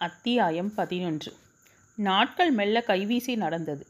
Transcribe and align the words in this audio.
அத்தியாயம் 0.00 0.74
பதினொன்று. 0.74 1.30
நாட்கள் 1.98 2.50
மெல்ல 2.50 2.82
கைவீசி 2.86 3.36
நடந்தது. 3.36 3.86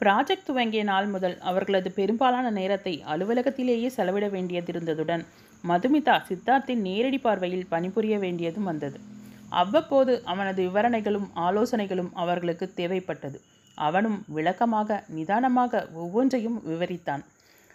ப்ராஜெக்ட் 0.00 0.46
துவங்கிய 0.46 0.82
நாள் 0.82 1.06
முதல் 1.06 1.36
அவர்களது 1.40 1.90
பெரும்பாலான 1.90 2.50
நேரத்தை 2.50 3.04
அலுவலகத்திலேயே 3.06 3.86
செலவிட 3.86 4.28
வேண்டியதிருந்ததுடன் 4.28 5.22
மதுமிதா 5.64 6.16
சித்தார்த்தின் 6.28 6.82
நேரடி 6.88 7.18
பார்வையில் 7.18 7.66
பணிபுரிய 7.68 8.18
வேண்டியதும் 8.18 8.64
வந்தது. 8.64 8.98
அவ்வப்போது 9.48 10.14
அவனது 10.24 10.62
விவரணைகளும் 10.68 11.28
ஆலோசனைகளும் 11.34 12.10
அவர்களுக்கு 12.12 12.72
தேவைப்பட்டது. 12.76 13.40
அவனும் 13.78 14.24
விளக்கமாக 14.28 15.04
நிதானமாக 15.08 15.88
ஒவ்வொன்றையும் 15.94 16.58
விவரித்தான். 16.66 17.22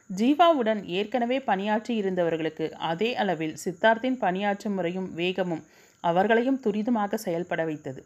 ஜீவாவுடன் 0.09 0.83
ஏற்கனவே 0.85 1.39
பணியாற்றி 1.39 1.95
இருந்தவர்களுக்கு 1.95 2.71
அதே 2.71 3.15
அளவில் 3.15 3.55
சித்தார்த்தின் 3.65 4.17
பணியாற்றும் 4.17 4.73
முறையும் 4.73 5.09
வேகமும் 5.13 5.63
அவர்களையும் 6.03 6.61
துரிதமாக 6.63 7.15
செயல்பட 7.15 7.65
வைத்தது. 7.65 8.01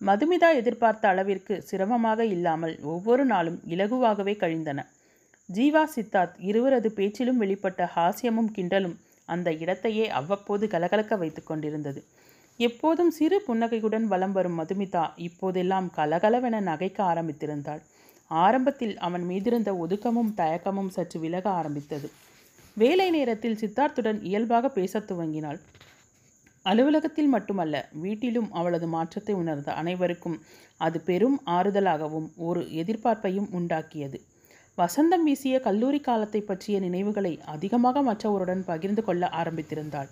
மதுமிதா 0.00 0.50
எதிர்பார்த்த 0.54 1.08
அளவிற்கு 1.08 1.62
சிரமமாக 1.62 2.24
இல்லாமல் 2.24 2.74
ஒவ்வொரு 2.82 3.24
நாளும் 3.24 3.60
இலகுவாகவே 3.68 4.34
கழிந்தன. 4.36 4.86
ஜீவா 5.54 5.82
சித்தார்த் 5.94 6.36
இருவரது 6.38 6.90
பேச்சிலும் 6.90 7.40
வெளிப்பட்ட 7.40 7.82
ஹாஸ்யமும் 7.96 8.52
கிண்டலும் 8.54 8.96
அந்த 9.26 9.52
இடத்தையே 9.54 10.08
அவ்வப்போது 10.08 10.66
கலகலக்க 10.66 11.18
வைத்து 11.18 11.42
கொண்டிருந்தது. 11.42 12.04
எப்போதும் 12.56 13.10
சிறு 13.10 13.42
புன்னகையுடன் 13.46 14.06
வலம் 14.06 14.32
வரும் 14.32 14.58
மதுமிதா 14.60 15.04
இப்போதெல்லாம் 15.16 15.92
கலகலவென 15.96 16.60
நகைக்க 16.70 16.98
ஆரம்பித்திருந்தாள். 17.12 17.82
ஆரம்பத்தில் 18.28 18.98
அவன் 18.98 19.24
மீதிருந்த 19.28 19.70
ஒதுக்கமும் 19.78 20.32
தயக்கமும் 20.36 20.88
சற்று 20.88 21.20
விலக 21.20 21.50
ஆரம்பித்தது. 21.50 22.10
வேலை 22.74 23.10
நேரத்தில் 23.10 23.58
சித்தார்த்துடன் 23.60 24.18
இயல்பாக 24.22 24.68
பேசத் 24.68 25.10
துவங்கினாள். 25.10 25.60
அலுவலகத்தில் 26.70 27.30
மட்டுமல்ல 27.34 27.76
வீட்டிலும் 28.02 28.48
அவளது 28.52 28.86
மாற்றத்தை 28.86 29.34
உணர்ந்த 29.34 29.68
அனைவருக்கும் 29.72 30.38
அது 30.80 30.98
பெரும் 31.00 31.36
ஆறுதலாகவும் 31.46 32.28
ஒரு 32.48 32.62
எதிர்பார்ப்பையும் 32.82 33.48
உண்டாக்கியது. 33.58 34.18
வசந்தம் 34.78 35.24
வீசிய 35.28 35.56
கல்லூரி 35.60 36.00
காலத்தை 36.00 36.40
பற்றிய 36.40 36.76
நினைவுகளை 36.80 37.32
அதிகமாக 37.54 38.02
மற்றவருடன் 38.02 38.62
பகிர்ந்து 38.64 39.02
கொள்ள 39.04 39.30
ஆரம்பித்திருந்தாள். 39.40 40.10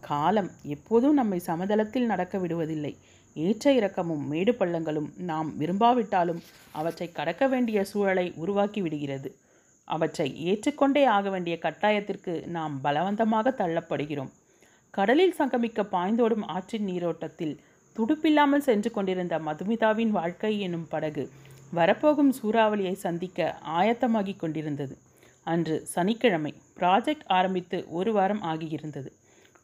காலம் 0.00 0.50
எப்போதும் 0.74 1.14
நம்மை 1.14 1.38
சமதளத்தில் 1.46 2.10
நடக்க 2.12 2.38
விடுவதில்லை. 2.38 2.92
ஏற்ற 3.36 3.72
இறக்கமும் 3.72 4.22
மேடு 4.26 4.52
பள்ளங்களும் 4.52 5.08
நாம் 5.30 5.48
விரும்பாவிட்டாலும் 5.58 6.40
அவற்றை 6.72 7.08
கடக்க 7.12 7.44
வேண்டிய 7.48 7.78
சூழலை 7.84 8.26
உருவாக்கி 8.36 8.80
விடுகிறது. 8.80 9.30
அவற்றை 9.88 10.28
ஏற்றுக்கொண்டே 10.50 11.04
ஆக 11.16 11.26
வேண்டிய 11.30 11.56
கட்டாயத்திற்கு 11.62 12.34
நாம் 12.56 12.74
பலவந்தமாக 12.84 13.54
தள்ளப்படுகிறோம். 13.60 14.32
கடலில் 14.96 15.36
சங்கமிக்க 15.38 15.80
பாய்ந்தோடும் 15.94 16.44
ஆற்றின் 16.54 16.86
நீரோட்டத்தில் 16.90 17.54
துடுப்பில்லாமல் 17.96 18.64
சென்று 18.68 18.90
கொண்டிருந்த 18.90 19.34
மதுமிதாவின் 19.38 20.12
வாழ்க்கை 20.18 20.52
எனும் 20.60 20.86
படகு 20.88 21.24
வரப்போகும் 21.72 22.32
சூறாவளியை 22.38 22.92
சந்திக்க 23.04 23.38
ஆயத்தமாகி 23.78 24.34
கொண்டிருந்தது. 24.36 24.94
அன்று 25.46 25.76
சனிக்கிழமை 25.94 26.52
ப்ராஜெக்ட் 26.78 27.26
ஆரம்பித்து 27.38 27.78
ஒரு 27.98 28.12
வாரம் 28.12 28.42
ஆகியிருந்தது. 28.42 29.10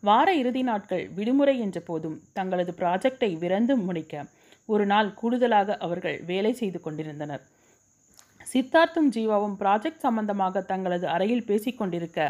வார 0.02 0.28
இறுதி 0.34 0.62
நாட்கள் 0.62 1.05
விடுமுறை 1.16 1.55
என்ற 1.58 1.80
போதும் 1.80 2.17
தங்களது 2.33 2.72
ப்ராஜெக்டை 2.80 3.30
விரைந்து 3.42 3.74
முடிக்க 3.86 4.14
ஒரு 4.69 4.84
நாள் 4.86 5.11
கூடுதலாக 5.20 5.77
அவர்கள் 5.86 6.19
வேலை 6.30 6.52
செய்து 6.52 6.78
கொண்டிருந்தனர். 6.80 7.42
சித்தார்த்தும் 8.52 9.11
ஜீவாவும் 9.17 9.56
ப்ராஜெக்ட் 9.62 10.05
சம்பந்தமாக 10.06 10.64
தங்களது 10.72 11.06
அறையில் 11.14 11.46
பேசிக்கொண்டிருக்க 11.50 12.20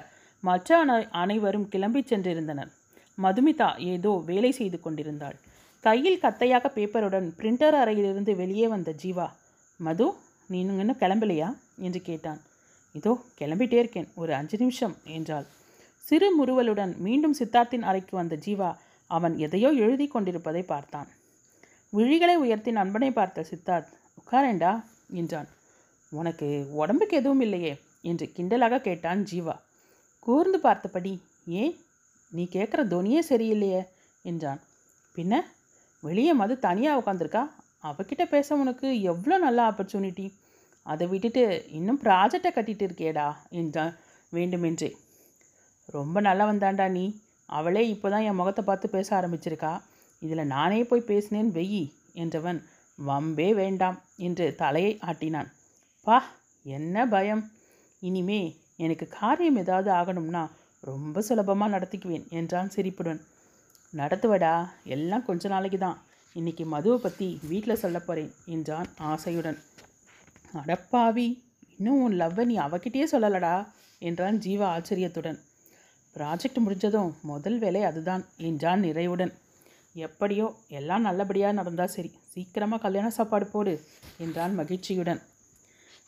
மற்ற 0.42 0.78
அனைவரும் 1.22 1.68
கிளம்பிச் 1.74 2.10
சென்றிருந்தனர். 2.12 2.70
மதுமிதா 3.18 3.78
ஏதோ 3.78 4.12
வேலை 4.26 4.52
செய்து 4.52 4.80
கொண்டிருந்தாள். 4.80 5.36
கையில் 5.84 6.20
கத்தையாக 6.20 6.66
பேப்பருடன் 6.74 7.28
பிரிண்டர் 7.38 7.74
அறையிலிருந்து 7.74 8.36
வெளியே 8.36 8.68
வந்த 8.68 8.94
ஜீவா 9.02 9.26
மது 9.80 10.06
நீ 10.50 10.58
இன்னும் 10.58 11.00
கிளம்பலையா? 11.00 11.48
என்று 11.78 12.00
கேட்டான். 12.00 12.40
இதோ 12.94 13.12
கிளம்பிட்டே 13.38 13.78
இருக்கேன் 13.78 14.08
ஒரு 14.14 14.34
அஞ்சு 14.34 14.56
நிமிஷம் 14.58 14.94
என்றாள். 15.04 15.46
சிறு 16.04 16.28
முறுவலுடன் 16.38 16.96
மீண்டும் 16.96 17.34
சித்தார்த்தின் 17.38 17.82
அறைக்கு 17.82 18.16
வந்த 18.16 18.36
ஜீவா 18.36 18.70
அவன் 19.06 19.38
எதையோ 19.38 19.70
எழுதி 19.84 20.06
கொண்டிருப்பதை 20.06 20.62
பார்த்தான். 20.62 21.08
விழிகளை 21.92 22.34
உயர்த்தி 22.34 22.70
நண்பனை 22.70 23.10
பார்த்த 23.10 23.44
சித்தார்த் 23.50 23.90
உட்காரேண்டா 24.20 24.72
என்றான். 25.10 25.48
உனக்கு 26.10 26.66
உடம்புக்கு 26.72 27.16
எதுவும் 27.16 27.40
இல்லையே 27.40 27.72
என்று 28.02 28.26
கிண்டலாக 28.36 28.80
கேட்டான் 28.80 29.22
ஜீவா. 29.24 29.56
கூர்ந்து 30.18 30.60
பார்த்தபடி 30.60 31.22
ஏன்? 31.46 31.74
நீ 32.32 32.42
கேட்குற 32.52 32.80
துணியே 32.92 33.20
சரியில்லையே 33.30 33.82
என்றான். 34.24 34.60
பின்ன 35.16 35.40
வெளியே 36.02 36.32
மது 36.32 36.54
தனியாக 36.58 37.00
உட்காந்துருக்கா 37.00 37.42
அவகிட்ட 37.88 38.24
பேச 38.34 38.56
உனக்கு 38.56 38.88
எவ்வளோ 39.12 39.36
நல்ல 39.38 39.58
ஆப்பர்ச்சுனிட்டி 39.70 40.26
அதை 40.86 41.04
விட்டுட்டு 41.08 41.42
இன்னும் 41.78 42.00
ப்ராஜெக்டை 42.04 42.50
கட்டிட்டு 42.54 42.84
இருக்கேடா 42.88 43.26
என்றான் 43.60 43.92
வேண்டுமென்றே. 44.32 44.90
ரொம்ப 45.88 46.16
நல்லா 46.20 46.44
வந்தாண்டா 46.50 46.86
நீ. 46.90 47.04
அவளே 47.48 47.82
இப்போ 47.88 48.08
தான் 48.10 48.26
என் 48.28 48.38
முகத்தை 48.40 48.62
பார்த்து 48.64 48.86
பேச 48.88 49.08
ஆரம்பிச்சிருக்கா. 49.18 49.72
இதில் 50.22 50.50
நானே 50.54 50.80
போய் 50.84 51.08
பேசினேன் 51.10 51.50
வெயி 51.50 51.82
என்றவன் 52.22 52.60
வம்பே 52.98 53.48
வேண்டாம் 53.60 53.98
என்று 54.26 54.46
தலையை 54.62 54.92
ஆட்டினான். 55.08 55.48
பா 56.06 56.16
என்ன 56.66 57.06
பயம்? 57.06 57.42
இனிமே 58.02 58.40
எனக்கு 58.76 59.06
காரியம் 59.18 59.56
ஏதாவது 59.56 59.90
ஆகணும்னா 59.92 60.42
ரொம்ப 60.82 61.22
சுலபமாக 61.26 61.72
நடத்திக்குவேன் 61.74 62.24
என்றான் 62.38 62.72
சிரிப்புடன். 62.74 63.20
நடத்துவடா 63.92 64.54
எல்லாம் 64.94 65.26
கொஞ்ச 65.26 65.48
நாளைக்கு 65.48 65.78
தான். 65.78 65.98
இன்னைக்கு 66.36 66.64
மதுவை 66.64 66.96
பற்றி 66.98 67.28
வீட்டில் 67.50 67.80
சொல்ல 67.82 67.98
போகிறேன் 67.98 68.30
என்றான் 68.54 68.88
ஆசையுடன். 69.10 69.58
அடப்பாவி 70.60 71.26
இன்னும் 71.76 72.00
உன் 72.04 72.18
லவ்வை 72.22 72.44
நீ 72.50 72.56
அவகிட்டே 72.66 73.04
சொல்லலடா 73.12 73.54
என்றான் 74.02 74.38
ஜீவா 74.44 74.66
ஆச்சரியத்துடன். 74.76 75.38
ப்ராஜெக்ட் 76.16 76.62
முடிஞ்சதும் 76.64 77.12
முதல் 77.30 77.58
வேலை 77.58 77.82
அதுதான் 77.90 78.22
என்றான் 78.48 78.82
நிறைவுடன். 78.86 79.32
எப்படியோ 80.06 80.46
எல்லாம் 80.78 81.06
நல்லபடியாக 81.08 81.58
நடந்தால் 81.58 81.94
சரி. 81.96 82.10
சீக்கிரமாக 82.32 82.82
கல்யாண 82.84 83.08
சாப்பாடு 83.18 83.46
போடு 83.46 83.74
என்றான் 84.18 84.54
மகிழ்ச்சியுடன். 84.60 85.20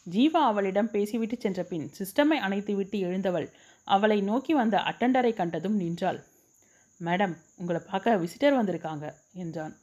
ஜீவா 0.07 0.41
அவளிடம் 0.51 0.91
பேசிவிட்டு 0.95 1.37
சென்ற 1.37 1.61
பின் 1.63 1.87
சிஸ்டமை 1.99 2.39
அணைத்துவிட்டு 2.47 2.99
எழுந்தவள். 3.09 3.49
அவளை 3.89 4.19
நோக்கி 4.21 4.53
வந்த 4.55 4.77
அட்டண்டரை 4.91 5.33
கண்டதும் 5.35 5.77
நின்றாள். 5.77 6.21
மேடம் 7.01 7.35
உங்களை 7.57 7.81
பார்க்க 7.91 8.17
விசிட்டர் 8.17 8.59
வந்திருக்காங்க 8.59 9.07
என்றான். 9.33 9.75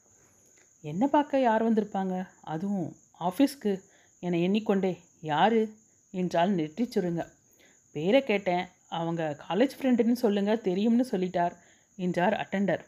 என்ன 0.84 1.08
பார்க்க 1.08 1.40
யார் 1.40 1.66
வந்திருப்பாங்க? 1.68 2.16
அதுவும் 2.42 2.96
ஆஃபீஸ்க்கு 3.20 3.74
என்னை 4.20 4.40
எண்ணிக்கொண்டே 4.42 4.94
யார்? 5.22 5.60
என்றால் 6.14 6.52
நெற்றி 6.52 6.86
சுருங்க. 6.86 7.22
பேரை 7.96 8.22
கேட்டேன். 8.24 8.66
அவங்க 8.88 9.24
காலேஜ் 9.50 9.76
ஃப்ரெண்டுன்னு 9.78 10.16
சொல்லுங்க 10.24 10.56
தெரியும்னு 10.56 11.06
சொல்லிட்டார் 11.12 11.54
என்றார் 11.98 12.34
அட்டண்டர். 12.34 12.84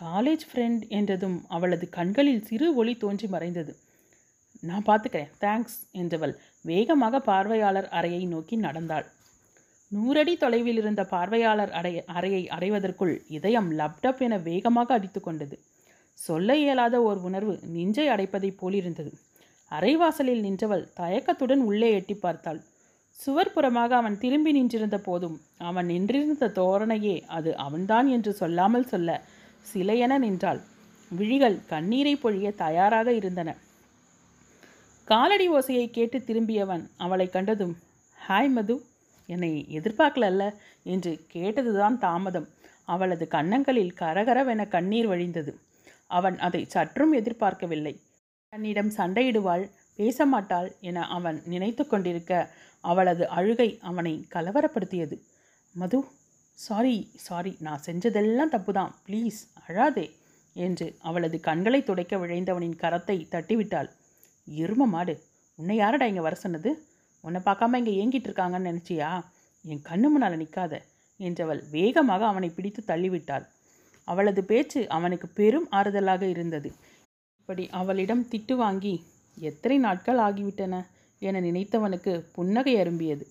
காலேஜ் 0.00 0.44
ஃப்ரெண்ட் 0.48 0.82
என்றதும் 0.88 1.44
அவளது 1.48 1.86
கண்களில் 1.88 2.42
சிறு 2.42 2.74
ஒளி 2.74 2.96
தோன்றி 2.96 3.26
மறைந்தது. 3.26 3.72
நான் 4.60 4.86
பார்த்துக்கிறேன் 4.86 5.32
தேங்க்ஸ் 5.40 5.78
என்றவள் 5.92 6.34
வேகமாக 6.62 7.20
பார்வையாளர் 7.20 7.88
அறையை 7.88 8.22
நோக்கி 8.26 8.56
நடந்தாள். 8.56 9.06
நூறடி 9.90 10.36
தொலைவில் 10.36 10.76
இருந்த 10.76 11.04
பார்வையாளர் 11.04 11.70
அடைய 11.70 12.04
அறையை 12.06 12.48
அடைவதற்குள் 12.48 13.22
இதயம் 13.28 13.70
லப்டப் 13.72 14.18
என 14.18 14.38
வேகமாக 14.38 14.94
அடித்து 14.94 15.20
கொண்டது. 15.20 15.58
சொல்ல 16.14 16.56
இயலாத 16.56 17.02
ஓர் 17.02 17.16
உணர்வு 17.18 17.58
நெஞ்சை 17.62 18.08
அடைப்பதைப் 18.08 18.58
போலிருந்தது. 18.58 19.12
அரைவாசலில் 19.70 20.40
நின்றவள் 20.40 20.88
தயக்கத்துடன் 20.94 21.60
உள்ளே 21.60 21.92
எட்டி 21.92 22.14
பார்த்தாள். 22.14 22.60
சுவர்புறமாக 23.26 23.88
அவன் 23.88 24.18
திரும்பி 24.18 24.52
நின்றிருந்த 24.52 24.98
போதும் 24.98 25.40
அவன் 25.58 25.86
நின்றிருந்த 25.86 26.48
தோரணையே 26.48 27.20
அது 27.26 27.56
அவன்தான் 27.56 28.06
என்று 28.06 28.32
சொல்லாமல் 28.32 28.86
சொல்ல 28.86 29.22
சிலையென 29.74 30.18
நின்றாள். 30.18 30.60
விழிகள் 31.10 31.58
கண்ணீரை 31.66 32.14
பொழிய 32.16 32.54
தயாராக 32.54 33.12
இருந்தன. 33.12 33.56
காலடி 35.04 35.48
ஓசையை 35.50 35.90
கேட்டு 35.90 36.18
திரும்பியவன் 36.18 36.90
அவளை 36.96 37.28
கண்டதும் 37.28 37.74
ஹாய் 38.18 38.48
மது 38.48 38.74
என்னை 39.28 39.50
எதிர்பார்க்கலல்ல 39.78 40.44
என்று 40.92 41.12
கேட்டதுதான் 41.34 41.96
தாமதம். 42.04 42.48
அவளது 42.88 43.24
கன்னங்களில் 43.28 43.96
கரகரவென 44.00 44.62
கண்ணீர் 44.74 45.08
வழிந்தது. 45.12 45.52
அவன் 46.18 46.36
அதை 46.46 46.62
சற்றும் 46.74 47.12
எதிர்பார்க்கவில்லை. 47.12 47.94
தன்னிடம் 48.52 48.92
சண்டையிடுவாள் 48.98 49.64
பேச 49.98 50.26
மாட்டாள் 50.26 50.68
என 50.80 50.98
அவன் 51.16 51.38
நினைத்து 51.52 51.84
கொண்டிருக்க 51.86 52.32
அவளது 52.84 53.24
அழுகை 53.38 53.68
அவனை 53.90 54.14
கலவரப்படுத்தியது. 54.34 55.16
மது 55.74 55.98
சாரி 56.58 56.96
சாரி 57.26 57.52
நான் 57.66 57.84
செஞ்சதெல்லாம் 57.86 58.52
தப்பு 58.54 58.72
தான் 58.78 58.92
ப்ளீஸ் 59.06 59.40
அழாதே 59.64 60.06
என்று 60.56 60.86
அவளது 61.08 61.36
கண்களை 61.40 61.80
துடைக்க 61.82 62.14
விழைந்தவனின் 62.16 62.78
கரத்தை 62.82 63.16
தட்டிவிட்டாள். 63.34 63.90
இரும 64.46 64.86
மாடு 64.94 65.14
உன்னை 65.58 65.76
யாரடா 65.76 66.06
இங்கே 66.10 66.24
வர 66.26 66.36
சொன்னது? 66.44 66.70
உன்னை 67.24 67.40
பார்க்காம 67.44 67.78
இங்கே 67.80 67.94
ஏங்கிட்டு 68.00 68.28
இருக்காங்கன்னு 68.30 68.70
நினச்சியா? 68.70 69.10
என் 69.64 69.86
கண்ணு 69.88 70.08
முன்னால் 70.08 70.40
நிற்காத 70.42 70.74
என்றவள் 71.20 71.60
வேகமாக 71.70 72.22
அவனை 72.26 72.48
பிடித்து 72.56 72.82
தள்ளிவிட்டாள். 72.86 73.46
அவளது 74.08 74.42
பேச்சு 74.44 74.80
அவனுக்கு 74.88 75.26
பெரும் 75.38 75.66
ஆறுதலாக 75.70 76.22
இருந்தது. 76.34 76.68
இப்படி 77.40 77.64
அவளிடம் 77.80 78.22
திட்டு 78.32 78.54
வாங்கி 78.56 78.94
எத்தனை 79.36 79.76
நாட்கள் 79.78 80.20
ஆகிவிட்டன? 80.26 80.74
என 81.22 81.40
நினைத்தவனுக்கு 81.40 82.12
புன்னகை 82.36 82.74
அரும்பியது. 82.82 83.24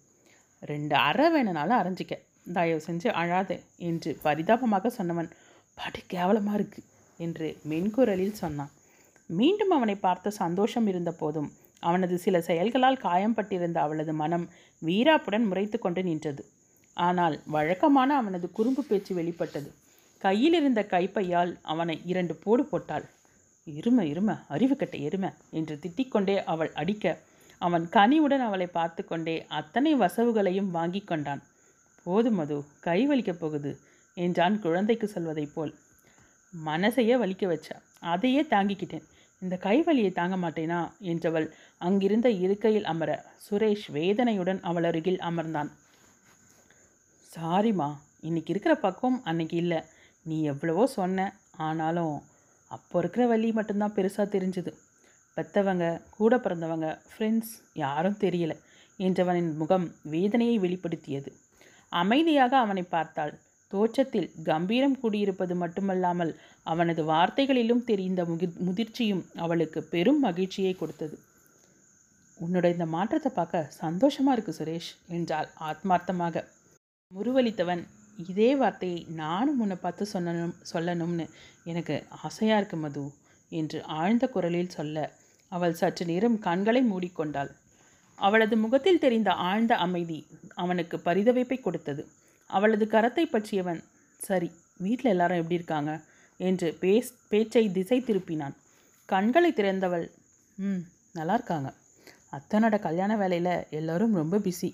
ரெண்டு 0.62 0.96
அற 1.08 1.30
வேணுனாலும் 1.30 1.80
அரைஞ்சிக்க 1.80 2.14
தயவு 2.54 2.82
செஞ்சு 2.88 3.10
அழாத 3.22 3.52
என்று 3.90 4.12
பரிதாபமாக 4.26 4.92
சொன்னவன் 4.98 5.30
படு 5.78 6.00
கேவலமாக 6.14 6.58
இருக்கு 6.60 6.82
என்று 7.20 7.48
மென்குரலில் 7.70 8.40
சொன்னான். 8.42 8.72
மீண்டும் 9.30 9.74
அவனை 9.78 9.96
பார்த்த 10.06 10.36
சந்தோஷம் 10.44 10.88
இருந்த 10.88 11.12
போதும் 11.12 11.50
அவனது 11.80 12.18
சில 12.18 12.42
செயல்களால் 12.42 13.04
காயம்பட்டிருந்த 13.04 13.78
அவளது 13.78 14.14
மனம் 14.14 14.50
வீராப்புடன் 14.82 15.46
முறைத்து 15.46 15.80
கொண்டு 15.80 16.04
நின்றது. 16.04 16.44
ஆனால் 16.94 17.42
வழக்கமான 17.46 18.16
அவனது 18.16 18.52
குறும்பு 18.52 18.84
பேச்சு 18.84 19.16
வெளிப்பட்டது. 19.16 19.74
கையில் 20.18 20.54
இருந்த 20.54 20.84
கைப்பையால் 20.84 21.58
அவனை 21.62 22.02
இரண்டு 22.06 22.36
போடு 22.36 22.66
போட்டாள். 22.66 23.06
இரும 23.68 24.02
இரும 24.04 24.38
அறிவு 24.48 24.76
எரும 24.92 25.34
என்று 25.50 25.80
திட்டிக்கொண்டே 25.82 26.44
அவள் 26.44 26.72
அடிக்க 26.74 27.18
அவன் 27.58 27.90
கனிவுடன் 27.90 28.40
அவளை 28.40 28.68
பார்த்து 28.68 29.06
கொண்டே 29.06 29.46
அத்தனை 29.48 29.96
வசவுகளையும் 29.96 30.72
வாங்கி 30.72 31.00
கொண்டான். 31.00 31.42
போதும் 32.04 32.34
மது 32.34 32.64
கை 32.80 33.08
வலிக்கப் 33.08 33.40
போகுது 33.40 33.80
என்றான் 34.14 34.60
குழந்தைக்கு 34.60 35.08
சொல்வதைப் 35.08 35.54
போல். 35.54 35.74
மனசையே 36.66 37.16
வலிக்க 37.18 37.46
வச்சா 37.48 37.76
அதையே 38.00 38.42
தாங்கிக்கிட்டேன். 38.42 39.06
இந்த 39.40 39.60
கைவலியை 39.64 40.12
தாங்க 40.12 40.36
மாட்டேனா 40.38 40.92
என்றவள் 41.00 41.48
அங்கிருந்த 41.82 42.30
இருக்கையில் 42.30 42.84
அமர 42.84 43.12
சுரேஷ் 43.46 43.88
வேதனையுடன் 43.92 44.60
அவள் 44.62 44.84
அருகில் 44.84 45.20
அமர்ந்தான். 45.20 45.70
சாரிம்மா 47.30 47.90
இன்னைக்கு 48.22 48.52
இருக்கிற 48.54 48.76
பக்குவம் 48.76 49.20
அன்னைக்கு 49.24 49.58
இல்லை. 49.58 49.80
நீ 50.26 50.38
எவ்வளவோ 50.44 50.86
சொன்ன. 50.88 51.28
ஆனாலும் 51.58 52.16
அப்போ 52.72 53.00
இருக்கிற 53.00 53.28
வழி 53.28 53.50
மட்டும்தான் 53.52 53.96
பெருசாக 53.96 54.28
தெரிஞ்சுது. 54.36 54.72
பெத்தவங்க 55.38 55.86
கூட 56.10 56.38
பிறந்தவங்க 56.38 56.88
ஃப்ரெண்ட்ஸ் 57.12 57.54
யாரும் 57.74 58.18
தெரியல. 58.20 58.54
என்றவனின் 59.00 59.52
முகம் 59.56 59.88
வேதனையை 60.04 60.56
வெளிப்படுத்தியது. 60.60 61.32
அமைதியாக 61.92 62.54
அவனை 62.58 62.84
பார்த்தாள். 62.84 63.34
தோற்றத்தில் 63.74 64.28
கம்பீரம் 64.44 64.98
கூடியிருப்பது 65.04 65.54
மட்டுமல்லாமல் 65.56 66.32
அவனது 66.64 67.02
வார்த்தைகளிலும் 67.04 67.84
தெரிந்த 67.84 68.22
முகி 68.26 68.48
முதிர்ச்சியும் 68.68 69.24
அவளுக்கு 69.36 69.80
பெரும் 69.84 70.20
மகிழ்ச்சியை 70.20 70.74
கொடுத்தது. 70.74 71.18
உன்னோட 72.46 72.66
இந்த 72.74 72.86
மாற்றத்தை 72.96 73.30
பார்க்க 73.32 73.70
சந்தோஷமா 73.82 74.32
இருக்கு 74.36 74.54
சுரேஷ் 74.58 74.90
என்றாள் 75.16 75.48
ஆத்மார்த்தமாக. 75.70 76.44
முருவலித்தவன் 77.12 77.82
இதே 78.24 78.50
வார்த்தையை 78.56 79.00
நானும் 79.22 79.60
உன்னை 79.64 79.78
பார்த்து 79.78 80.04
சொல்லணும் 80.14 80.56
சொல்லணும்னு 80.72 81.26
எனக்கு 81.72 81.96
ஆசையாக 82.26 82.60
இருக்கு 82.60 82.78
மது 82.84 83.04
என்று 83.52 83.80
ஆழ்ந்த 84.00 84.26
குரலில் 84.36 84.76
சொல்ல 84.78 85.06
அவள் 85.52 85.78
சற்று 85.82 86.06
நேரம் 86.06 86.38
கண்களை 86.46 86.82
மூடிக்கொண்டாள். 86.92 87.52
அவளது 88.18 88.56
முகத்தில் 88.64 89.02
தெரிந்த 89.04 89.30
ஆழ்ந்த 89.50 89.74
அமைதி 89.86 90.20
அவனுக்கு 90.64 90.98
பரிதவிப்பை 91.08 91.58
கொடுத்தது. 91.62 92.04
அவளது 92.50 92.86
கரத்தை 92.96 93.26
பற்றியவன் 93.26 93.82
சரி 94.22 94.50
வீட்டில் 94.86 95.12
எல்லாரும் 95.14 95.42
எப்படி 95.42 95.60
இருக்காங்க? 95.60 95.92
என்று 96.40 96.68
பேஸ் 96.82 97.12
பேச்சை 97.32 97.66
திசை 97.78 98.00
திருப்பினான். 98.08 98.56
கண்களை 99.10 99.52
திறந்தவள் 99.60 100.08
ம் 100.58 100.82
நல்லா 101.20 101.36
இருக்காங்க. 101.40 101.70
அத்தனோட 102.34 102.80
கல்யாண 102.80 103.18
வேலையில் 103.18 103.66
எல்லோரும் 103.70 104.16
ரொம்ப 104.16 104.38
பிஸி 104.38 104.70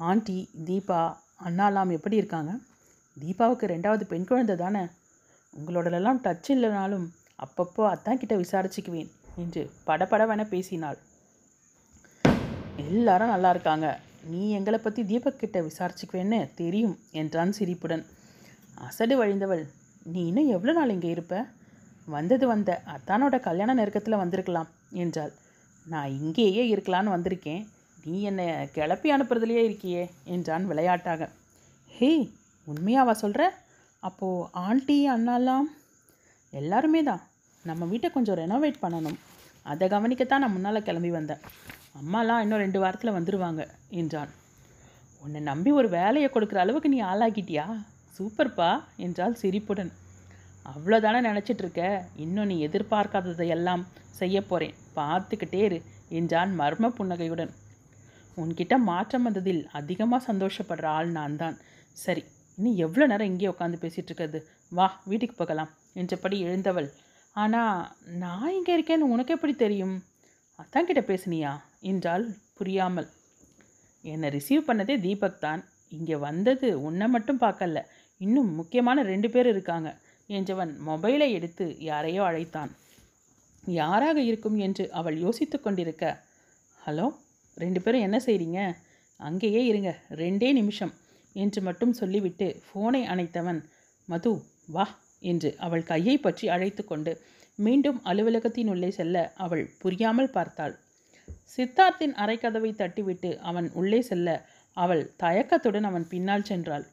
ஆண்டி 0.00 0.48
தீபா 0.64 1.00
அண்ணாலாம் 1.44 1.90
எப்படி 1.90 2.16
இருக்காங்க? 2.16 2.52
தீபாவுக்கு 3.20 3.64
ரெண்டாவது 3.66 4.04
பெண் 4.04 4.24
குழந்தை 4.24 4.56
தானே? 4.56 4.84
உங்களோடலாம் 5.54 6.20
டச் 6.24 6.48
இல்லைனாலும் 6.48 7.06
அப்பப்போ 7.38 7.82
அத்தான் 7.88 8.18
கிட்ட 8.18 8.36
விசாரிச்சுக்குவேன் 8.36 9.10
என்று 9.36 9.70
படபடவென 9.86 10.48
பேசினாள். 10.48 10.98
எல்லாரும் 12.76 13.28
நல்லா 13.28 13.50
இருக்காங்க. 13.50 14.00
நீ 14.24 14.50
எங்களை 14.50 14.78
பற்றி 14.78 15.04
தீபக் 15.04 15.38
கிட்ட 15.38 15.60
விசாரிச்சுக்குவேன்னு 15.60 16.54
தெரியும் 16.54 16.98
என்றான் 17.12 17.52
சிரிப்புடன். 17.52 18.04
அசடு 18.74 19.24
வழிந்தவள் 19.24 19.64
நீ 20.04 20.26
இன்னும் 20.26 20.48
எவ்வளோ 20.48 20.72
நாள் 20.72 20.90
இங்கே 20.90 21.08
இருப்ப? 21.08 21.46
வந்தது 22.06 22.46
வந்த 22.46 22.82
அத்தானோட 22.86 23.40
கல்யாண 23.40 23.74
நெருக்கத்தில் 23.74 24.22
வந்திருக்கலாம் 24.22 24.70
என்றாள். 24.90 25.32
நான் 25.92 26.10
இங்கேயே 26.20 26.62
இருக்கலான்னு 26.74 27.14
வந்திருக்கேன். 27.14 27.62
நீ 28.04 28.20
என்னை 28.22 28.44
கிளப்பி 28.76 29.08
அனுப்புறதுலையே 29.14 29.62
இருக்கியே 29.68 30.02
என்றான் 30.24 30.66
விளையாட்டாக. 30.66 31.28
ஹே 31.96 32.10
உண்மையாவா 32.66 33.14
சொல்கிற 33.22 33.42
அப்போது 33.98 34.48
ஆண்டி 34.52 35.10
அண்ணாலாம்? 35.10 35.66
எல்லாருமே 36.50 37.02
தான். 37.02 37.22
நம்ம 37.64 37.84
வீட்டை 37.84 38.10
கொஞ்சம் 38.10 38.38
ரெனோவேட் 38.42 38.82
பண்ணணும். 38.82 39.18
அதை 39.62 39.88
கவனிக்கத்தான் 39.88 40.42
நான் 40.44 40.52
முன்னால் 40.52 40.86
கிளம்பி 40.88 41.10
வந்தேன். 41.10 41.42
அம்மாலாம் 42.00 42.42
இன்னும் 42.44 42.62
ரெண்டு 42.64 42.78
வாரத்தில் 42.80 43.16
வந்துடுவாங்க 43.16 43.62
என்றான். 44.00 44.32
உன்னை 45.24 45.40
நம்பி 45.40 45.70
ஒரு 45.70 45.88
வேலையை 45.88 46.30
கொடுக்குற 46.32 46.60
அளவுக்கு 46.64 46.88
நீ 46.88 47.02
ஆளாக்கிட்டியா? 47.02 47.66
சூப்பர்ப்பா 48.16 48.70
என்றால் 48.96 49.34
சிரிப்புடன். 49.34 49.92
அவ்வளோதானே 50.72 51.20
நினச்சிட்டு 51.30 51.62
இருக்க? 51.64 51.82
இன்னும் 52.16 52.46
நீ 52.46 52.56
எதிர்பார்க்காததையெல்லாம் 52.66 53.84
செய்ய 54.20 54.38
போகிறேன் 54.42 54.74
பார்த்துக்கிட்டே 54.96 55.60
இரு 55.68 55.78
என்றான் 56.18 56.52
மர்ம 56.60 56.90
புன்னகையுடன். 56.98 57.52
உன்கிட்ட 58.36 58.74
மாற்றம் 58.90 59.26
வந்ததில் 59.26 59.62
அதிகமாக 59.78 60.20
சந்தோஷப்படுற 60.28 60.86
ஆள் 60.98 61.10
நான் 61.18 61.36
தான் 61.42 61.56
சரி 61.96 62.22
நீ 62.58 62.70
எவ்வளோ 62.84 63.04
நேரம் 63.10 63.30
இங்கே 63.30 63.50
உட்காந்து 63.52 63.82
பேசிகிட்டு 63.82 64.10
இருக்கிறது? 64.10 64.38
வா 64.72 64.86
வீட்டுக்கு 65.10 65.36
போகலாம் 65.38 65.70
என்றபடி 66.00 66.36
எழுந்தவள். 66.48 66.88
ஆனால் 67.36 67.78
நான் 68.22 68.54
இங்கே 68.56 68.72
இருக்கேன்னு 68.76 69.12
உனக்கு 69.14 69.34
எப்படி 69.36 69.54
தெரியும்? 69.62 69.94
அத்தான் 70.58 70.88
கிட்ட 70.88 71.02
பேசுனியா? 71.08 71.52
என்றால் 71.90 72.24
புரியாமல். 72.58 73.08
என்னை 74.04 74.28
ரிசீவ் 74.36 74.68
பண்ணதே 74.68 74.94
தீபக் 75.06 75.42
தான். 75.46 75.62
இங்கே 75.92 76.16
வந்தது 76.26 76.68
உன்னை 76.88 77.06
மட்டும் 77.14 77.42
பார்க்கல 77.44 77.80
இன்னும் 78.20 78.50
முக்கியமான 78.60 79.02
ரெண்டு 79.12 79.28
பேர் 79.34 79.48
இருக்காங்க 79.52 79.88
என்றவன் 80.30 80.72
மொபைலை 80.88 81.28
எடுத்து 81.38 81.64
யாரையோ 81.90 82.22
அழைத்தான். 82.28 82.70
யாராக 83.66 84.18
இருக்கும் 84.20 84.56
என்று 84.56 84.90
அவள் 84.90 85.16
யோசித்து 85.18 85.60
கொண்டிருக்க 85.60 86.04
ஹலோ 86.80 87.06
ரெண்டு 87.56 87.80
பேரும் 87.82 88.00
என்ன 88.00 88.18
செய்கிறீங்க 88.26 88.60
அங்கேயே 89.20 89.66
இருங்க 89.66 89.90
ரெண்டே 90.10 90.52
நிமிஷம் 90.52 90.92
என்று 91.32 91.60
மட்டும் 91.62 91.92
சொல்லிவிட்டு 91.92 92.62
ஃபோனை 92.66 93.02
அணைத்தவன் 93.06 93.60
மது 94.08 94.32
வா 94.66 94.86
என்று 95.22 95.56
அவள் 95.56 95.82
கையை 95.82 96.16
பற்றி 96.18 96.48
அழைத்து 96.48 96.84
கொண்டு 96.84 97.12
மீண்டும் 97.58 97.98
அலுவலகத்தின் 98.04 98.68
உள்ளே 98.68 98.90
செல்ல 98.90 99.32
அவள் 99.34 99.64
புரியாமல் 99.78 100.30
பார்த்தாள். 100.30 100.74
சித்தார்த்தின் 101.56 102.14
அறைக்கதவை 102.14 102.70
தட்டிவிட்டு 102.72 103.30
அவன் 103.38 103.70
உள்ளே 103.72 104.00
செல்ல 104.00 104.28
அவள் 104.76 105.02
தயக்கத்துடன் 105.16 105.84
அவன் 105.84 106.06
பின்னால் 106.08 106.48
சென்றாள். 106.48 106.84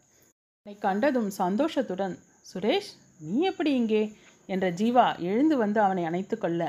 என்னை 0.57 0.77
கண்டதும் 0.77 1.29
சந்தோஷத்துடன் 1.29 2.15
சுரேஷ் 2.53 2.91
நீ 3.19 3.39
எப்படி 3.41 3.71
இங்கே? 3.73 4.03
என்ற 4.53 4.67
ஜீவா 4.79 5.05
எழுந்து 5.29 5.55
வந்து 5.63 5.79
அவனை 5.86 6.03
அணைத்து 6.10 6.36
கொள்ள 6.38 6.62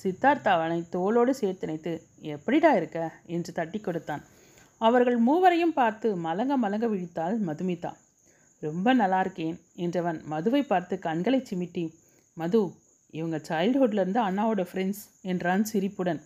சித்தார்த்தா 0.00 0.52
அவனை 0.58 0.78
தோளோடு 0.94 1.32
சேர்த்துணைத்து 1.40 1.92
எப்படிடா 2.34 2.70
இருக்க? 2.78 2.98
என்று 3.34 3.50
தட்டி 3.58 3.78
கொடுத்தான். 3.80 4.22
அவர்கள் 4.80 5.18
மூவரையும் 5.28 5.76
பார்த்து 5.80 6.08
மலங்க 6.26 6.54
மலங்க 6.64 6.86
விழித்தாள் 6.92 7.36
மதுமிதா. 7.48 7.92
ரொம்ப 8.62 8.94
நல்லா 9.00 9.20
இருக்கேன் 9.24 9.56
என்றவன் 9.84 10.18
மதுவை 10.32 10.62
பார்த்து 10.62 10.94
கண்களை 11.06 11.40
சிமிட்டி 11.50 11.84
மது 12.36 12.62
இவங்க 13.14 13.36
சைல்ட்ஹுட்லேருந்து 13.48 14.20
அண்ணாவோட 14.28 14.62
ஃப்ரெண்ட்ஸ் 14.68 15.02
என்றான் 15.32 15.64
சிரிப்புடன். 15.70 16.20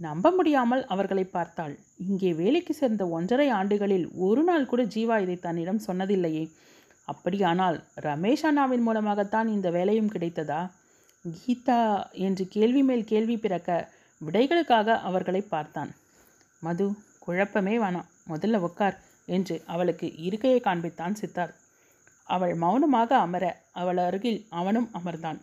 நம்ப 0.00 0.26
முடியாமல் 0.30 0.82
அவர்களை 0.92 1.24
பார்த்தாள். 1.36 1.74
இங்கே 2.08 2.30
வேலைக்கு 2.32 2.72
சேர்ந்த 2.74 3.04
ஒன்றரை 3.16 3.46
ஆண்டுகளில் 3.58 4.06
ஒரு 4.28 4.42
நாள் 4.42 4.70
கூட 4.70 4.82
ஜீவா 4.94 5.16
இதை 5.24 5.36
தன்னிடம் 5.46 5.80
சொன்னதில்லையே. 5.88 6.44
அப்படியானால் 7.12 7.78
ரமேஷ் 8.06 8.44
அண்ணாவின் 8.48 8.84
மூலமாகத்தான் 8.86 9.48
இந்த 9.48 9.68
வேலையும் 9.70 10.12
கிடைத்ததா? 10.12 10.60
கீதா 11.24 11.80
என்று 12.26 12.44
கேள்வி 12.48 12.82
மேல் 12.82 13.04
கேள்வி 13.04 13.36
பிறக்க 13.36 13.70
விடைகளுக்காக 14.20 14.98
அவர்களை 15.08 15.42
பார்த்தான். 15.54 15.90
மது 16.62 16.86
குழப்பமே 17.24 17.74
வேணாம் 17.78 18.08
முதல்ல 18.28 18.60
உட்கார் 18.68 18.96
என்று 19.36 19.56
அவளுக்கு 19.66 20.06
இருக்கையை 20.26 20.60
காண்பித்தான் 20.64 21.18
சித்தார்த். 21.20 21.58
அவள் 22.28 22.54
மௌனமாக 22.54 23.10
அமர 23.18 23.44
அவள் 23.80 24.00
அருகில் 24.06 24.40
அவனும் 24.60 24.88
அமர்ந்தான். 24.98 25.38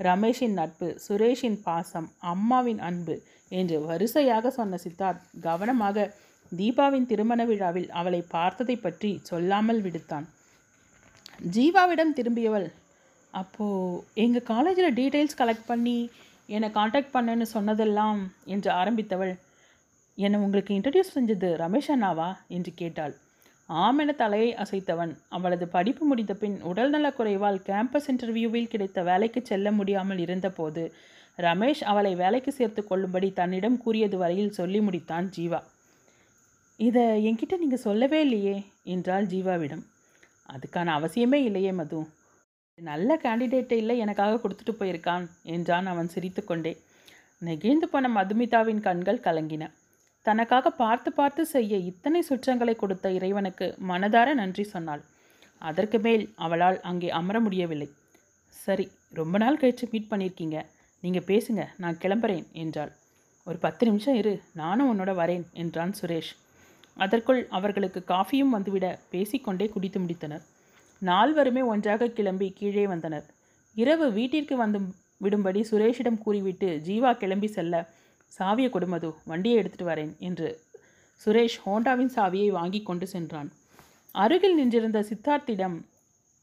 ரமேஷின் 0.00 0.56
நட்பு 0.58 0.88
சுரேஷின் 1.04 1.60
பாசம் 1.66 2.08
அம்மாவின் 2.32 2.80
அன்பு 2.88 3.14
என்று 3.52 3.76
வரிசையாக 3.86 4.50
சொன்ன 4.50 4.78
சித்தார்த் 4.84 5.22
கவனமாக 5.40 6.06
தீபாவின் 6.52 7.06
திருமண 7.06 7.40
விழாவில் 7.44 7.88
அவளை 7.90 8.20
பார்த்ததை 8.34 8.76
பற்றி 8.76 9.10
சொல்லாமல் 9.22 9.80
விடுத்தான். 9.82 10.26
ஜீவாவிடம் 11.38 12.14
திரும்பியவள் 12.16 12.72
அப்போது 13.30 14.04
எங்கள் 14.14 14.42
காலேஜில் 14.42 14.94
டீட்டெயில்ஸ் 14.94 15.38
கலெக்ட் 15.38 15.66
பண்ணி 15.66 16.10
என்னை 16.46 16.70
காண்டாக்ட் 16.70 17.14
பண்ணேன்னு 17.14 17.42
சொன்னதெல்லாம்? 17.42 18.34
என்று 18.44 18.70
ஆரம்பித்தவள் 18.72 19.34
என்னை 20.14 20.40
உங்களுக்கு 20.40 20.74
இன்ட்ரடியூஸ் 20.74 21.14
செஞ்சது 21.14 21.48
ரமேஷ் 21.56 21.90
அண்ணாவா? 21.94 22.36
என்று 22.48 22.72
கேட்டாள். 22.74 23.14
ஆமென 23.68 24.14
தலையை 24.14 24.54
அசைத்தவன் 24.54 25.18
அவளது 25.28 25.68
படிப்பு 25.68 26.06
முடிந்த 26.06 26.34
பின் 26.34 26.62
உடல்நலக் 26.62 27.16
குறைவால் 27.18 27.60
கேம்பஸ் 27.66 28.08
இன்டர்வியூவில் 28.08 28.68
கிடைத்த 28.68 29.02
வேலைக்கு 29.02 29.42
செல்ல 29.44 29.72
முடியாமல் 29.72 30.18
இருந்தபோது 30.18 30.94
ரமேஷ் 31.38 31.82
அவளை 31.84 32.14
வேலைக்கு 32.14 32.52
சேர்த்து 32.52 32.84
கொள்ளும்படி 32.84 33.32
தன்னிடம் 33.32 33.78
கூறியது 33.78 34.18
வரையில் 34.18 34.50
சொல்லி 34.50 34.80
முடித்தான் 34.80 35.28
ஜீவா. 35.38 35.62
இதை 36.76 37.26
என்கிட்ட 37.26 37.58
நீங்கள் 37.58 37.78
சொல்லவே 37.78 38.20
இல்லையே 38.20 38.64
என்றாள் 38.84 39.26
ஜீவாவிடம். 39.26 39.84
அதுக்கான 40.48 40.92
அவசியமே 40.98 41.38
இல்லையே 41.48 41.72
மது. 41.80 42.00
நல்ல 42.78 43.10
கேண்டிடேட்டை 43.24 43.76
இல்லை 43.82 43.96
எனக்காக 44.04 44.38
கொடுத்துட்டு 44.42 44.74
போயிருக்கான் 44.80 45.24
என்றான் 45.54 45.86
அவன் 45.92 46.12
சிரித்துக்கொண்டே. 46.14 46.72
நெகிழ்ந்து 47.48 47.86
போன 47.92 48.08
மதுமிதாவின் 48.16 48.82
கண்கள் 48.86 49.24
கலங்கின. 49.26 49.64
தனக்காக 50.26 50.70
பார்த்து 50.82 51.10
பார்த்து 51.18 51.42
செய்ய 51.52 51.76
இத்தனை 51.90 52.20
சுற்றங்களை 52.28 52.74
கொடுத்த 52.76 53.12
இறைவனுக்கு 53.18 53.66
மனதார 53.90 54.28
நன்றி 54.40 54.64
சொன்னாள். 54.74 55.02
அதற்கு 55.62 55.98
மேல் 56.06 56.24
அவளால் 56.44 56.78
அங்கே 56.90 57.08
அமர 57.18 57.36
முடியவில்லை. 57.46 57.88
சரி 58.54 58.86
ரொம்ப 59.20 59.38
நாள் 59.42 59.60
கழித்து 59.60 59.86
மீட் 59.92 60.10
பண்ணியிருக்கீங்க. 60.10 60.58
நீங்கள் 61.02 61.28
பேசுங்க 61.30 61.62
நான் 61.82 62.00
கிளம்புறேன் 62.02 62.46
என்றாள். 62.62 62.92
ஒரு 63.46 63.58
பத்து 63.64 63.82
நிமிஷம் 63.88 64.18
இரு 64.20 64.32
நானும் 64.60 64.90
உன்னோட 64.92 65.12
வரேன் 65.20 65.44
என்றான் 65.62 65.94
சுரேஷ். 66.00 66.32
அதற்குள் 66.98 67.40
அவர்களுக்கு 67.48 68.00
காஃபியும் 68.06 68.54
வந்துவிட 68.54 68.86
பேசிக்கொண்டே 69.10 69.66
குடித்து 69.68 69.98
முடித்தனர். 70.00 70.44
நால்வருமே 71.02 71.62
ஒன்றாக 71.64 72.08
கிளம்பி 72.08 72.48
கீழே 72.50 72.86
வந்தனர். 72.86 73.26
இரவு 73.76 74.06
வீட்டிற்கு 74.12 74.56
வந்து 74.56 74.78
விடும்படி 75.24 75.60
சுரேஷிடம் 75.70 76.18
கூறிவிட்டு 76.18 76.68
ஜீவா 76.86 77.10
கிளம்பி 77.16 77.46
செல்ல. 77.46 77.74
சாவியை 78.38 78.70
கொடுமது 78.70 79.08
வண்டியை 79.24 79.58
எடுத்துட்டு 79.58 79.86
வரேன் 79.92 80.12
என்று 80.18 80.48
சுரேஷ் 81.20 81.58
ஹோண்டாவின் 81.66 82.12
சாவியை 82.16 82.50
வாங்கி 82.50 82.80
கொண்டு 82.82 83.06
சென்றான். 83.06 83.48
அருகில் 84.14 84.54
நின்றிருந்த 84.54 85.00
சித்தார்த்திடம் 85.10 85.76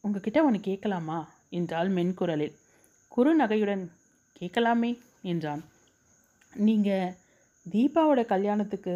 உங்ககிட்ட 0.04 0.40
ஒன்று 0.44 0.60
கேட்கலாமா? 0.60 1.20
என்றாள் 1.50 1.90
மென்குரலில். 1.90 2.56
குறு 3.12 3.32
நகையுடன் 3.36 3.84
கேட்கலாமே 4.40 4.92
என்றான். 5.22 5.62
நீங்கள் 6.54 7.14
தீபாவோட 7.66 8.22
கல்யாணத்துக்கு 8.26 8.96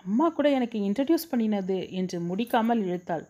அம்மா 0.00 0.26
கூட 0.36 0.48
எனக்கு 0.58 0.78
இன்ட்ரடியூஸ் 0.88 1.30
பண்ணினது 1.30 1.76
என்று 2.00 2.18
முடிக்காமல் 2.28 2.82
இழுத்தாள். 2.86 3.24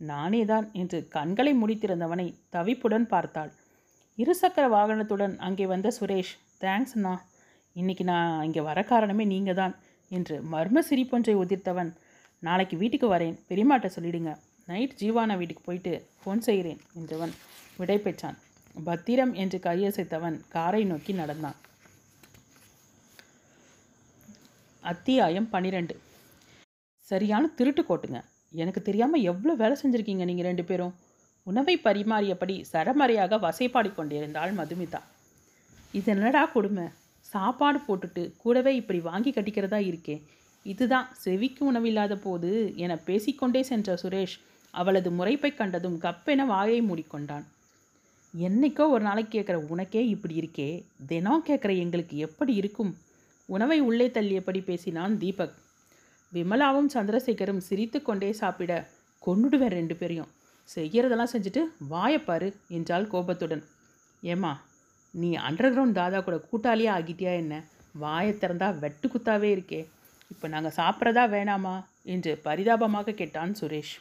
நானே 0.00 0.42
தான் 0.50 0.66
என்று 0.80 0.98
கண்களை 1.16 1.52
முடித்திருந்தவனை 1.62 2.26
தவிப்புடன் 2.54 3.06
பார்த்தாள். 3.12 3.50
இருசக்கர 4.18 4.64
வாகனத்துடன் 4.76 5.34
அங்கே 5.46 5.66
வந்த 5.72 5.88
சுரேஷ் 5.98 6.32
தேங்க்ஸ் 6.64 6.94
அண்ணா. 6.96 7.14
இன்னைக்கு 7.76 8.04
நான் 8.10 8.44
இங்கே 8.46 8.62
வர 8.68 8.78
காரணமே 8.92 9.24
நீங்கள் 9.32 9.58
தான் 9.60 9.74
என்று 10.10 10.36
மர்ம 10.52 10.82
சிரிப்பொன்றை 10.88 11.34
உதிர்த்தவன் 11.42 11.90
நாளைக்கு 12.42 12.76
வீட்டுக்கு 12.82 13.08
வரேன். 13.14 13.36
பெரியமாட்ட 13.48 13.88
சொல்லிடுங்க. 13.96 14.32
நைட் 14.68 14.98
ஜீவானா 15.00 15.34
வீட்டுக்கு 15.40 15.64
போயிட்டு 15.68 15.92
ஃபோன் 16.20 16.42
செய்கிறேன் 16.48 16.80
என்றவன் 16.98 17.34
விடை 17.80 17.98
பெற்றான் 18.04 18.38
பத்திரம் 18.88 19.32
என்று 19.42 19.58
கையசைத்தவன் 19.66 20.36
காரை 20.54 20.82
நோக்கி 20.90 21.12
நடந்தான். 21.22 21.58
அத்தியாயம் 24.88 25.48
பன்னிரெண்டு 25.52 25.94
சரியான 27.08 27.48
திருட்டு 27.56 27.82
கோட்டுங்க. 27.82 28.18
எனக்கு 28.62 28.80
தெரியாமல் 28.82 29.24
எவ்வளோ 29.30 29.52
வேலை 29.54 29.74
செஞ்சுருக்கீங்க 29.80 30.24
நீங்கள் 30.28 30.46
ரெண்டு 30.48 30.64
பேரும்? 30.64 30.94
உணவை 31.46 31.74
பரிமாறியபடி 31.84 32.56
சரமறையாக 32.72 33.38
வசைப்பாடி 33.44 33.90
கொண்டிருந்தாள் 33.94 34.52
மதுமிதா. 34.52 35.00
இது 35.98 36.10
என்னடா 36.14 36.46
கொடுமை? 36.46 36.86
சாப்பாடு 37.32 37.80
போட்டுட்டு 37.88 38.24
கூடவே 38.36 38.74
இப்படி 38.76 39.00
வாங்கி 39.00 39.30
கட்டிக்கிறதா 39.30 39.80
இருக்கே? 39.90 40.16
இதுதான் 40.62 41.10
செவிக்கு 41.24 41.64
உணவில்லாத 41.64 42.16
போது 42.16 42.72
என 42.84 42.96
பேசிக்கொண்டே 42.96 43.62
சென்ற 43.62 43.98
சுரேஷ் 44.02 44.38
அவளது 44.70 45.10
முறைப்பை 45.10 45.52
கண்டதும் 45.54 46.00
கப்பென 46.06 46.46
வாயை 46.46 46.80
மூடிக்கொண்டான். 46.82 47.46
என்னைக்கோ 48.34 48.86
ஒரு 48.94 49.04
நாளைக்கு 49.10 49.32
கேட்குற 49.36 49.58
உனக்கே 49.66 50.08
இப்படி 50.08 50.36
இருக்கே? 50.40 50.70
தினம் 51.06 51.46
கேட்குற 51.46 51.78
எங்களுக்கு 51.84 52.16
எப்படி 52.16 52.54
இருக்கும்? 52.54 52.92
உணவை 53.54 53.78
உள்ளே 53.80 54.06
தள்ளியபடி 54.06 54.60
பேசினான் 54.62 55.14
தீபக். 55.18 55.54
விமலாவும் 56.32 56.90
சந்திரசேகரும் 56.94 57.62
சிரித்துக்கொண்டே 57.68 58.30
சாப்பிட 58.32 58.72
கொன்னுடுவேன் 59.26 59.76
ரெண்டு 59.78 59.94
பேரையும். 59.96 60.30
செய்கிறதெல்லாம் 60.68 61.32
செஞ்சுட்டு 61.32 61.62
வாயப்பாரு 61.90 62.48
என்றாள் 62.68 63.06
கோபத்துடன். 63.06 63.64
ஏம்மா 64.22 64.52
நீ 65.14 65.30
அண்டர் 65.48 65.72
கிரவுண்ட் 65.72 65.98
தாதா 66.00 66.18
கூட 66.20 66.36
கூட்டாளியே 66.52 66.90
ஆகிட்டியா 66.96 67.32
என்ன? 67.42 67.54
வாயை 67.92 68.32
திறந்தா 68.32 68.68
வெட்டு 68.78 69.06
குத்தாவே 69.08 69.48
இருக்கே. 69.56 69.80
இப்போ 70.30 70.48
நாங்கள் 70.48 70.76
சாப்பிட்றதா 70.76 71.24
வேணாமா? 71.34 71.74
என்று 72.02 72.32
பரிதாபமாக 72.38 73.12
கேட்டான் 73.12 73.56
சுரேஷ். 73.60 73.94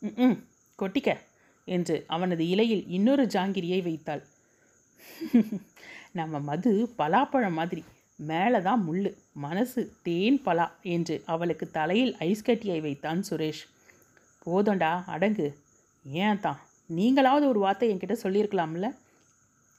ம் 0.00 0.38
கொட்டிக்க 0.78 1.10
என்று 1.68 1.96
அவனது 2.08 2.44
இலையில் 2.48 2.84
இன்னொரு 2.88 3.24
ஜாங்கிரியை 3.24 3.80
வைத்தாள். 3.82 4.22
நம்ம 6.18 6.40
மது 6.40 6.72
பலாப்பழம் 6.98 7.58
மாதிரி. 7.60 7.82
மேலே 8.28 8.58
தான் 8.60 8.82
முள்ளு 8.86 9.10
மனசு 9.44 9.80
தேன் 10.06 10.38
பலா 10.42 10.66
என்று 10.94 11.14
அவளுக்கு 11.26 11.66
தலையில் 11.70 12.12
ஐஸ் 12.28 12.46
கட்டியை 12.48 12.80
வைத்தான் 12.80 13.20
சுரேஷ். 13.28 13.62
போதண்டா 14.46 14.90
அடங்கு. 15.14 15.48
ஏன் 16.04 16.40
தான் 16.40 16.60
நீங்களாவது 16.90 17.44
ஒரு 17.52 17.58
வார்த்தை 17.58 17.88
என்கிட்ட 17.92 18.16
சொல்லியிருக்கலாம்ல? 18.22 18.88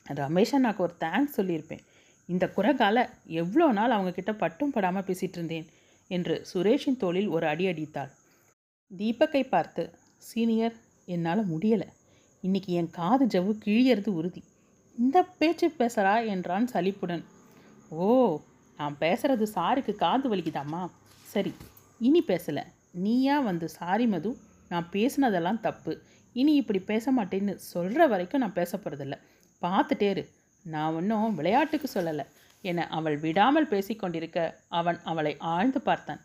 ரமேஷா 0.06 0.58
நான் 0.58 0.82
ஒரு 0.86 0.94
தேங்க்ஸ் 1.00 1.38
சொல்லியிருப்பேன். 1.38 1.84
இந்த 2.30 2.46
குறைகால 2.56 2.98
எவ்வளோ 3.42 3.68
நாள் 3.72 3.96
அவங்கக்கிட்ட 3.98 4.34
பட்டும் 4.38 4.74
படாமல் 4.76 5.06
பேசிகிட்டு 5.08 5.38
இருந்தேன் 5.40 5.68
என்று 6.12 6.36
சுரேஷின் 6.52 6.98
தோளில் 6.98 7.28
ஒரு 7.28 7.46
அடி 7.48 7.66
அடித்தாள். 7.72 8.12
தீபக்கை 8.92 9.44
பார்த்து 9.50 9.84
சீனியர் 10.18 10.76
என்னால் 11.08 11.44
முடியலை. 11.52 11.90
இன்னைக்கு 12.44 12.72
என் 12.74 12.90
காது 12.90 13.26
ஜவ்வு 13.26 13.54
கிழியறது 13.66 14.12
உறுதி. 14.20 14.42
இந்த 14.96 15.18
பேச்சு 15.40 15.68
பேசுகிறா 15.80 16.16
என்றான் 16.28 16.68
சலிப்புடன். 16.68 17.24
ஓ 17.92 18.06
நான் 18.80 18.96
பேசுகிறது 19.00 19.46
சாருக்கு 19.56 19.94
காது 19.96 20.36
வலிக்குதாம்மா? 20.36 20.82
சரி 21.26 21.52
இனி 22.00 22.24
பேசலை. 22.28 22.64
நீயா 22.92 23.40
வந்து 23.40 23.70
சாரி 23.70 24.06
மது 24.08 24.30
நான் 24.70 24.88
பேசுனதெல்லாம் 24.92 25.60
தப்பு. 25.60 26.02
இனி 26.34 26.54
இப்படி 26.56 26.80
பேச 26.80 27.12
மாட்டேன்னு 27.12 27.54
சொல்கிற 27.56 28.08
வரைக்கும் 28.08 28.42
நான் 28.42 28.54
பேச 28.54 28.78
போகிறதில்ல 28.78 29.18
பார்த்துட்டே 29.62 30.10
இரு. 30.10 30.24
நான் 30.66 30.96
ஒன்றும் 30.96 31.36
விளையாட்டுக்கு 31.36 31.90
சொல்லலை. 31.94 32.26
என 32.64 32.88
அவள் 32.88 33.18
விடாமல் 33.18 33.68
பேசிக்கொண்டிருக்க 33.68 34.40
அவன் 34.68 35.00
அவளை 35.04 35.38
ஆழ்ந்து 35.38 35.82
பார்த்தான். 35.82 36.22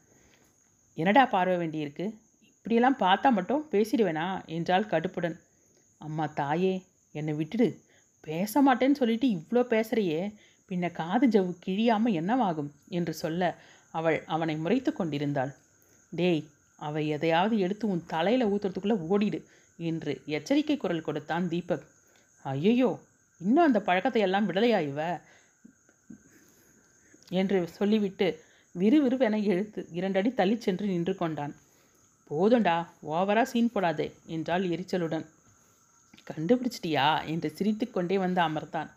என்னடா 0.94 1.26
பார்வை 1.26 1.56
வேண்டியிருக்கு? 1.56 2.06
இப்படியெல்லாம் 2.42 2.98
பார்த்தா 2.98 3.30
மட்டும் 3.30 3.66
பேசிடுவேனா? 3.70 4.46
என்றாள் 4.46 4.84
கடுப்புடன். 4.84 5.36
அம்மா 5.98 6.26
தாயே 6.34 6.74
என்னை 7.12 7.34
விட்டுடு. 7.34 7.68
பேச 8.20 8.62
மாட்டேன்னு 8.62 9.00
சொல்லிட்டு 9.00 9.26
இவ்வளோ 9.28 9.62
பேசுகிறியே 9.74 10.34
பின்ன 10.70 10.92
காது 10.92 11.26
ஜவ்வு 11.28 11.58
கிழியாமல் 11.66 12.16
என்னவாகும்? 12.20 12.70
என்று 12.88 13.14
சொல்ல 13.14 13.58
அவள் 13.90 14.24
அவனை 14.26 14.56
முறைத்து 14.56 14.92
கொண்டிருந்தாள். 14.92 15.56
டேய் 16.10 16.48
அவை 16.76 17.08
எதையாவது 17.08 17.58
எடுத்து 17.58 17.88
உன் 17.88 18.06
தலையில் 18.06 18.46
ஊத்துறதுக்குள்ளே 18.46 18.96
ஓடிடு 19.08 19.44
என்று 19.76 20.22
எச்சரிக்கை 20.26 20.76
குரல் 20.76 21.02
கொடுத்தான் 21.02 21.48
தீபக். 21.48 21.86
ஐயையோ 22.44 23.00
இன்னும் 23.38 23.64
அந்த 23.64 23.80
பழக்கத்தை 23.80 24.22
எல்லாம் 24.22 24.48
விடலையா 24.48 24.80
இவ? 24.80 25.20
என்று 27.30 27.68
சொல்லிவிட்டு 27.68 28.42
விறுவிறுவென 28.74 29.44
எழுத்து 29.44 29.88
இரண்டடி 29.90 30.30
தள்ளிச் 30.30 30.58
சென்று 30.58 30.86
நின்று 30.86 31.14
கொண்டான். 31.14 31.54
போதும்டா 32.30 32.86
ஓவரா 33.02 33.42
சீன் 33.42 33.72
போடாதே 33.74 34.12
என்றாள் 34.26 34.62
எரிச்சலுடன். 34.62 35.26
கண்டுபிடிச்சிட்டியா? 36.30 37.26
என்று 37.26 37.50
சிரித்துக்கொண்டே 37.50 38.18
வந்து 38.18 38.40
அமர்ந்தான். 38.42 38.90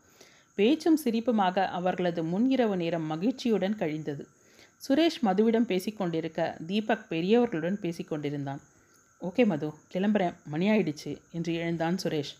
பேச்சும் 0.59 0.99
சிரிப்புமாக 1.03 1.65
அவர்களது 1.77 2.21
முன் 2.31 2.47
இரவு 2.55 2.75
நேரம் 2.81 3.05
மகிழ்ச்சியுடன் 3.11 3.75
கழிந்தது. 3.81 4.23
சுரேஷ் 4.83 5.19
மதுவிடம் 5.27 5.67
பேசிக்கொண்டிருக்க 5.71 6.41
தீபக் 6.69 7.05
பெரியவர்களுடன் 7.11 7.77
பேசிக்கொண்டிருந்தான் 7.83 8.61
ஓகே 9.21 9.43
மது 9.45 9.67
கிளம்புறேன். 9.93 10.35
மணி 10.51 10.65
ஆயிடுச்சு 10.69 11.11
என்று 11.37 11.51
எழுந்தான் 11.61 11.97
சுரேஷ். 12.03 12.33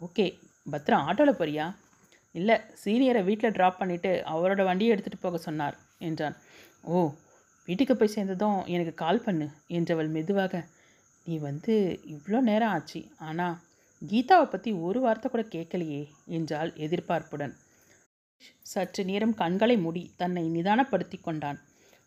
ஓகே 0.00 0.26
பத்ரா 0.72 0.96
ஆட்டோவில் 1.08 1.38
போறியா? 1.40 1.66
இல்லை 2.34 2.56
சீனியரை 2.82 3.22
வீட்டில் 3.24 3.56
ட்ராப் 3.58 3.80
பண்ணிவிட்டு 3.80 4.12
அவரோட 4.32 4.62
வண்டியை 4.64 4.92
எடுத்துகிட்டு 4.94 5.24
போக 5.26 5.38
சொன்னார் 5.38 5.76
என்றான். 6.08 6.36
ஓ 6.84 7.02
வீட்டுக்கு 7.68 7.94
போய் 7.96 8.14
சேர்ந்ததும் 8.14 8.58
எனக்கு 8.74 8.94
கால் 8.94 9.24
பண்ணு 9.26 9.46
என்றவள் 9.78 10.10
மெதுவாக. 10.16 10.64
நீ 11.26 11.36
வந்து 11.48 11.74
இவ்வளோ 12.14 12.40
நேரம் 12.50 12.72
ஆச்சு 12.76 13.02
ஆனால் 13.28 13.54
கீதாவை 14.02 14.46
பற்றி 14.46 14.70
ஒரு 14.86 15.00
வார்த்தை 15.00 15.28
கூட 15.30 15.42
கேட்கலையே 15.54 16.02
என்றாள் 16.38 16.72
எதிர்பார்ப்புடன். 16.86 17.54
சற்று 18.72 19.02
நேரம் 19.04 19.34
கண்களை 19.34 19.76
மூடி 19.76 20.02
தன்னை 20.16 20.44
நிதானப்படுத்தி 20.56 21.18
கொண்டான். 21.20 21.58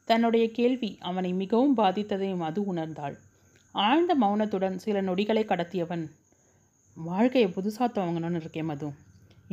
தன்னுடைய 0.08 0.46
கேள்வி 0.52 0.90
அவனை 1.00 1.32
மிகவும் 1.34 1.78
பாதித்ததையும் 1.78 2.46
அது 2.48 2.60
உணர்ந்தாள். 2.74 3.16
ஆழ்ந்த 3.76 4.12
மௌனத்துடன் 4.16 4.78
சில 4.84 5.02
நொடிகளை 5.02 5.44
கடத்தியவன் 5.46 6.06
வாழ்க்கையை 6.98 7.50
புதுசாக 7.56 7.90
துவங்கணும்னு 7.96 8.40
இருக்கேன் 8.42 8.66
மது. 8.66 8.88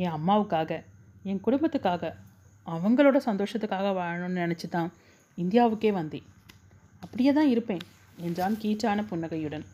என் 0.03 0.15
அம்மாவுக்காக 0.17 0.71
என் 1.23 1.43
குடும்பத்துக்காக 1.45 2.13
அவங்களோட 2.67 3.17
சந்தோஷத்துக்காக 3.27 3.87
வாழணும்னு 3.99 4.43
நினச்சி 4.45 4.67
தான் 4.69 4.89
இந்தியாவுக்கே 5.37 5.91
வந்தேன். 5.99 6.27
அப்படியே 7.03 7.31
தான் 7.33 7.51
இருப்பேன் 7.53 7.83
என்றான் 8.27 8.55
கீச்சான 8.61 8.99
புன்னகையுடன். 9.09 9.65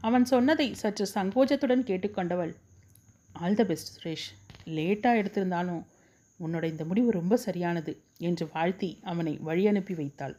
அவன் 0.00 0.24
சொன்னதை 0.24 0.66
சற்று 0.74 1.04
சங்கோஜத்துடன் 1.14 1.86
கேட்டுக்கொண்டவள் 1.88 2.52
ஆல் 3.32 3.58
த 3.60 3.64
பெஸ்ட் 3.64 3.92
சுரேஷ். 3.94 4.26
லேட்டாக 4.76 5.20
எடுத்திருந்தாலும் 5.22 5.82
உன்னோட 6.40 6.64
இந்த 6.64 6.84
முடிவு 6.84 7.10
ரொம்ப 7.10 7.36
சரியானது 7.36 7.92
என்று 8.20 8.44
வாழ்த்தி 8.54 8.90
அவனை 9.02 9.34
வழியனுப்பி 9.48 9.94
வைத்தாள். 9.94 10.34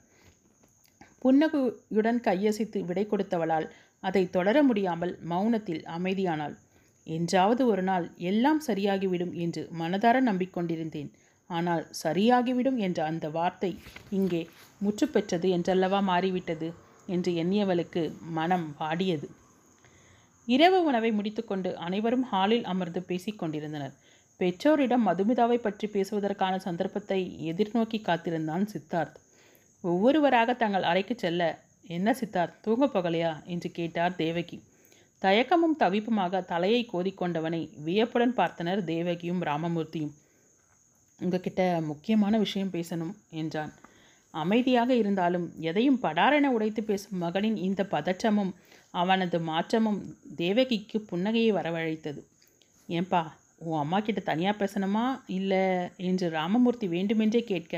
புன்னகையுடன் 1.24 2.20
கையசைத்து 2.28 2.80
விடை 2.86 3.06
கொடுத்தவளால் 3.08 3.68
அதை 4.04 4.24
தொடர 4.30 4.58
முடியாமல் 4.64 5.14
மௌனத்தில் 5.32 5.84
அமைதியானாள். 5.96 6.56
என்றாவது 7.08 7.62
ஒரு 7.66 7.84
நாள் 7.84 8.06
எல்லாம் 8.30 8.62
சரியாகிவிடும் 8.68 9.34
என்று 9.46 9.62
மனதார 9.80 10.18
நம்பிக்கொண்டிருந்தேன். 10.22 11.10
ஆனால் 11.50 11.84
சரியாகிவிடும் 12.04 12.78
என்ற 12.78 13.00
அந்த 13.06 13.26
வார்த்தை 13.30 13.72
இங்கே 14.10 14.42
முற்றுப்பெற்றது 14.82 15.48
என்றல்லவா 15.50 16.00
மாறிவிட்டது 16.10 16.68
என்று 17.08 17.32
எண்ணியவளுக்கு 17.34 18.02
மனம் 18.38 18.68
வாடியது. 18.80 19.28
இரவு 20.48 20.78
உணவை 20.84 21.10
முடித்துக்கொண்டு 21.12 21.70
அனைவரும் 21.86 22.26
ஹாலில் 22.32 22.68
அமர்ந்து 22.72 23.02
பேசிக் 23.10 23.40
கொண்டிருந்தனர் 23.42 23.96
பெற்றோரிடம் 24.40 25.08
மதுமிதாவை 25.08 25.56
பற்றி 25.56 25.88
பேசுவதற்கான 25.88 26.58
சந்தர்ப்பத்தை 26.58 27.38
எதிர்நோக்கி 27.52 28.02
காத்திருந்தான் 28.02 28.68
சித்தார்த். 28.74 29.18
ஒவ்வொருவராக 29.82 30.54
தங்கள் 30.54 30.84
அறைக்கு 30.84 31.16
செல்ல 31.18 31.62
என்ன 31.88 32.16
சித்தார்த் 32.22 32.60
தூங்க 32.62 32.86
போகலையா? 32.86 33.44
என்று 33.44 33.72
கேட்டார் 33.72 34.16
தேவகி. 34.16 34.64
தயக்கமும் 35.22 35.76
தவிப்புமாக 35.80 36.46
தலையை 36.46 36.88
கோதிக்கொண்டவனை 36.94 37.70
வியப்புடன் 37.84 38.36
பார்த்தனர் 38.36 38.84
தேவகியும் 38.84 39.42
ராமமூர்த்தியும். 39.42 40.14
உங்ககிட்ட 41.20 41.82
முக்கியமான 41.82 42.38
விஷயம் 42.38 42.72
பேசணும் 42.72 43.14
என்றான். 43.30 43.74
அமைதியாக 44.32 44.96
இருந்தாலும் 44.96 45.54
எதையும் 45.60 46.00
படாரென 46.02 46.48
உடைத்து 46.48 46.84
பேசும் 46.84 47.18
மகனின் 47.18 47.58
இந்த 47.58 47.88
பதற்றமும் 47.92 48.54
அவனது 48.92 49.40
மாற்றமும் 49.40 50.00
தேவகிக்கு 50.36 51.06
புன்னகையை 51.12 51.52
வரவழைத்தது. 51.54 52.22
ஏன்பா 52.90 53.22
உன் 53.62 53.80
அம்மா 53.84 53.98
கிட்ட 54.00 54.22
தனியாக 54.30 54.60
பேசணுமா? 54.62 55.06
இல்லை 55.38 55.64
என்று 56.10 56.26
ராமமூர்த்தி 56.30 56.88
வேண்டுமென்றே 56.96 57.42
கேட்க 57.52 57.74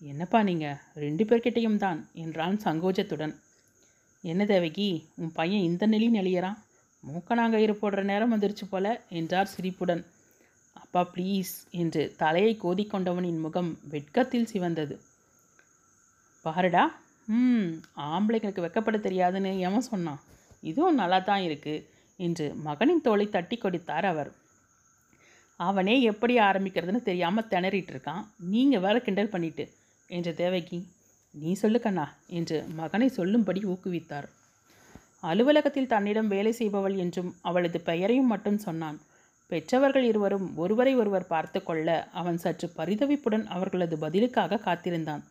என்னப்பா 0.00 0.38
நீங்கள் 0.48 0.80
ரெண்டு 1.02 1.24
பேர்கிட்டையும் 1.24 1.80
தான் 1.84 2.00
என்றான் 2.22 2.56
சங்கோஜத்துடன். 2.64 3.34
என்ன 4.24 4.42
தேவகி 4.52 4.88
உன் 5.20 5.32
பையன் 5.32 5.66
இந்த 5.68 5.84
நிலை 5.92 6.08
நெளியறான். 6.16 6.58
மூக்கணாங்கயிறு 7.04 7.74
போடுற 7.80 8.02
நேரம் 8.10 8.32
வந்துருச்சு 8.34 8.66
போல 8.70 8.86
என்றார் 9.20 9.52
சிரிப்புடன். 9.54 10.02
அப்பா 10.76 11.00
ப்ளீஸ் 11.14 11.54
என்று 11.80 12.02
தலையை 12.22 12.52
கோதிக்கொண்டவனின் 12.62 13.40
முகம் 13.46 13.70
வெட்கத்தில் 13.94 14.50
சிவந்தது. 14.52 14.94
பாருடா 16.44 16.84
ம் 17.28 17.68
ஆம்பளைங்களுக்கு 18.12 18.64
வெக்கப்பட 18.64 18.96
தெரியாதுன்னு 19.06 19.52
எவன் 19.66 19.88
சொன்னான்? 19.90 20.22
இதுவும் 20.70 20.98
நல்லா 21.00 21.18
தான் 21.28 21.44
இருக்குது 21.48 21.84
என்று 22.20 22.46
மகனின் 22.66 23.04
தோலை 23.06 23.26
தட்டி 23.28 23.56
கொடுத்தார் 23.56 24.06
அவர். 24.12 24.30
அவனே 25.60 25.94
எப்படி 26.02 26.34
ஆரம்பிக்கிறதுன்னு 26.38 27.02
தெரியாமல் 27.02 27.50
திணறிட்டு 27.50 27.92
இருக்கான் 27.94 28.22
நீங்கள் 28.52 28.84
வேற 28.86 28.98
கிண்டல் 28.98 29.32
பண்ணிட்டு 29.34 29.64
என்று 30.10 30.32
தேவகி 30.34 30.78
நீ 31.34 31.52
சொல்லு 31.60 31.78
கண்ணா 31.80 32.06
என்று 32.38 32.56
மகனை 32.78 33.08
சொல்லும்படி 33.08 33.60
ஊக்குவித்தார். 33.64 34.26
அலுவலகத்தில் 35.20 35.90
தன்னிடம் 35.92 36.28
வேலை 36.28 36.52
செய்பவள் 36.58 36.96
என்றும் 36.96 37.30
அவளது 37.40 37.78
பெயரையும் 37.80 38.30
மட்டும் 38.32 38.58
சொன்னான். 38.58 38.98
பெற்றவர்கள் 39.50 40.06
இருவரும் 40.10 40.46
ஒருவரை 40.56 40.92
ஒருவர் 40.94 41.30
பார்த்து 41.32 41.58
கொள்ள 41.62 41.88
அவன் 42.12 42.38
சற்று 42.44 42.66
பரிதவிப்புடன் 42.78 43.44
அவர்களது 43.46 43.96
பதிலுக்காக 43.98 44.60
காத்திருந்தான். 44.66 45.22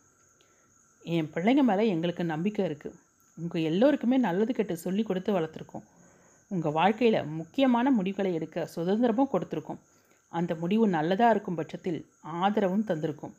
என் 1.06 1.32
பிள்ளைங்க 1.34 1.64
மேலே 1.70 1.86
எங்களுக்கு 1.88 2.26
நம்பிக்கை 2.34 2.64
இருக்குது 2.66 3.00
உங்கள் 3.38 3.68
எல்லோருக்குமே 3.70 4.18
நல்லது 4.18 4.54
கெட்டு 4.54 4.76
சொல்லி 4.78 5.04
கொடுத்து 5.04 5.32
வளர்த்துருக்கோம். 5.38 5.86
உங்கள் 6.52 6.76
வாழ்க்கையில் 6.80 7.28
முக்கியமான 7.40 7.92
முடிவுகளை 7.92 8.32
எடுக்க 8.34 8.68
சுதந்திரமும் 8.76 9.32
கொடுத்துருக்கோம். 9.34 9.82
அந்த 10.34 10.52
முடிவு 10.56 10.86
நல்லதாக 10.88 11.34
இருக்கும் 11.34 11.56
பட்சத்தில் 11.56 12.00
ஆதரவும் 12.42 12.86
தந்திருக்கும். 12.88 13.34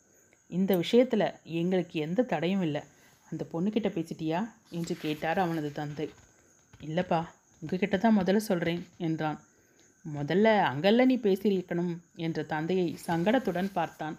இந்த 0.50 0.72
விஷயத்தில் 0.76 1.26
எங்களுக்கு 1.60 1.96
எந்த 2.00 2.26
தடையும் 2.32 2.62
இல்லை. 2.62 2.82
அந்த 3.28 3.42
பொண்ணுக்கிட்ட 3.52 3.88
பேசிட்டியா? 3.94 4.40
என்று 4.70 4.94
கேட்டார் 4.96 5.38
அவனது 5.38 5.70
தந்தை. 5.72 6.06
இல்லைப்பா 6.80 7.20
உங்ககிட்ட 7.62 7.96
தான் 7.96 8.18
முதல்ல 8.18 8.40
சொல்கிறேன் 8.50 8.82
என்றான். 8.98 9.38
முதல்ல 10.04 10.46
அங்கல்ல 10.70 11.04
நீ 11.04 11.16
பேசியிருக்கணும் 11.16 11.92
என்ற 12.16 12.42
தந்தையை 12.44 12.88
சங்கடத்துடன் 13.06 13.70
பார்த்தான். 13.72 14.16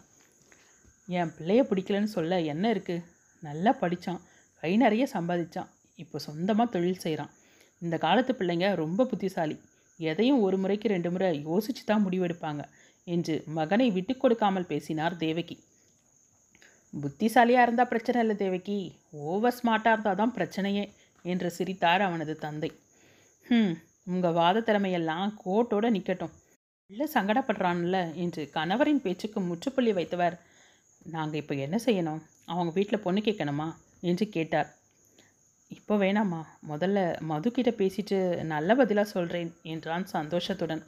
என் 1.08 1.34
பிள்ளைய 1.38 1.62
பிடிக்கலன்னு 1.70 2.16
சொல்ல 2.18 2.40
என்ன 2.54 2.66
இருக்குது 2.74 3.06
நல்லா 3.44 3.72
படித்தான் 3.82 4.22
கை 4.64 4.72
நிறைய 4.78 5.04
சம்பாதிச்சான் 5.14 5.72
இப்போ 6.00 6.18
சொந்தமாக 6.20 6.68
தொழில் 6.70 7.04
செய்கிறான் 7.06 7.34
இந்த 7.82 7.96
காலத்து 7.98 8.34
பிள்ளைங்க 8.34 8.68
ரொம்ப 8.76 9.06
புத்திசாலி. 9.06 9.56
எதையும் 10.00 10.42
ஒரு 10.42 10.58
முறைக்கு 10.58 10.88
ரெண்டு 10.88 11.12
முறை 11.12 11.30
யோசிச்சு 11.48 11.84
தான் 11.86 12.06
முடிவெடுப்பாங்க 12.06 12.64
என்று 13.08 13.44
மகனை 13.58 13.88
விட்டு 13.92 14.18
கொடுக்காமல் 14.18 14.70
பேசினார் 14.72 15.18
தேவகி. 15.18 15.58
புத்திசாலியாக 16.94 17.66
இருந்தால் 17.66 17.88
பிரச்சனை 17.88 18.20
இல்லை 18.22 18.36
தேவகி. 18.36 18.78
ஓவர் 19.12 19.58
ஸ்மார்ட்டாக 19.60 19.96
இருந்தால் 19.96 20.20
தான் 20.22 20.36
பிரச்சனையே 20.38 20.86
என்று 21.26 21.50
சிரித்தார் 21.52 22.02
அவனது 22.02 22.36
தந்தை. 22.36 22.72
ம் 23.46 23.74
உங்கள் 24.14 24.38
வாத 24.40 24.64
திறமையெல்லாம் 24.68 25.30
கோட்டோட 25.44 25.86
நிற்கட்டும் 25.90 26.34
இல்லை 26.90 27.08
சங்கடப்படுறான்ல 27.14 28.00
என்று 28.16 28.42
கணவரின் 28.54 29.04
பேச்சுக்கு 29.06 29.40
முற்றுப்புள்ளி 29.40 29.92
வைத்தவர். 29.92 30.36
நாங்கள் 31.06 31.40
இப்போ 31.42 31.56
என்ன 31.56 31.78
செய்யணும்? 31.86 32.22
அவங்க 32.46 32.72
வீட்டில் 32.72 33.04
பொண்ணு 33.06 33.22
கேட்கணுமா? 33.22 33.68
என்று 34.02 34.26
கேட்டார். 34.30 34.70
இப்போ 35.72 35.94
வேணாம்மா. 35.98 36.42
முதல்ல 36.70 37.00
மதுக்கிட்ட 37.30 37.72
பேசிட்டு 37.80 38.18
நல்ல 38.52 38.76
பதிலாக 38.76 39.08
சொல்கிறேன் 39.14 39.50
என்றான் 39.74 40.06
சந்தோஷத்துடன். 40.16 40.84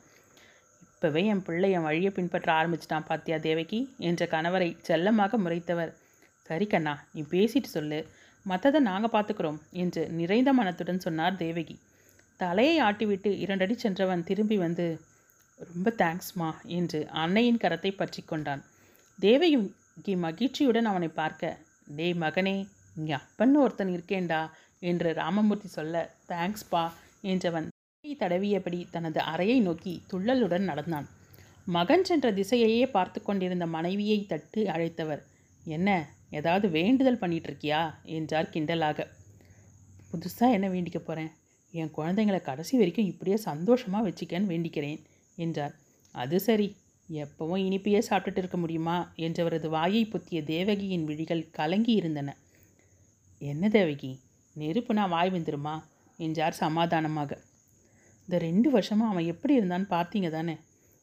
இப்போவே 0.83 1.21
என் 1.31 1.43
பிள்ளை 1.47 1.69
என் 1.77 1.87
வழியை 1.87 2.11
பின்பற்ற 2.11 2.49
ஆரம்பிச்சிட்டான் 2.59 3.07
பாத்தியா 3.09 3.37
தேவகி? 3.47 3.79
என்ற 4.09 4.25
கணவரை 4.25 4.69
செல்லமாக 4.87 5.37
முறைத்தவர். 5.37 5.91
சரி 6.49 6.67
கண்ணா 6.67 6.93
நீ 7.13 7.21
பேசிட்டு 7.33 7.69
சொல்லு. 7.75 7.99
மற்றதை 8.45 8.79
நாங்கள் 8.89 9.13
பார்த்துக்கிறோம் 9.15 9.59
என்று 9.83 10.01
நிறைந்த 10.19 10.49
மனத்துடன் 10.59 11.03
சொன்னார் 11.05 11.39
தேவகி. 11.43 11.75
தலையை 12.39 12.75
ஆட்டிவிட்டு 12.87 13.29
இரண்டடி 13.43 13.75
சென்றவன் 13.83 14.23
திரும்பி 14.23 14.57
வந்து 14.65 14.85
ரொம்ப 15.59 15.91
தேங்க்ஸ்மா 16.01 16.49
என்று 16.77 16.99
அன்னையின் 17.21 17.61
கரத்தை 17.63 17.91
பற்றி 17.93 18.21
கொண்டான். 18.23 18.63
தேவகி 19.19 20.15
மகிழ்ச்சியுடன் 20.25 20.89
அவனை 20.91 21.09
பார்க்க 21.21 21.57
டேய் 21.97 22.17
மகனே 22.23 22.55
இங்கே 22.95 23.15
அப்பன்னு 23.19 23.61
ஒருத்தன் 23.63 23.93
இருக்கேண்டா 23.95 24.39
என்று 24.79 25.13
ராமமூர்த்தி 25.13 25.67
சொல்ல 25.67 26.17
தேங்க்ஸ்பா 26.27 26.91
என்றவன் 27.21 27.67
கையை 27.69 28.17
தடவியபடி 28.19 28.89
தனது 28.89 29.19
அறையை 29.21 29.59
நோக்கி 29.59 30.01
துள்ளலுடன் 30.13 30.59
நடந்தான். 30.59 31.07
மகன் 31.65 32.03
சென்ற 32.03 32.31
திசையையே 32.31 32.91
பார்த்து 32.91 33.23
கொண்டிருந்த 33.23 33.65
மனைவியை 33.65 34.25
தட்டு 34.25 34.63
அழைத்தவர் 34.65 35.23
என்ன 35.65 36.05
ஏதாவது 36.29 36.69
வேண்டுதல் 36.69 37.17
பண்ணிட்டு 37.17 37.49
இருக்கியா 37.49 37.93
என்றார் 38.03 38.51
கிண்டலாக. 38.53 39.07
புதுசாக 40.11 40.51
என்ன 40.51 40.67
வேண்டிக்க 40.69 40.99
போகிறேன் 40.99 41.31
என் 41.71 41.91
குழந்தைங்களை 41.97 42.41
கடைசி 42.41 42.77
வரைக்கும் 42.77 43.05
இப்படியே 43.05 43.37
சந்தோஷமாக 43.37 44.09
வச்சுக்கன்னு 44.09 44.51
வேண்டிக்கிறேன் 44.53 44.99
என்றார். 45.35 45.73
அது 46.11 46.39
சரி 46.39 46.75
எப்பவும் 47.09 47.63
இனிப்பையே 47.67 48.01
சாப்பிட்டுட்டு 48.09 48.37
இருக்க 48.37 48.57
முடியுமா? 48.57 49.13
என்றவரது 49.15 49.67
வாயை 49.67 50.05
புத்திய 50.05 50.43
தேவகியின் 50.43 51.05
விழிகள் 51.05 51.49
கலங்கி 51.49 51.93
இருந்தன 51.93 52.37
என்ன 53.41 53.69
தேவகி? 53.69 54.19
நெருப்புனா 54.57 55.09
வாய் 55.09 55.31
வந்துருமா? 55.31 55.83
என்றார் 56.17 56.53
சமாதானமாக. 56.53 57.41
இந்த 58.21 58.37
ரெண்டு 58.37 58.69
வருஷமாக 58.69 59.11
அவன் 59.11 59.25
எப்படி 59.25 59.59
இருந்தான்னு 59.59 59.87
பார்த்தீங்க 59.89 60.29
தானே? 60.29 60.57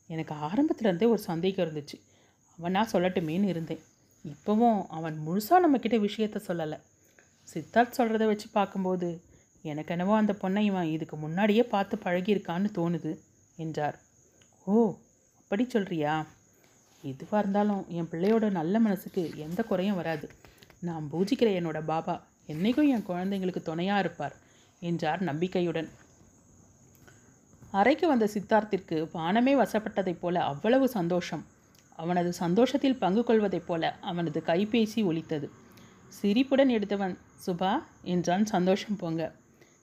எனக்கு 0.07 0.35
ஆரம்பத்தில் 0.35 0.87
இருந்தே 0.87 1.07
ஒரு 1.07 1.19
சந்தேகம் 1.19 1.69
இருந்துச்சு. 1.69 2.01
அவனா 2.59 2.89
சொல்லட்டுமேன்னு 2.93 3.45
இருந்தேன். 3.45 3.81
இப்போவும் 4.25 4.87
அவன் 4.89 5.17
முழுசாக 5.27 5.63
நம்மக்கிட்ட 5.67 6.09
விஷயத்த 6.09 6.41
சொல்லலை. 6.49 6.81
சித்தார்த் 7.55 7.97
சொல்கிறத 7.97 8.27
வச்சு 8.27 8.49
பார்க்கும்போது 8.53 9.23
எனக்கு 9.63 9.91
என்னவோ 9.91 10.17
அந்த 10.17 10.33
பொண்ணை 10.33 10.59
இவன் 10.59 10.85
இதுக்கு 10.85 11.17
முன்னாடியே 11.17 11.63
பார்த்து 11.63 11.97
பழகியிருக்கான்னு 11.97 12.69
தோணுது 12.75 13.19
என்றார். 13.57 13.99
ஓ 14.65 14.95
அப்படி 15.37 15.65
சொல்கிறியா 15.65 16.27
எதுவாக 17.03 17.39
இருந்தாலும் 17.39 17.85
என் 17.89 18.09
பிள்ளையோட 18.11 18.51
நல்ல 18.51 18.81
மனசுக்கு 18.81 19.33
எந்த 19.37 19.63
குறையும் 19.63 19.95
வராது. 19.95 20.31
நான் 20.81 21.09
பூஜிக்கிற 21.13 21.51
என்னோட 21.59 21.85
பாபா 21.85 22.27
என்னைக்கும் 22.49 22.89
என் 22.89 23.07
குழந்தைங்களுக்கு 23.09 23.63
துணையாக 23.63 24.01
இருப்பார் 24.01 24.35
என்றார் 24.81 25.23
நம்பிக்கையுடன். 25.23 25.89
அறைக்கு 27.71 28.09
வந்த 28.09 28.29
சித்தார்த்திற்கு 28.35 29.09
வானமே 29.13 29.55
வசப்பட்டதைப் 29.55 30.21
போல 30.21 30.45
அவ்வளவு 30.45 30.89
சந்தோஷம். 30.89 31.47
அவனது 31.97 32.33
சந்தோஷத்தில் 32.33 32.99
பங்கு 32.99 33.25
கொள்வதைப் 33.25 33.67
போல 33.67 33.99
அவனது 34.01 34.43
கைபேசி 34.47 35.05
ஒலித்தது. 35.05 35.51
சிரிப்புடன் 36.09 36.69
எடுத்தவன் 36.69 37.19
சுபா 37.47 37.83
என்றான் 38.03 38.47
சந்தோஷம் 38.47 38.97
பொங்க. 38.97 39.35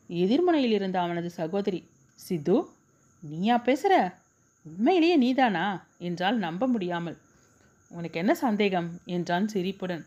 எதிர்முனையில் 0.09 0.71
இருந்த 0.71 1.01
அவனது 1.01 1.29
சகோதரி 1.29 1.89
சித்து 2.15 2.67
நீயா 3.21 3.57
பேசுகிற 3.57 4.17
உண்மையிலேயே 4.65 5.15
நீதானா? 5.15 5.87
என்றால் 5.97 6.37
நம்ப 6.37 6.67
முடியாமல். 6.67 7.17
உனக்கு 7.89 8.19
என்ன 8.19 8.33
சந்தேகம்? 8.35 8.99
என்றான் 9.05 9.47
சிரிப்புடன். 9.47 10.05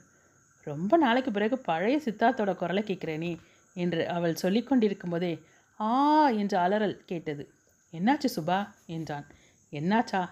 ரொம்ப 0.64 0.96
நாளைக்கு 0.96 1.30
பிறகு 1.30 1.58
பழைய 1.58 2.00
சித்தார்த்தோட 2.04 2.54
குரலை 2.54 2.82
கேட்குறேனே 2.82 3.32
என்று 3.74 4.08
அவள் 4.08 4.36
சொல்லிக்கொண்டிருக்கும் 4.42 5.10
போதே 5.10 5.32
ஆ 5.80 6.28
என்ற 6.30 6.60
அலறல் 6.60 7.04
கேட்டது. 7.04 7.44
என்னாச்சு 7.92 8.28
சுபா? 8.36 8.58
என்றான். 8.86 9.26
என்னாச்சா? 9.72 10.22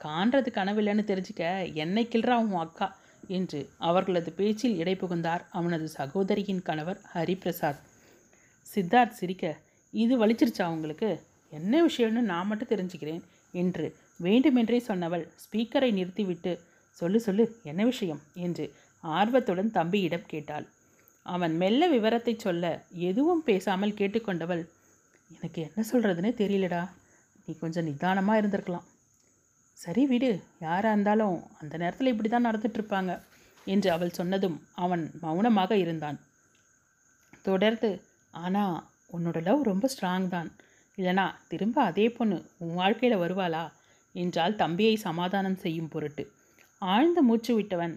காண்றது 0.00 0.48
கனவில்லைன்னு 0.52 1.04
தெரிஞ்சுக்க 1.10 1.74
என்னை 1.74 2.08
கிள்றா 2.10 2.34
உன் 2.34 2.52
அக்கா 2.52 2.98
என்று 3.28 3.70
அவர்களது 3.78 4.32
பேச்சில் 4.32 4.76
இடை 4.76 4.94
புகுந்தார் 4.94 5.42
அவனது 5.50 5.88
சகோதரியின் 5.88 6.62
கணவர் 6.62 7.00
ஹரிபிரசாத். 7.14 7.82
சித்தார்த் 8.66 9.18
சிரிக்க 9.20 9.58
இது 9.94 10.26
வலிச்சிருச்சா 10.26 10.66
உங்களுக்கு? 10.66 11.10
என்ன 11.50 11.86
விஷயம்னு 11.86 12.22
நான் 12.22 12.46
மட்டும் 12.46 12.68
தெரிஞ்சுக்கிறேன் 12.68 13.22
என்று 13.52 13.96
வேண்டுமென்றே 14.18 14.82
சொன்னவள் 14.88 15.28
ஸ்பீக்கரை 15.44 15.92
நிறுத்திவிட்டு 15.92 16.52
சொல்லு 16.90 17.20
சொல்லு 17.20 17.44
என்ன 17.62 17.84
விஷயம்? 17.84 18.20
என்று 18.34 18.64
ஆர்வத்துடன் 19.04 19.70
தம்பியிடம் 19.70 20.26
கேட்டாள். 20.26 20.66
அவன் 21.26 21.56
மெல்ல 21.56 21.88
விவரத்தை 21.88 22.34
சொல்ல 22.36 22.84
எதுவும் 23.08 23.42
பேசாமல் 23.42 23.98
கேட்டுக்கொண்டவள் 24.00 24.62
எனக்கு 25.30 25.60
என்ன 25.62 25.84
சொல்கிறதுனே 25.92 26.30
தெரியலடா. 26.40 26.82
நீ 27.44 27.52
கொஞ்சம் 27.58 27.84
நிதானமாக 27.84 28.40
இருந்திருக்கலாம். 28.40 28.86
சரி 29.78 30.06
விடு 30.06 30.30
யாராக 30.58 30.92
இருந்தாலும் 30.92 31.36
அந்த 31.58 31.74
நேரத்தில் 31.76 32.06
இப்படி 32.06 32.28
தான் 32.28 32.46
நடந்துட்டுருப்பாங்க 32.46 33.12
என்று 33.66 33.90
அவள் 33.90 34.10
சொன்னதும் 34.10 34.58
அவன் 34.74 35.10
மௌனமாக 35.20 35.76
இருந்தான். 35.76 36.18
தொடர்ந்து. 37.42 37.90
ஆனால் 38.30 38.76
உன்னோட 39.12 39.42
லவ் 39.42 39.62
ரொம்ப 39.62 39.88
ஸ்ட்ராங் 39.94 40.28
தான். 40.28 40.50
இல்லைனா 40.98 41.26
திரும்ப 41.48 41.82
அதே 41.82 42.08
பொண்ணு 42.08 42.36
உன் 42.58 42.74
வாழ்க்கையில் 42.74 43.22
வருவாளா? 43.22 43.64
என்றால் 44.14 44.56
தம்பியை 44.56 44.96
சமாதானம் 44.96 45.56
செய்யும் 45.56 45.88
பொருட்டு. 45.88 46.24
ஆழ்ந்த 46.78 47.22
மூச்சு 47.22 47.54
விட்டவன் 47.54 47.94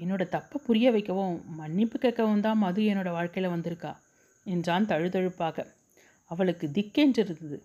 என்னோட 0.00 0.22
தப்பை 0.28 0.58
புரிய 0.66 0.90
வைக்கவும் 0.90 1.36
மன்னிப்பு 1.54 1.98
கேட்கவும் 1.98 2.40
தான் 2.40 2.58
மது 2.58 2.82
என்னோட 2.82 3.10
வாழ்க்கையில் 3.10 3.52
வந்திருக்கா 3.52 3.92
என்றான் 4.44 4.86
தழுதழுப்பாக. 4.86 5.66
அவளுக்கு 6.30 6.66
திக்கென்றிருந்தது. 6.72 7.58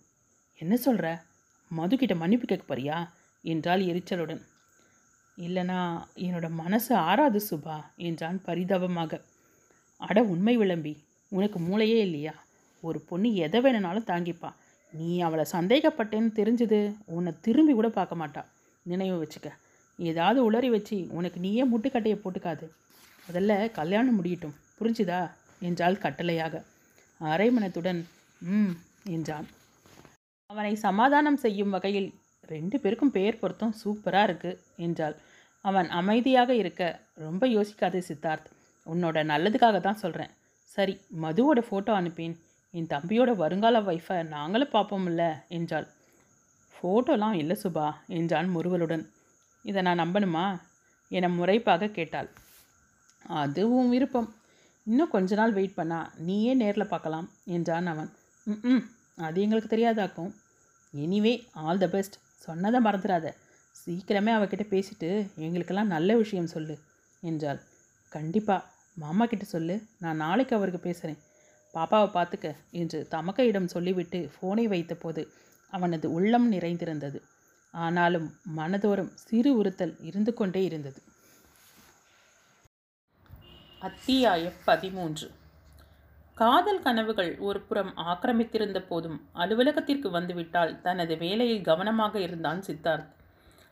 என்ன 0.60 0.76
சொல்கிற 0.78 1.24
மது 1.72 1.98
கிட்ட 1.98 2.16
மன்னிப்பு 2.16 2.48
கேட்க 2.48 2.76
போறியா? 2.76 2.98
என்றாள் 3.42 3.82
எரிச்சலுடன். 3.82 4.42
இல்லைனா 5.38 5.80
என்னோட 6.16 6.50
மனசு 6.50 6.96
ஆறாது 6.96 7.42
சுபா 7.50 7.78
என்றான் 7.96 8.42
பரிதாபமாக. 8.42 9.22
அட 9.98 10.24
உண்மை 10.24 10.58
விளம்பி 10.58 10.94
உனக்கு 11.30 11.60
மூளையே 11.60 12.00
இல்லையா? 12.00 12.34
ஒரு 12.82 13.00
பொண்ணு 13.00 13.36
எதை 13.36 13.62
வேணுனாலும் 13.62 14.10
தாங்கிப்பா. 14.12 14.50
நீ 14.94 15.20
அவளை 15.20 15.46
சந்தேகப்பட்டேன்னு 15.52 16.32
தெரிஞ்சது 16.36 16.96
உன்னை 17.06 17.34
திரும்பி 17.42 17.74
கூட 17.74 17.90
பார்க்க 17.90 18.16
மாட்டா. 18.16 18.46
நினைவு 18.84 19.18
வச்சுக்க. 19.24 19.50
ஏதாவது 20.00 20.52
உளறி 20.52 20.70
வச்சு 20.70 21.08
உனக்கு 21.10 21.40
நீயே 21.40 21.64
முட்டுக்கட்டையை 21.66 22.18
போட்டுக்காது. 22.22 22.66
முதல்ல 23.28 23.72
கல்யாணம் 23.72 24.16
முடியட்டும். 24.16 24.56
புரிஞ்சுதா? 24.80 25.32
என்றாள் 25.60 25.96
கட்டளையாக. 25.96 26.64
அரைமனத்துடன் 27.22 28.06
ம் 28.42 28.74
என்றான். 29.06 29.48
அவனை 30.46 30.76
சமாதானம் 30.76 31.38
செய்யும் 31.38 31.70
வகையில் 31.70 32.14
ரெண்டு 32.42 32.80
பேருக்கும் 32.80 33.12
பெயர் 33.12 33.40
பொருத்தம் 33.40 33.76
சூப்பராக 33.84 34.24
இருக்கு 34.24 34.52
என்றாள். 34.76 35.16
அவன் 35.66 35.90
அமைதியாக 35.90 36.56
இருக்க 36.56 37.02
ரொம்ப 37.14 37.48
யோசிக்காதே 37.48 38.02
சித்தார்த். 38.08 38.48
உன்னோட 38.88 39.18
நல்லதுக்காக 39.24 39.80
தான் 39.80 39.96
சொல்கிறேன் 39.96 40.32
சரி 40.66 41.00
மதுவோட 41.22 41.60
ஃபோட்டோ 41.70 41.92
அனுப்பேன். 41.94 42.36
என் 42.74 42.90
தம்பியோட 42.90 43.36
வருங்கால 43.36 43.82
ஒய்ஃபை 43.82 44.28
நாங்களும் 44.28 44.74
பார்ப்போம்ல 44.74 45.24
என்றாள். 45.48 45.88
ஃபோட்டோலாம் 46.76 47.34
இல்லை 47.34 47.58
சுபா 47.64 47.88
என்றான் 48.08 48.58
முருகலுடன் 48.58 49.04
இதை 49.66 49.82
நான் 49.82 50.02
நம்பணுமா? 50.04 50.46
என 51.12 51.30
முறைப்பாக 51.30 51.92
கேட்டாள். 51.92 52.30
அதுவும் 53.42 53.90
விருப்பம். 53.90 54.30
இன்னும் 54.88 55.10
கொஞ்ச 55.10 55.36
நாள் 55.36 55.54
வெயிட் 55.54 55.76
பண்ணா 55.76 56.00
நீயே 56.18 56.54
நேரில் 56.54 56.92
பார்க்கலாம் 56.94 57.28
என்றான் 57.46 57.86
அவன். 57.86 58.10
ம் 58.48 58.84
அது 59.18 59.42
எங்களுக்கு 59.42 59.74
தெரியாதாக்கும். 59.76 60.32
Anyway 60.94 61.34
all 61.52 61.78
the 61.78 61.88
best. 61.88 62.16
சொன்னதை 62.38 62.80
மறந்துடாத 62.82 63.28
சீக்கிரமே 63.76 64.32
அவகிட்ட 64.38 64.64
பேசிட்டு 64.70 65.10
எங்களுக்கெல்லாம் 65.36 65.94
நல்ல 65.96 66.16
விஷயம் 66.16 66.48
சொல்லு 66.48 66.76
என்றாள். 67.24 67.60
கண்டிப்பாக 68.12 68.68
மாமா 68.98 69.26
கிட்ட 69.26 69.46
சொல்லு. 69.46 69.76
நான் 70.00 70.16
நாளைக்கு 70.16 70.56
அவருக்கு 70.56 70.80
பேசுகிறேன் 70.80 71.22
பாப்பாவை 71.74 72.08
பார்த்துக்க 72.14 72.48
என்று 72.72 73.08
தமக்கையிடம் 73.12 73.66
சொல்லிவிட்டு 73.66 74.20
ஃபோனை 74.34 74.66
வைத்தபோது 74.68 75.24
அவனது 75.74 76.08
உள்ளம் 76.12 76.48
நிறைந்திருந்தது. 76.50 77.20
ஆனாலும் 77.74 78.34
மனதோறும் 78.58 79.12
சிறு 79.14 79.58
உறுத்தல் 79.58 79.96
இருந்து 80.02 80.34
கொண்டே 80.34 80.64
இருந்தது. 80.64 81.02
அத்தியாயம் 83.80 84.58
பதிமூன்று. 84.66 85.32
காதல் 86.34 86.82
கனவுகள் 86.82 87.38
ஒரு 87.38 87.62
புறம் 87.62 87.94
ஆக்கிரமித்திருந்த 87.98 88.88
போதும் 88.88 89.30
அலுவலகத்திற்கு 89.34 90.10
வந்துவிட்டால் 90.10 90.82
தனது 90.82 91.18
வேலையில் 91.18 91.62
கவனமாக 91.62 92.20
இருந்தான் 92.20 92.60
சித்தார்த். 92.60 93.10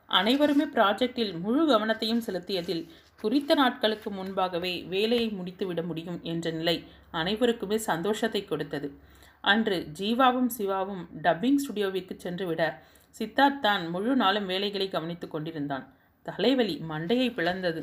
அனைவருமே 0.06 0.64
ப்ராஜெக்டில் 0.64 1.40
முழு 1.40 1.64
கவனத்தையும் 1.70 2.26
செலுத்தியதில் 2.28 2.90
குறித்த 3.22 3.54
நாட்களுக்கு 3.54 4.12
முன்பாகவே 4.12 4.84
வேலையை 4.84 5.28
முடித்துவிட 5.30 5.86
முடியும் 5.86 6.20
என்ற 6.24 6.52
நிலை 6.52 6.84
அனைவருக்குமே 7.12 7.78
சந்தோஷத்தை 7.78 8.46
கொடுத்தது. 8.46 9.00
அன்று 9.42 9.88
ஜீவாவும் 10.00 10.50
சிவாவும் 10.58 11.10
டப்பிங் 11.24 11.60
ஸ்டுடியோவிற்கு 11.64 12.16
சென்றுவிட 12.16 12.82
சித்தார்த் 13.16 13.62
தான் 13.62 13.90
முழு 13.90 14.16
நாளும் 14.16 14.46
வேலைகளை 14.46 14.88
கவனித்துக் 14.90 15.32
கொண்டிருந்தான். 15.32 15.86
தலைவலி 16.26 16.76
மண்டையை 16.90 17.30
பிளந்தது. 17.34 17.82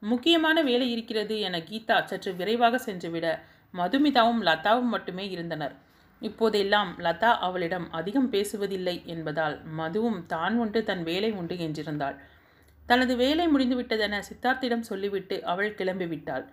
முக்கியமான 0.00 0.62
வேலை 0.62 0.90
இருக்கிறது 0.90 1.40
என 1.40 1.58
கீதா 1.58 2.04
சற்று 2.04 2.34
விரைவாக 2.34 2.78
சென்றுவிட 2.78 3.26
மதுமிதாவும் 3.74 4.42
லதாவும் 4.42 4.92
மட்டுமே 4.94 5.28
இருந்தனர். 5.28 5.74
இப்போதெல்லாம் 6.20 6.90
லதா 6.98 7.30
அவளிடம் 7.38 7.86
அதிகம் 7.90 8.30
பேசுவதில்லை 8.32 9.04
என்பதால் 9.04 9.56
மதுவும் 9.78 10.20
தான் 10.26 10.56
உண்டு 10.56 10.84
தன் 10.84 11.02
வேலை 11.02 11.30
உண்டு 11.32 11.54
என்றிருந்தாள். 11.56 12.16
தனது 12.86 13.16
வேலை 13.16 13.46
முடிந்துவிட்டதென 13.48 14.20
சித்தார்த்திடம் 14.30 14.88
சொல்லிவிட்டு 14.90 15.44
அவள் 15.44 15.74
கிளம்பிவிட்டாள். 15.74 16.44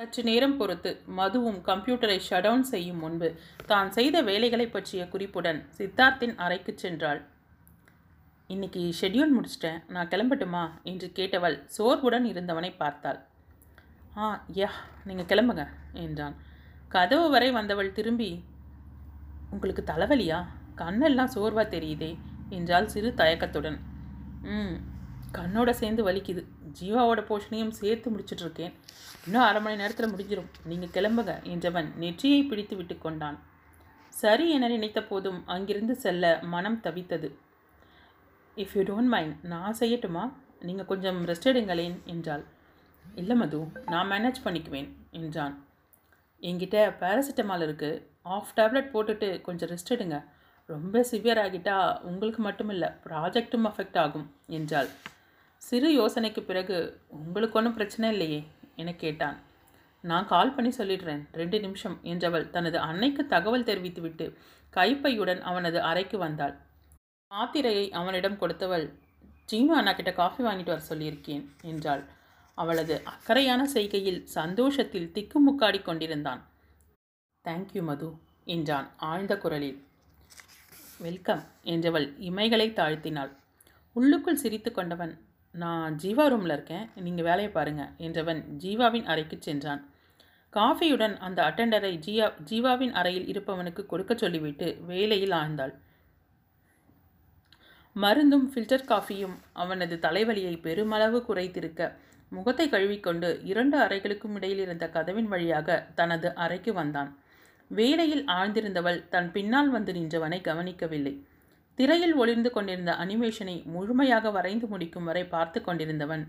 சற்று 0.00 0.22
நேரம் 0.28 0.54
பொறுத்து 0.58 0.90
மதுவும் 1.16 1.58
கம்ப்யூட்டரை 1.66 2.16
ஷட் 2.26 2.46
செய்யும் 2.70 3.00
முன்பு 3.04 3.28
தான் 3.70 3.88
செய்த 3.90 4.22
வேலைகளை 4.28 4.66
பற்றிய 4.66 5.02
குறிப்புடன் 5.08 5.58
சித்தார்த்தின் 5.78 6.32
அறைக்கு 6.44 6.72
சென்றாள். 6.82 7.20
இன்னைக்கு 8.50 8.82
ஷெட்யூல் 9.00 9.34
முடிச்சிட்டேன். 9.36 9.80
நான் 9.94 10.08
கிளம்பட்டுமா? 10.08 10.62
என்று 10.82 11.08
கேட்டவள் 11.18 11.56
சோர்வுடன் 11.76 12.28
இருந்தவனை 12.32 12.70
பார்த்தாள். 12.76 13.18
ஆ 14.16 14.28
யா 14.60 14.70
நீங்கள் 15.04 15.28
கிளம்புங்க 15.32 15.66
என்றான். 16.04 16.36
கதவு 16.88 17.26
வரை 17.30 17.50
வந்தவள் 17.50 17.92
திரும்பி 17.92 18.30
உங்களுக்கு 19.50 19.84
தலைவலியா? 19.92 20.40
கண்ணெல்லாம் 20.76 21.34
சோர்வாக 21.36 21.66
தெரியுதே 21.76 22.12
என்றால் 22.48 22.90
சிறு 22.94 23.12
தயக்கத்துடன். 23.14 23.78
ம் 24.54 24.76
கண்ணோட 25.38 25.70
சேர்ந்து 25.70 26.04
வலிக்குது. 26.10 26.44
ஜீவாவோட 26.78 27.20
போஷனையும் 27.30 27.76
சேர்த்து 27.80 28.10
முடிச்சிட்டு 28.12 28.44
இருக்கேன் 28.44 28.72
இன்னும் 29.26 29.46
அரை 29.46 29.60
மணி 29.64 29.80
நேரத்தில் 29.82 30.12
முடிஞ்சிடும் 30.12 30.50
நீங்கள் 30.70 30.92
கிளம்புங்க 30.96 31.32
என்றவன் 31.52 31.88
நெற்றியை 32.02 32.40
பிடித்து 32.50 32.74
விட்டு 32.76 32.94
கொண்டான். 32.98 33.38
சரி 34.12 34.46
என 34.56 34.68
நினைத்த 34.74 35.00
போதும் 35.10 35.40
அங்கிருந்து 35.54 35.94
செல்ல 36.04 36.30
மனம் 36.54 36.78
தவித்தது. 36.86 37.28
இஃப் 38.56 38.74
யூ 38.76 38.82
டோன்ட் 38.90 39.12
மைண்ட் 39.14 39.36
நான் 39.52 39.78
செய்யட்டுமா? 39.80 40.24
நீங்கள் 40.68 40.88
கொஞ்சம் 40.92 41.20
ரெஸ்ட் 41.30 41.50
எடுங்களேன் 41.52 41.96
என்றாள். 42.14 42.44
இல்லை 43.20 43.36
மது 43.42 43.60
நான் 43.92 44.10
மேனேஜ் 44.12 44.44
பண்ணிக்குவேன் 44.46 44.88
என்றான். 45.20 45.54
என்கிட்ட 46.48 46.76
பேராசிட்டமால் 47.00 47.64
இருக்குது 47.66 48.02
ஆஃப் 48.34 48.52
டேப்லெட் 48.58 48.92
போட்டுட்டு 48.94 49.28
கொஞ்சம் 49.46 49.70
ரெஸ்ட் 49.72 49.94
எடுங்க. 49.96 50.18
ரொம்ப 50.72 51.04
சிவியர் 51.10 51.40
ஆகிட்டா 51.44 51.76
உங்களுக்கு 52.08 52.42
மட்டும் 52.48 52.70
இல்லை 52.74 52.88
அஃபெக்ட் 53.70 53.98
ஆகும் 54.02 54.26
என்றாள். 54.58 54.90
சிறு 55.62 55.88
யோசனைக்கு 55.90 56.40
பிறகு 56.40 57.00
உங்களுக்கு 57.08 57.58
ஒன்றும் 57.58 57.74
பிரச்சனை 57.74 58.10
இல்லையே? 58.10 58.46
என 58.76 58.94
கேட்டான். 58.94 59.36
நான் 60.04 60.26
கால் 60.26 60.54
பண்ணி 60.54 60.70
சொல்லிடுறேன். 60.78 61.22
ரெண்டு 61.32 61.60
நிமிஷம் 61.60 62.00
என்றவள் 62.02 62.50
தனது 62.50 62.78
அன்னைக்கு 62.78 63.26
தகவல் 63.26 63.64
தெரிவித்துவிட்டு 63.64 64.26
கைப்பையுடன் 64.76 65.40
அவனது 65.40 65.80
அறைக்கு 65.80 66.18
வந்தாள். 66.18 66.54
மாத்திரையை 67.30 67.90
அவனிடம் 67.90 68.38
கொடுத்தவள் 68.38 68.86
சீனு 69.44 69.74
அண்ணா 69.76 69.92
கிட்ட 69.92 70.12
காஃபி 70.12 70.44
வாங்கிட்டு 70.44 70.72
வர 70.74 70.82
சொல்லியிருக்கேன் 70.88 71.44
என்றாள். 71.62 72.04
அவளது 72.54 73.04
அக்கறையான 73.04 73.62
செய்கையில் 73.74 74.24
சந்தோஷத்தில் 74.24 75.12
திக்குமுக்காடி 75.14 75.82
கொண்டிருந்தான். 75.82 76.42
தேங்க்யூ 77.44 77.82
மது 77.82 78.10
என்றான் 78.44 78.88
ஆழ்ந்த 78.96 79.38
குரலில். 79.38 79.78
வெல்கம் 80.98 81.42
என்றவள் 81.64 82.08
இமைகளை 82.28 82.68
தாழ்த்தினாள். 82.72 83.32
உள்ளுக்குள் 83.92 84.36
சிரித்து 84.36 84.72
கொண்டவன் 84.72 85.12
நான் 85.54 85.94
ஜீவா 86.02 86.24
ரூமில் 86.32 86.54
இருக்கேன். 86.54 86.84
நீங்கள் 87.04 87.26
வேலையை 87.28 87.50
பாருங்கள் 87.52 87.92
என்றவன் 88.06 88.40
ஜீவாவின் 88.62 89.08
அறைக்கு 89.12 89.36
சென்றான். 89.40 89.80
காஃபியுடன் 90.52 91.14
அந்த 91.26 91.38
அட்டெண்டரை 91.48 91.90
ஜீவா 92.06 92.26
ஜீவாவின் 92.50 92.94
அறையில் 93.00 93.26
இருப்பவனுக்கு 93.32 93.82
கொடுக்க 93.86 94.12
சொல்லிவிட்டு 94.14 94.68
வேலையில் 94.90 95.34
ஆழ்ந்தாள். 95.40 95.72
மருந்தும் 97.96 98.46
ஃபில்டர் 98.52 98.88
காஃபியும் 98.90 99.36
அவனது 99.62 99.96
தலைவலியை 99.96 100.54
பெருமளவு 100.66 101.20
குறைத்திருக்க 101.28 101.90
முகத்தை 102.32 102.66
கழுவிக்கொண்டு 102.68 103.28
இரண்டு 103.50 103.76
அறைகளுக்கும் 103.84 104.34
இடையில் 104.38 104.62
இருந்த 104.64 104.84
கதவின் 104.88 105.28
வழியாக 105.32 105.78
தனது 105.94 106.28
அறைக்கு 106.44 106.72
வந்தான். 106.72 107.10
வேலையில் 107.70 108.24
ஆழ்ந்திருந்தவள் 108.36 109.00
தன் 109.08 109.30
பின்னால் 109.32 109.70
வந்து 109.70 109.92
நின்றவனை 109.92 110.38
கவனிக்கவில்லை. 110.48 111.14
திரையில் 111.80 112.14
ஒளிர்ந்து 112.14 112.50
கொண்டிருந்த 112.50 112.92
அனிமேஷனை 112.92 113.64
முழுமையாக 113.64 114.30
வரைந்து 114.30 114.66
முடிக்கும் 114.66 115.04
வரை 115.04 115.24
பார்த்து 115.24 115.62
கொண்டிருந்தவன் 115.62 116.24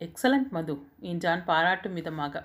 எக்ஸலண்ட் 0.00 0.48
மது 0.48 0.74
என்றான் 1.00 1.44
பாராட்டும் 1.44 1.94
விதமாக. 1.94 2.44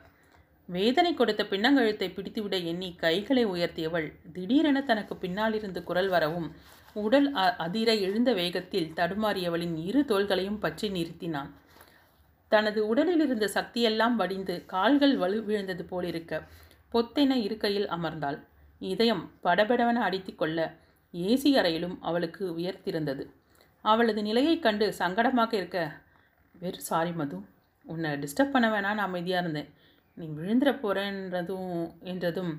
வேதனை 0.66 1.14
கொடுத்த 1.14 1.44
பின்னங்கழுத்தை 1.44 2.14
பிடித்துவிட 2.14 2.64
எண்ணி 2.64 2.96
கைகளை 2.96 3.46
உயர்த்தியவள் 3.46 4.14
திடீரென 4.34 4.82
தனக்கு 4.82 5.16
பின்னாலிருந்து 5.16 5.84
குரல் 5.84 6.08
வரவும் 6.08 6.56
உடல் 6.94 7.36
அ- 7.36 7.56
அதிர 7.56 7.96
எழுந்த 7.96 8.34
வேகத்தில் 8.34 8.92
தடுமாறியவளின் 8.96 9.86
இரு 9.86 10.06
தோள்களையும் 10.08 10.60
பற்றி 10.60 10.90
நிறுத்தினான். 10.90 11.50
தனது 12.48 12.88
உடலில் 12.88 13.20
இருந்த 13.20 13.50
சக்தியெல்லாம் 13.54 14.16
வடிந்து 14.16 14.66
கால்கள் 14.66 15.18
வலு 15.18 15.44
விழுந்தது 15.44 15.84
போலிருக்க 15.84 16.34
பொத்தென 16.94 17.32
இருக்கையில் 17.32 17.90
அமர்ந்தாள். 17.90 18.40
இதயம் 18.80 19.32
படபடவென 19.44 20.02
அடித்துக்கொள்ள 20.02 20.60
ஏசி 21.14 21.52
அறையிலும் 21.58 21.98
அவளுக்கு 22.00 22.44
உயர்த்திருந்தது 22.56 23.24
அவளது 23.86 24.22
நிலையைக் 24.22 24.64
கண்டு 24.64 24.96
சங்கடமாக 25.00 25.54
இருக்க 25.54 25.80
வெறும் 26.56 26.80
சாரி 26.80 27.12
மது 27.12 27.38
உன்னை 27.86 28.10
டிஸ்டர்ப் 28.12 28.52
பண்ண 28.52 28.68
வேணாம் 28.70 28.98
நான் 28.98 28.98
அமைதியாக 28.98 29.42
இருந்தேன். 29.42 29.70
நீ 30.18 30.26
விழுந்துட 30.28 30.72
போகிறேன்றதும் 30.80 31.72
என்றதும் 32.02 32.52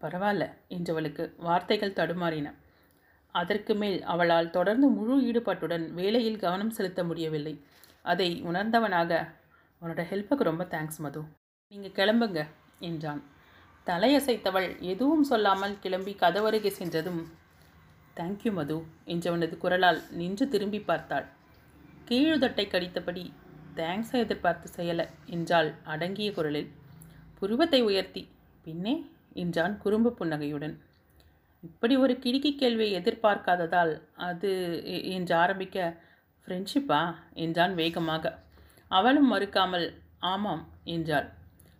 பரவாயில்ல 0.00 0.44
என்றவளுக்கு 0.68 1.24
வார்த்தைகள் 1.36 1.92
தடுமாறின. 1.92 2.48
அதற்கு 3.34 3.74
மேல் 3.74 4.02
அவளால் 4.02 4.50
தொடர்ந்து 4.50 4.86
முழு 4.88 5.14
ஈடுபாட்டுடன் 5.20 5.92
வேலையில் 5.92 6.38
கவனம் 6.38 6.70
செலுத்த 6.70 7.04
முடியவில்லை. 7.04 7.54
அதை 8.04 8.42
உணர்ந்தவனாக 8.42 9.12
உன்னோட 9.82 10.02
ஹெல்ப்புக்கு 10.10 10.42
ரொம்ப 10.42 10.64
தேங்க்ஸ் 10.64 10.98
மது. 10.98 11.22
நீங்கள் 11.72 11.96
கிளம்புங்க 11.98 12.46
என்றான். 12.78 13.22
தலையசைத்தவள் 13.86 14.68
எதுவும் 14.80 15.22
சொல்லாமல் 15.22 15.78
கிளம்பி 15.78 16.12
கதவருகே 16.14 16.70
சென்றதும் 16.70 17.22
தேங்க்யூ 18.16 18.50
மது 18.52 18.76
என்றவனது 19.04 19.54
குரலால் 19.58 20.00
நின்று 20.10 20.44
திரும்பி 20.48 20.80
பார்த்தாள். 20.80 21.26
கீழுதட்டை 22.08 22.64
கடித்தபடி 22.68 23.24
தேங்க்ஸை 23.76 24.18
எதிர்பார்த்து 24.24 24.68
செய்யலை 24.76 25.06
என்றாள் 25.26 25.70
அடங்கிய 25.84 26.30
குரலில். 26.32 26.68
புருவத்தை 27.38 27.80
உயர்த்தி 27.82 28.22
பின்னே 28.62 28.94
என்றான் 29.34 29.74
குறும்பு 29.78 30.10
புன்னகையுடன். 30.12 30.74
இப்படி 31.62 31.94
ஒரு 31.96 32.14
கிடுக்கி 32.18 32.52
கேள்வியை 32.54 32.92
எதிர்பார்க்காததால் 33.00 33.92
அது 34.28 34.50
என்று 35.16 35.34
ஆரம்பிக்க 35.34 35.78
ஃப்ரெண்ட்ஷிப்பா 36.46 37.00
என்றான் 37.44 37.74
வேகமாக. 37.74 38.34
அவளும் 38.90 39.30
மறுக்காமல் 39.32 39.86
ஆமாம் 40.32 40.64
என்றாள். 40.94 41.28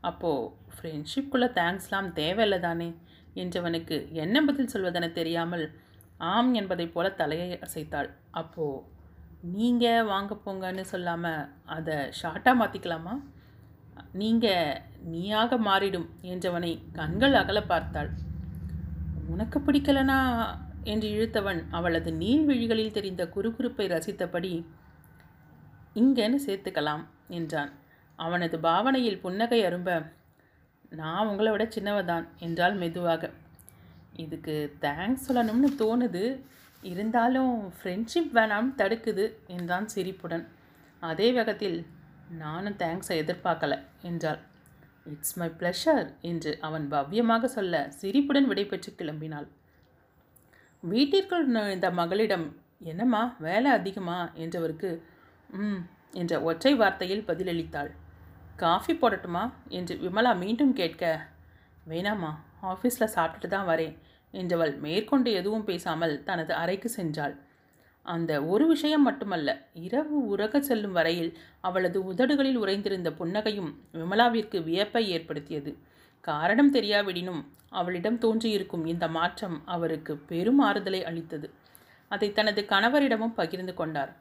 அப்போது 0.01 0.51
ஃப்ரெண்ட்ஷிப்புக்குள்ளே 0.75 1.49
தேங்க்ஸ்லாம் 1.61 2.11
தேவையில்லை 2.13 2.61
தானே? 2.61 2.89
என்றவனுக்கு 3.43 3.97
என்ன 4.23 4.43
பதில் 4.43 4.73
சொல்வதென 4.75 5.07
தெரியாமல் 5.13 5.65
ஆம் 6.21 6.55
என்பதைப் 6.55 6.95
போல 6.95 7.11
தலையை 7.11 7.59
அசைத்தாள். 7.59 8.11
அப்போது 8.31 8.83
நீங்கள் 9.53 10.05
வாங்க 10.05 10.35
போங்கன்னு 10.45 10.81
சொல்லாமல் 10.81 11.49
அதை 11.65 11.95
ஷார்ட்டாக 11.95 12.61
மாற்றிக்கலாமா 12.61 13.15
நீங்கள் 14.13 14.81
நீயாக 15.05 15.57
மாறிடும் 15.59 16.07
என்றவனை 16.23 16.93
கண்கள் 16.93 17.35
அகல 17.35 17.63
பார்த்தாள். 17.63 18.11
உனக்கு 19.27 19.59
பிடிக்கலனா? 19.61 20.21
என்று 20.83 21.09
இழுத்தவன் 21.09 21.61
அவளது 21.71 22.11
நீள்விழிகளில் 22.13 22.91
தெரிந்த 22.91 23.23
குறுகுறுப்பை 23.35 23.87
ரசித்தபடி 23.89 24.67
இங்கன்னு 25.95 26.39
சேர்த்துக்கலாம் 26.47 27.05
என்றான். 27.29 27.71
அவனது 28.17 28.61
பாவனையில் 28.61 29.21
புன்னகை 29.21 29.65
அரும்ப 29.65 29.91
நான் 30.91 31.27
உங்களை 31.27 31.51
விட 31.53 31.65
சின்னவதான் 31.65 32.27
என்றாள் 32.39 32.75
மெதுவாக. 32.75 33.31
இதுக்கு 34.17 34.77
தேங்க்ஸ் 34.81 35.27
சொல்லணும்னு 35.29 35.71
தோணுது. 35.79 36.41
இருந்தாலும் 36.83 37.73
ஃப்ரெண்ட்ஷிப் 37.73 38.33
வேணாம்னு 38.35 38.75
தடுக்குது 38.77 39.25
என்றான் 39.47 39.89
சிரிப்புடன். 39.89 40.49
அதே 41.01 41.33
வேகத்தில் 41.33 41.87
நானும் 42.39 42.77
தேங்க்ஸை 42.77 43.17
எதிர்பார்க்கல 43.23 43.83
என்றாள். 44.03 44.39
இட்ஸ் 45.05 45.37
மை 45.37 45.49
ப்ளஷர் 45.49 46.21
என்று 46.21 46.59
அவன் 46.61 46.91
பவ்யமாக 46.91 47.45
சொல்ல 47.45 47.91
சிரிப்புடன் 47.91 48.49
விடைபெற்று 48.49 48.93
கிளம்பினாள். 48.99 49.49
வீட்டிற்குள் 50.81 51.47
நுழைந்த 51.47 51.91
மகளிடம் 51.91 52.57
என்னம்மா 52.79 53.37
வேலை 53.39 53.71
அதிகமா? 53.71 54.31
என்றவருக்கு 54.35 55.01
ம் 55.51 55.81
என்ற 56.13 56.43
ஒற்றை 56.43 56.79
வார்த்தையில் 56.79 57.27
பதிலளித்தாள். 57.27 57.91
காஃபி 58.57 58.95
போடட்டுமா? 58.95 59.53
என்று 59.69 59.95
விமலா 59.97 60.39
மீண்டும் 60.39 60.73
கேட்க 60.73 61.27
வேணாம்மா 61.89 62.33
ஆஃபீஸில் 62.73 63.15
சாப்பிட்டுட்டு 63.17 63.55
தான் 63.55 63.69
வரேன் 63.71 63.95
என்றவள் 64.35 64.73
மேற்கொண்டு 64.85 65.31
எதுவும் 65.33 65.67
பேசாமல் 65.69 66.15
தனது 66.29 66.53
அறைக்கு 66.63 66.89
சென்றாள். 66.97 67.35
அந்த 68.07 68.33
ஒரு 68.45 68.65
விஷயம் 68.67 69.05
மட்டுமல்ல 69.09 69.51
இரவு 69.87 70.17
உறக 70.33 70.61
செல்லும் 70.61 70.97
வரையில் 70.99 71.31
அவளது 71.61 71.99
உதடுகளில் 72.11 72.59
உறைந்திருந்த 72.63 73.11
புன்னகையும் 73.21 73.71
விமலாவிற்கு 73.99 74.59
வியப்பை 74.63 75.03
ஏற்படுத்தியது. 75.17 75.73
காரணம் 76.25 76.73
தெரியாவிடினும் 76.75 77.41
அவளிடம் 77.81 78.19
தோன்றியிருக்கும் 78.19 78.85
இந்த 78.87 79.07
மாற்றம் 79.09 79.57
அவருக்கு 79.75 80.13
பெரும் 80.31 80.61
ஆறுதலை 80.61 81.01
அளித்தது. 81.05 81.49
அதை 82.11 82.29
தனது 82.33 82.61
கணவரிடமும் 82.73 83.37
பகிர்ந்து 83.41 83.75
கொண்டார். 83.75 84.13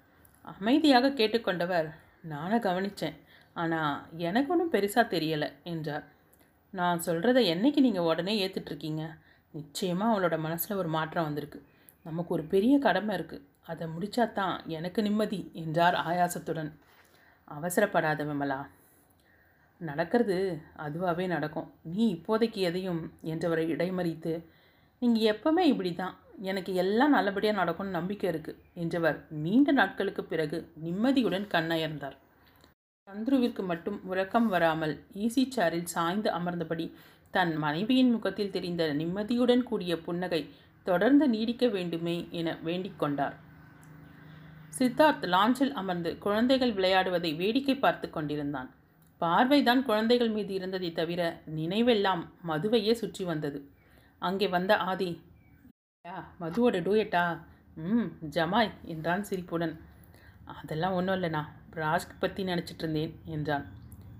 அமைதியாக 0.45 1.13
கேட்டுக்கொண்டவர் 1.19 1.87
நானும் 2.31 2.65
கவனித்தேன் 2.67 3.17
ஆனால் 3.53 3.95
எனக்கு 4.27 4.51
ஒன்றும் 4.53 4.73
பெருசாக 4.75 5.05
தெரியலை 5.13 5.49
என்றார். 5.73 6.05
நான் 6.73 7.03
சொல்கிறத 7.07 7.39
என்னைக்கு 7.53 7.79
நீங்கள் 7.85 8.07
உடனே 8.11 8.33
ஏற்றுட்ருக்கீங்க 8.43 9.03
நிச்சயமாக 9.53 10.11
அவளோட 10.13 10.35
மனசில் 10.45 10.79
ஒரு 10.81 10.89
மாற்றம் 10.95 11.27
வந்திருக்கு. 11.27 11.59
நமக்கு 12.05 12.31
ஒரு 12.35 12.43
பெரிய 12.53 12.75
கடமை 12.85 13.11
இருக்குது 13.17 13.45
அதை 13.71 13.85
முடிச்சா 13.95 14.23
தான் 14.39 14.55
எனக்கு 14.77 14.99
நிம்மதி 15.07 15.39
என்றார் 15.63 15.97
ஆயாசத்துடன். 16.07 16.71
அவசரப்படாத 17.47 18.23
விமலா 18.29 18.59
நடக்கிறது 19.81 20.37
அதுவாகவே 20.85 21.25
நடக்கும். 21.35 21.69
நீ 21.93 22.03
இப்போதைக்கு 22.15 22.59
எதையும் 22.69 23.01
என்றவரை 23.33 23.65
இடைமறித்து 23.75 24.33
நீங்கள் 25.01 25.29
எப்பவுமே 25.33 25.63
இப்படி 25.71 25.91
தான் 25.93 26.15
எனக்கு 26.49 26.71
எல்லாம் 26.83 27.15
நல்லபடியாக 27.17 27.59
நடக்கும்னு 27.61 27.97
நம்பிக்கை 27.97 28.27
இருக்குது 28.31 28.61
என்றவர் 28.83 29.17
நீண்ட 29.45 29.71
நாட்களுக்கு 29.79 30.23
பிறகு 30.31 30.57
நிம்மதியுடன் 30.85 31.47
கண்ணயர்ந்தார். 31.53 32.17
சந்துருவிற்கு 33.07 33.63
மட்டும் 33.65 33.97
உறக்கம் 34.09 34.45
வராமல் 34.47 34.93
ஈசி 35.15 35.43
சாரில் 35.55 35.89
சாய்ந்து 35.93 36.29
அமர்ந்தபடி 36.29 36.85
தன் 37.31 37.51
மனைவியின் 37.55 38.11
முகத்தில் 38.11 38.51
தெரிந்த 38.51 38.83
நிம்மதியுடன் 38.93 39.63
கூடிய 39.63 39.93
புன்னகை 39.97 40.39
தொடர்ந்து 40.83 41.25
நீடிக்க 41.27 41.67
வேண்டுமே 41.67 42.15
என 42.31 42.57
வேண்டிக் 42.61 42.99
கொண்டார். 42.99 43.35
சித்தார்த் 44.77 45.25
லாஞ்சில் 45.33 45.73
அமர்ந்து 45.73 46.11
குழந்தைகள் 46.17 46.73
விளையாடுவதை 46.73 47.31
வேடிக்கை 47.35 47.75
பார்த்து 47.77 48.09
கொண்டிருந்தான். 48.09 48.69
பார்வைதான் 49.21 49.83
குழந்தைகள் 49.83 50.29
மீது 50.29 50.53
இருந்ததை 50.53 50.91
தவிர 50.91 51.21
நினைவெல்லாம் 51.55 52.23
மதுவையே 52.47 52.93
சுற்றி 52.93 53.23
வந்தது. 53.23 53.59
அங்கே 54.21 54.47
வந்த 54.47 54.77
ஆதி 54.77 55.09
யா 56.05 56.17
மதுவோட 56.41 56.77
டூயட்டா? 56.87 57.25
ம் 57.89 58.07
ஜமாய் 58.35 58.71
என்றான் 58.83 59.23
சிரிப்புடன். 59.23 59.75
அதெல்லாம் 60.55 60.93
ஒன்றும் 60.93 61.17
இல்லைண்ணா. 61.17 61.43
ராஜ்க்கு 61.75 62.15
பற்றி 62.19 62.43
நினச்சிட்டு 62.43 62.77
இருந்தேன் 62.77 63.19
என்றான். 63.25 63.65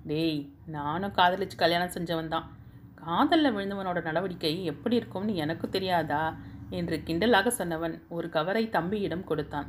டேய் 0.08 0.50
நானும் 0.66 1.14
காதலிச்சு 1.14 1.56
கல்யாணம் 1.56 1.94
செஞ்சவன் 1.94 2.28
தான். 2.28 2.48
காதலில் 2.96 3.56
விழுந்தவனோட 3.56 4.04
நடவடிக்கை 4.04 4.66
எப்படி 4.66 4.96
இருக்கும்னு 4.96 5.36
எனக்கும் 5.36 5.70
தெரியாதா? 5.70 6.38
என்று 6.70 7.04
கிண்டலாக 7.06 7.52
சொன்னவன் 7.58 7.96
ஒரு 8.10 8.30
கவரை 8.30 8.70
தம்பியிடம் 8.70 9.24
கொடுத்தான். 9.24 9.68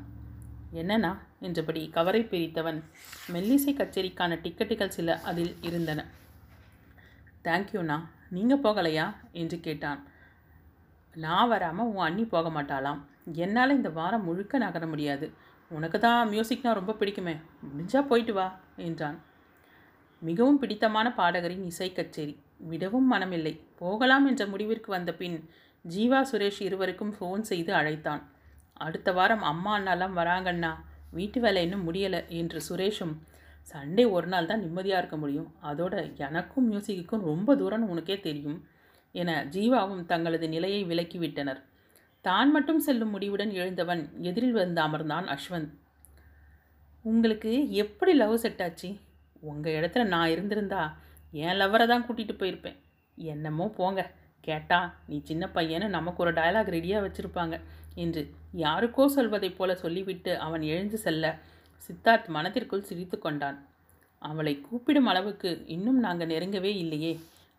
என்னண்ணா? 0.72 1.16
என்றபடி 1.40 1.88
கவரை 1.88 2.22
பிரித்தவன் 2.22 2.82
மெல்லிசை 3.32 3.72
கச்சேரிக்கான 3.74 4.38
டிக்கெட்டுகள் 4.40 4.96
சில 4.96 5.20
அதில் 5.20 5.54
இருந்தன. 5.60 6.04
தேங்க்யூண்ணா 7.44 7.98
நீங்கள் 8.30 8.58
போகலையா? 8.58 9.06
என்று 9.32 9.60
கேட்டான். 9.60 10.00
நான் 11.14 11.48
வராமல் 11.48 11.86
உன் 11.86 12.06
அண்ணி 12.06 12.24
போக 12.24 12.48
மாட்டாளாம். 12.48 13.00
என்னால் 13.32 13.76
இந்த 13.76 13.90
வாரம் 13.90 14.24
முழுக்க 14.24 14.58
நகர 14.58 14.86
முடியாது. 14.86 15.26
உனக்கு 15.70 15.98
தான் 15.98 16.30
மியூசிக்னால் 16.32 16.78
ரொம்ப 16.78 16.92
பிடிக்குமே. 17.00 17.34
முடிஞ்சா 17.68 18.00
போயிட்டு 18.06 18.34
வா 18.34 18.46
என்றான். 18.76 19.18
மிகவும் 20.22 20.58
பிடித்தமான 20.58 21.06
பாடகரின் 21.10 21.64
இசை 21.64 21.92
கச்சேரி. 21.92 22.34
விடவும் 22.70 23.12
மனமில்லை. 23.12 23.54
போகலாம் 23.78 24.26
என்ற 24.26 24.46
முடிவிற்கு 24.46 24.90
வந்த 24.92 25.12
பின் 25.12 25.38
ஜீவா 25.84 26.20
சுரேஷ் 26.30 26.60
இருவருக்கும் 26.62 27.14
ஃபோன் 27.16 27.40
செய்து 27.40 27.74
அழைத்தான். 27.74 28.22
அடுத்த 28.72 29.12
வாரம் 29.12 29.42
அம்மா 29.42 29.72
அண்ணாலாம் 29.78 30.14
வராங்கண்ணா. 30.20 30.72
வீட்டு 31.10 31.40
வேலை 31.40 31.62
இன்னும் 31.62 31.86
முடியலை 31.88 32.20
என்று 32.28 32.60
சுரேஷும் 32.68 33.14
சண்டே 33.72 34.04
ஒரு 34.10 34.26
நாள் 34.26 34.46
தான் 34.46 34.60
நிம்மதியாக 34.60 35.00
இருக்க 35.00 35.16
முடியும். 35.16 35.50
அதோட 35.62 35.94
எனக்கும் 36.16 36.72
மியூசிக்குக்கும் 36.72 37.26
ரொம்ப 37.30 37.56
தூரம்னு 37.56 37.92
உனக்கே 37.94 38.20
தெரியும் 38.20 38.58
என 39.12 39.30
ஜீவாவும் 39.50 40.04
தங்களது 40.04 40.48
நிலையை 40.48 40.84
விலக்கிவிட்டனர் 40.84 41.60
தான் 42.26 42.50
மட்டும் 42.50 42.82
செல்லும் 42.86 43.12
முடிவுடன் 43.14 43.52
எழுந்தவன் 43.60 44.02
எதிரில் 44.28 44.58
வந்து 44.60 44.80
அமர்ந்தான் 44.82 45.26
அஸ்வந்த். 45.34 45.72
உங்களுக்கு 47.04 47.50
எப்படி 47.82 48.12
லவ் 48.14 48.42
செட் 48.44 48.62
ஆச்சு? 48.66 48.88
உங்கள் 49.50 49.76
இடத்துல 49.78 50.04
நான் 50.14 50.32
இருந்திருந்தா 50.34 50.82
என் 51.44 51.58
லவ்வரை 51.60 51.86
தான் 51.86 52.04
கூட்டிகிட்டு 52.06 52.34
போயிருப்பேன். 52.40 52.78
என்னமோ 53.18 53.66
போங்க. 53.78 54.02
கேட்டா 54.40 54.78
நீ 55.06 55.16
சின்ன 55.24 55.44
பையனை 55.48 55.86
நமக்கு 55.88 56.22
ஒரு 56.22 56.32
டயலாக் 56.32 56.72
ரெடியாக 56.74 57.04
வச்சுருப்பாங்க 57.04 57.54
என்று 57.94 58.22
யாருக்கோ 58.64 59.04
சொல்வதைப் 59.16 59.56
போல 59.58 59.74
சொல்லிவிட்டு 59.74 60.32
அவன் 60.38 60.64
எழுந்து 60.72 60.98
செல்ல 60.98 61.24
சித்தார்த் 61.82 62.28
மனத்திற்குள் 62.36 62.88
சிரித்து 62.88 63.16
கொண்டான். 63.18 63.58
அவளை 64.22 64.54
கூப்பிடும் 64.60 65.08
அளவுக்கு 65.12 65.50
இன்னும் 65.66 65.98
நாங்கள் 65.98 66.30
நெருங்கவே 66.32 66.72
இல்லையே. 66.82 67.12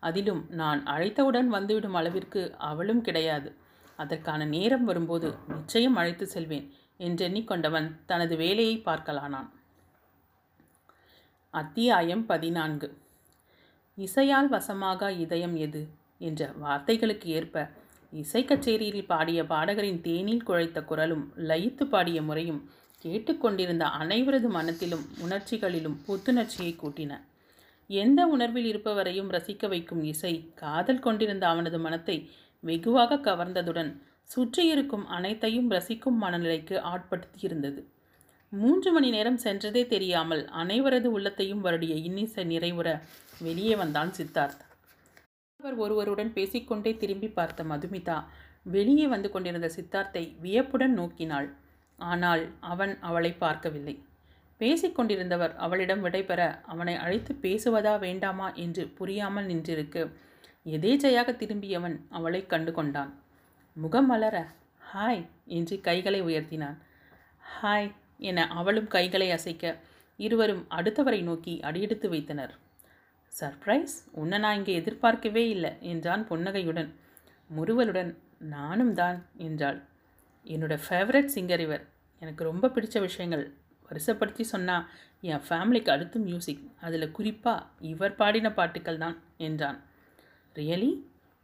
அதிலும் 0.04 0.42
நான் 0.62 0.82
அழைத்தவுடன் 0.86 1.50
வந்துவிடும் 1.56 1.98
அளவிற்கு 2.00 2.42
அவளும் 2.70 3.02
கிடையாது. 3.02 3.50
அதற்கான 3.98 4.46
நேரம் 4.46 4.84
வரும்போது 4.84 5.36
நிச்சயம் 5.48 5.96
அழைத்து 5.96 6.28
செல்வேன் 6.28 6.74
என்றெண்ணிக்கொண்டவன் 7.00 7.88
தனது 8.06 8.36
வேலையை 8.38 8.82
பார்க்கலானான். 8.86 9.50
அத்தியாயம் 11.54 12.26
பதினான்கு. 12.26 12.88
இசையால் 13.98 14.48
வசமாக 14.48 15.12
இதயம் 15.12 15.56
எது? 15.56 15.82
என்ற 16.18 16.52
வார்த்தைகளுக்கு 16.64 17.26
ஏற்ப 17.26 17.70
இசை 18.14 18.46
கச்சேரியில் 18.46 19.06
பாடிய 19.06 19.44
பாடகரின் 19.44 20.02
தேனில் 20.02 20.44
குழைத்த 20.44 20.84
குரலும் 20.84 21.34
லயித்து 21.38 21.86
பாடிய 21.86 22.22
முறையும் 22.22 22.62
கேட்டுக்கொண்டிருந்த 23.06 23.86
அனைவரது 23.86 24.50
மனத்திலும் 24.50 25.06
உணர்ச்சிகளிலும் 25.20 25.98
புத்துணர்ச்சியை 26.08 26.74
கூட்டின. 26.76 27.14
எந்த 27.90 28.26
உணர்வில் 28.26 28.66
இருப்பவரையும் 28.66 29.32
ரசிக்க 29.32 29.68
வைக்கும் 29.68 30.04
இசை 30.04 30.52
காதல் 30.56 31.00
கொண்டிருந்த 31.00 31.48
அவனது 31.48 31.80
மனத்தை 31.80 32.30
வெகுவாக 32.66 33.22
கவர்ந்ததுடன் 33.28 33.92
சுற்றியிருக்கும் 34.30 35.06
அனைத்தையும் 35.08 35.68
ரசிக்கும் 35.72 36.18
மனநிலைக்கு 36.22 36.76
ஆட்படுத்தியிருந்தது. 36.92 37.82
மூன்று 38.52 38.90
மணி 38.92 39.10
நேரம் 39.10 39.40
சென்றதே 39.44 39.84
தெரியாமல் 39.88 40.44
அனைவரது 40.62 41.08
உள்ளத்தையும் 41.16 41.64
வருடிய 41.66 41.94
இன்னிசை 42.08 42.44
நிறைவுற 42.46 42.90
வெளியே 43.40 43.76
வந்தான் 43.76 44.12
சித்தார்த். 44.18 44.64
அவர் 45.60 45.78
ஒருவருடன் 45.78 46.32
பேசிக்கொண்டே 46.34 46.92
திரும்பி 46.98 47.30
பார்த்த 47.30 47.64
மதுமிதா 47.64 48.18
வெளியே 48.68 49.06
வந்து 49.08 49.30
கொண்டிருந்த 49.32 49.70
சித்தார்த்தை 49.78 50.24
வியப்புடன் 50.42 50.96
நோக்கினாள். 51.00 51.48
ஆனால் 52.00 52.44
அவன் 52.72 52.94
அவளை 53.00 53.32
பார்க்கவில்லை. 53.44 53.96
பேசிக்கொண்டிருந்தவர் 54.60 55.54
அவளிடம் 55.56 56.04
விடைபெற 56.06 56.42
அவனை 56.66 56.96
அழைத்து 56.96 57.32
பேசுவதா 57.42 57.94
வேண்டாமா 58.00 58.48
என்று 58.66 58.84
புரியாமல் 58.98 59.48
நின்றிருக்கு 59.48 60.04
எதேச்சையாக 60.66 61.30
திரும்பியவன் 61.32 61.96
அவளை 62.10 62.42
கண்டு 62.46 62.72
கொண்டான் 62.72 63.12
முகம் 63.76 64.06
மலர 64.06 64.36
ஹாய் 64.92 65.22
என்று 65.48 65.76
கைகளை 65.82 66.20
உயர்த்தினான். 66.22 66.78
ஹாய் 67.44 67.90
என 68.30 68.46
அவளும் 68.60 68.88
கைகளை 68.88 69.28
அசைக்க 69.32 69.66
இருவரும் 70.20 70.64
அடுத்தவரை 70.70 71.22
நோக்கி 71.24 71.54
அடியெடுத்து 71.60 72.08
வைத்தனர். 72.10 72.54
சர்ப்ரைஸ்! 73.32 73.96
உன்னை 74.12 74.38
நான் 74.38 74.58
இங்கே 74.58 74.74
எதிர்பார்க்கவே 74.74 75.44
இல்லை 75.50 75.72
என்றான் 75.92 76.24
புன்னகையுடன். 76.28 76.90
முறுவலுடன் 77.50 78.12
நானும் 78.56 78.94
தான் 78.94 79.18
என்றாள். 79.48 79.80
என்னோட 80.46 80.76
ஃபேவரட் 80.86 81.34
சிங்கர் 81.36 81.60
இவர். 81.60 81.84
எனக்கு 82.22 82.44
ரொம்ப 82.44 82.70
பிடிச்ச 82.76 83.00
விஷயங்கள். 83.00 83.46
வருஷப்படுத்தி 83.92 84.46
சொன்னால் 84.54 84.86
என் 85.24 85.44
ஃபேமிலிக்கு 85.48 85.92
அடுத்து 85.96 86.20
மியூசிக். 86.20 86.64
அதில் 86.82 87.16
குறிப்பாக 87.18 87.68
இவர் 87.92 88.18
பாடின 88.22 88.50
பாட்டுக்கள் 88.60 89.04
தான் 89.04 89.18
என்றான். 89.48 89.78
ரியலி 90.56 90.90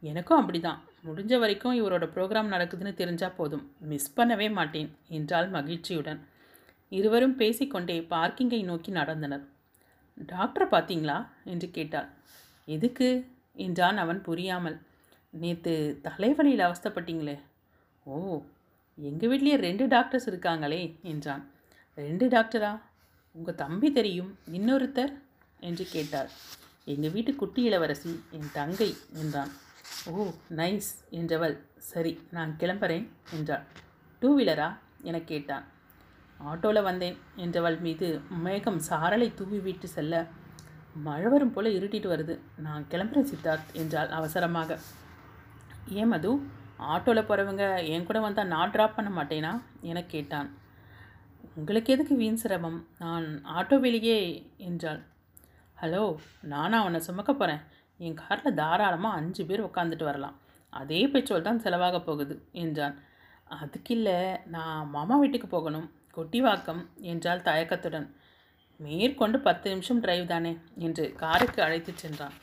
எனக்கும் 0.02 0.38
அப்படி 0.38 0.60
தான் 0.60 0.80
முடிஞ்ச 1.06 1.38
வரைக்கும் 1.38 1.76
இவரோட 1.80 2.04
ப்ரோக்ராம் 2.14 2.52
நடக்குதுன்னு 2.54 2.92
தெரிஞ்சால் 3.00 3.34
போதும். 3.34 3.64
மிஸ் 3.80 4.20
பண்ணவே 4.20 4.52
மாட்டேன் 4.52 4.90
என்றாள் 5.08 5.48
மகிழ்ச்சியுடன். 5.48 6.20
இருவரும் 6.88 7.36
பேசிக்கொண்டே 7.36 8.02
பார்க்கிங்கை 8.02 8.62
நோக்கி 8.62 8.92
நடந்தனர். 8.92 9.44
டாக்டரை 10.26 10.66
பார்த்தீங்களா? 10.70 11.26
என்று 11.44 11.70
கேட்டாள். 11.70 12.08
எதுக்கு? 12.68 13.08
என்றான் 13.56 13.96
அவன் 13.96 14.22
புரியாமல். 14.22 14.78
நேற்று 15.30 16.00
தலைவலியில் 16.02 16.66
அவஸ்தப்பட்டீங்களே. 16.68 17.36
ஓ 18.04 18.40
எங்கள் 18.98 19.30
வீட்லேயே 19.30 19.56
ரெண்டு 19.56 19.86
டாக்டர்ஸ் 19.86 20.30
இருக்காங்களே 20.30 20.82
என்றான். 21.02 21.44
ரெண்டு 21.98 22.28
டாக்டரா 22.28 22.72
உங்கள் 23.34 23.54
தம்பி 23.54 23.92
தெரியும் 23.92 24.38
இன்னொருத்தர்? 24.52 25.12
என்று 25.60 25.84
கேட்டார் 25.90 26.30
எங்கள் 26.84 27.10
வீட்டு 27.10 27.36
குட்டி 27.36 27.62
இளவரசி 27.62 28.24
என் 28.30 28.48
தங்கை 28.52 28.94
என்றான். 29.14 29.50
ஓ 30.06 30.26
நைஸ் 30.56 30.88
என்றவள். 31.10 31.58
சரி 31.78 32.20
நான் 32.30 32.56
கிளம்புறேன் 32.58 33.08
என்றாள். 33.32 33.64
டூ 34.20 34.38
வீலரா 34.38 34.78
என 35.02 35.20
கேட்டான். 35.20 35.64
ஆட்டோவில் 36.50 36.82
வந்தேன் 36.82 37.16
என்றவள் 37.36 37.80
மீது 37.80 38.20
மேகம் 38.28 38.80
சாரலை 38.88 39.34
தூவி 39.34 39.58
விட்டு 39.58 39.88
செல்ல 39.88 40.26
மழை 40.94 41.28
வரும் 41.28 41.52
போல 41.52 41.68
இருட்டிட்டு 41.68 42.08
வருது. 42.12 42.38
நான் 42.56 42.86
கிளம்புறேன் 42.90 43.30
சித்தார்த் 43.32 43.70
என்றாள் 43.72 44.08
அவசரமாக. 44.08 44.78
ஏன் 45.88 46.08
மது? 46.08 46.32
ஆட்டோவில் 46.78 47.28
போகிறவங்க 47.28 47.86
என் 47.86 48.04
கூட 48.04 48.20
வந்தால் 48.20 48.46
நான் 48.46 48.70
ட்ராப் 48.70 48.96
பண்ண 48.96 49.22
மாட்டேனா? 49.22 49.60
என 49.80 50.04
கேட்டான். 50.04 50.50
உங்களுக்கு 51.54 51.92
எதுக்கு 51.92 52.14
வீண் 52.16 52.36
சிரமம்? 52.36 52.86
நான் 52.98 53.42
ஆட்டோ 53.44 53.80
வெளியே 53.80 54.50
என்றாள். 54.56 55.02
ஹலோ 55.82 56.02
நானும் 56.42 56.80
அவனை 56.80 56.98
சுமக்க 57.00 57.30
போகிறேன் 57.32 57.62
என் 58.00 58.18
காரில் 58.20 58.54
தாராளமாக 58.54 59.16
அஞ்சு 59.20 59.42
பேர் 59.44 59.60
உட்காந்துட்டு 59.60 60.04
வரலாம். 60.08 60.36
அதே 60.72 61.00
பெட்ரோல் 61.06 61.46
தான் 61.46 61.60
செலவாக 61.64 61.96
போகுது 62.04 62.34
என்றான். 62.52 62.94
அதுக்கு 63.56 63.94
இல்லை 63.94 64.14
நான் 64.44 64.90
மாமா 64.90 65.16
வீட்டுக்கு 65.16 65.46
போகணும். 65.46 65.88
கொட்டிவாக்கம் 66.16 66.82
என்றால் 67.12 67.42
தயக்கத்துடன். 67.42 68.06
மேற்கொண்டு 68.80 69.38
பத்து 69.40 69.70
நிமிஷம் 69.70 70.02
டிரைவ் 70.04 70.26
தானே 70.26 70.52
என்று 70.78 71.06
காருக்கு 71.22 71.62
அழைத்துச் 71.62 72.02
சென்றான். 72.02 72.36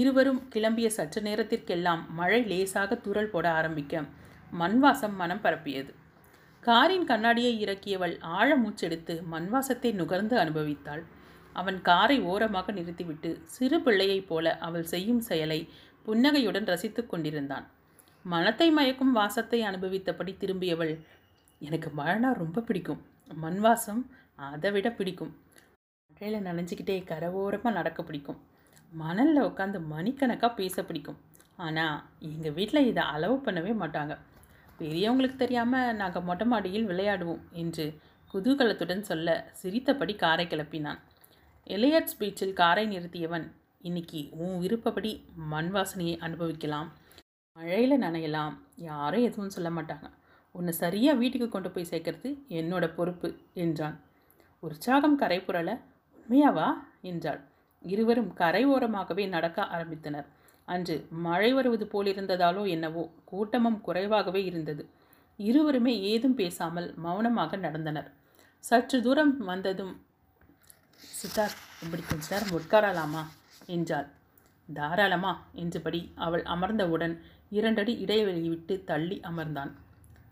இருவரும் 0.00 0.40
கிளம்பிய 0.54 0.90
சற்று 0.98 1.22
நேரத்திற்கெல்லாம் 1.22 2.02
மழை 2.20 2.40
லேசாக 2.44 2.98
துரல் 3.06 3.32
போட 3.34 3.48
ஆரம்பிக்க 3.50 4.02
மண்வாசம் 4.62 5.16
மனம் 5.22 5.44
பரப்பியது. 5.44 5.92
காரின் 6.62 7.06
கண்ணாடியை 7.06 7.52
இறக்கியவள் 7.66 8.16
ஆழ 8.38 8.48
மூச்செடுத்து 8.56 9.16
மண்வாசத்தை 9.34 9.92
நுகர்ந்து 9.94 10.36
அனுபவித்தாள். 10.44 11.04
அவன் 11.60 11.78
காரை 11.88 12.16
ஓரமாக 12.30 12.72
நிறுத்திவிட்டு 12.78 13.30
சிறு 13.54 13.78
பிள்ளையைப் 13.84 14.28
போல 14.30 14.54
அவள் 14.66 14.90
செய்யும் 14.92 15.22
செயலை 15.28 15.60
புன்னகையுடன் 16.06 16.68
ரசித்து 16.72 17.02
கொண்டிருந்தான். 17.06 17.66
மனத்தை 18.24 18.68
மயக்கும் 18.76 19.12
வாசத்தை 19.18 19.60
அனுபவித்தபடி 19.68 20.32
திரும்பியவள் 20.42 20.94
எனக்கு 21.60 21.88
மழைனா 21.98 22.30
ரொம்ப 22.42 22.62
பிடிக்கும். 22.68 23.00
மண் 23.42 23.60
வாசம் 23.64 24.02
அதை 24.48 24.70
விட 24.74 24.88
பிடிக்கும். 24.98 25.32
மழையில் 26.10 26.46
நனைஞ்சிக்கிட்டே 26.48 26.96
கரவோரமாக 27.10 27.76
நடக்க 27.78 28.00
பிடிக்கும். 28.08 28.38
மணலில் 28.92 29.46
உட்காந்து 29.48 29.78
மணிக்கணக்காக 29.94 30.52
பேச 30.60 30.82
பிடிக்கும். 30.88 31.18
ஆனால் 31.66 31.98
எங்கள் 32.30 32.56
வீட்டில் 32.58 32.88
இதை 32.90 33.02
அளவு 33.14 33.36
பண்ணவே 33.46 33.72
மாட்டாங்க. 33.82 34.14
பெரியவங்களுக்கு 34.80 35.38
தெரியாமல் 35.42 35.96
நாங்கள் 36.00 36.26
மொட்டை 36.28 36.46
மாடியில் 36.52 36.88
விளையாடுவோம் 36.90 37.44
என்று 37.62 37.84
குதூகலத்துடன் 38.32 39.06
சொல்ல 39.10 39.36
சிரித்தபடி 39.60 40.14
காரை 40.24 40.44
கிளப்பினான். 40.46 41.00
எலியட்ஸ் 41.66 42.18
பீச்சில் 42.18 42.52
காரை 42.52 42.86
நிறுத்தியவன். 42.86 43.52
இன்னைக்கு 43.80 44.28
உன் 44.30 44.58
விருப்பப்படி 44.58 45.24
மண் 45.34 45.70
வாசனையை 45.74 46.18
அனுபவிக்கலாம். 46.18 46.92
மழையில் 47.52 48.00
நனையலாம். 48.00 48.54
யாரும் 48.74 49.22
எதுவும் 49.22 49.50
சொல்ல 49.50 49.70
மாட்டாங்க. 49.70 50.10
உன்னை 50.52 50.72
சரியாக 50.72 51.18
வீட்டுக்கு 51.18 51.48
கொண்டு 51.48 51.70
போய் 51.70 51.88
சேர்க்கறது 51.90 52.38
என்னோட 52.48 52.94
பொறுப்பு 52.94 53.38
என்றான். 53.54 54.00
உற்சாகம் 54.58 55.16
கரை 55.16 55.38
புரள 55.38 55.80
உண்மையாவா? 56.16 56.72
என்றாள். 57.00 57.40
இருவரும் 57.82 58.32
கரை 58.32 58.66
ஓரமாகவே 58.66 59.28
நடக்க 59.28 59.62
ஆரம்பித்தனர். 59.62 60.24
அன்று 60.64 61.06
மழை 61.10 61.52
வருவது 61.52 61.84
போலிருந்ததாலோ 61.84 62.68
என்னவோ 62.68 63.10
கூட்டமும் 63.24 63.80
குறைவாகவே 63.80 64.44
இருந்தது. 64.44 64.88
இருவருமே 65.36 66.00
ஏதும் 66.00 66.34
பேசாமல் 66.34 66.94
மௌனமாக 66.96 67.56
நடந்தனர். 67.56 68.10
சற்று 68.58 69.02
தூரம் 69.02 69.38
வந்ததும் 69.38 70.05
சித்தார் 70.98 71.52
இப்படி 71.82 72.02
கொஞ்ச 72.02 72.26
நேரம் 72.30 72.60
உட்காரலாமா 72.60 73.26
என்றாள். 73.66 74.08
தாராளமா 74.74 75.44
என்றபடி 75.52 76.12
அவள் 76.14 76.42
அமர்ந்தவுடன் 76.42 77.20
இரண்டடி 77.50 77.98
இடைவெளி 77.98 78.48
விட்டு 78.48 78.82
தள்ளி 78.84 79.20
அமர்ந்தான். 79.20 79.72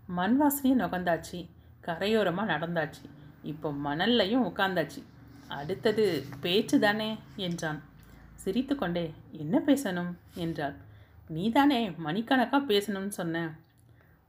மண் 0.07 0.43
வாசனையும் 0.43 0.81
நுகர்ந்தாச்சு 0.81 1.49
கரையோரமாக 1.83 2.51
நடந்தாச்சு. 2.51 3.05
இப்போ 3.43 3.73
மணல்லையும் 3.73 4.45
உட்கார்ந்தாச்சு. 4.45 5.03
அடுத்தது 5.49 6.27
பேச்சு 6.41 6.79
தானே? 6.79 7.19
என்றான். 7.37 7.83
சிரித்துக்கொண்டே 8.35 9.15
என்ன 9.31 9.59
பேசணும்? 9.67 10.13
என்றாள். 10.35 10.75
நீதானே 11.29 11.91
மணிக்கணக்காக 11.91 12.73
பேசணும்னு 12.73 13.09
சொன்ன? 13.09 13.55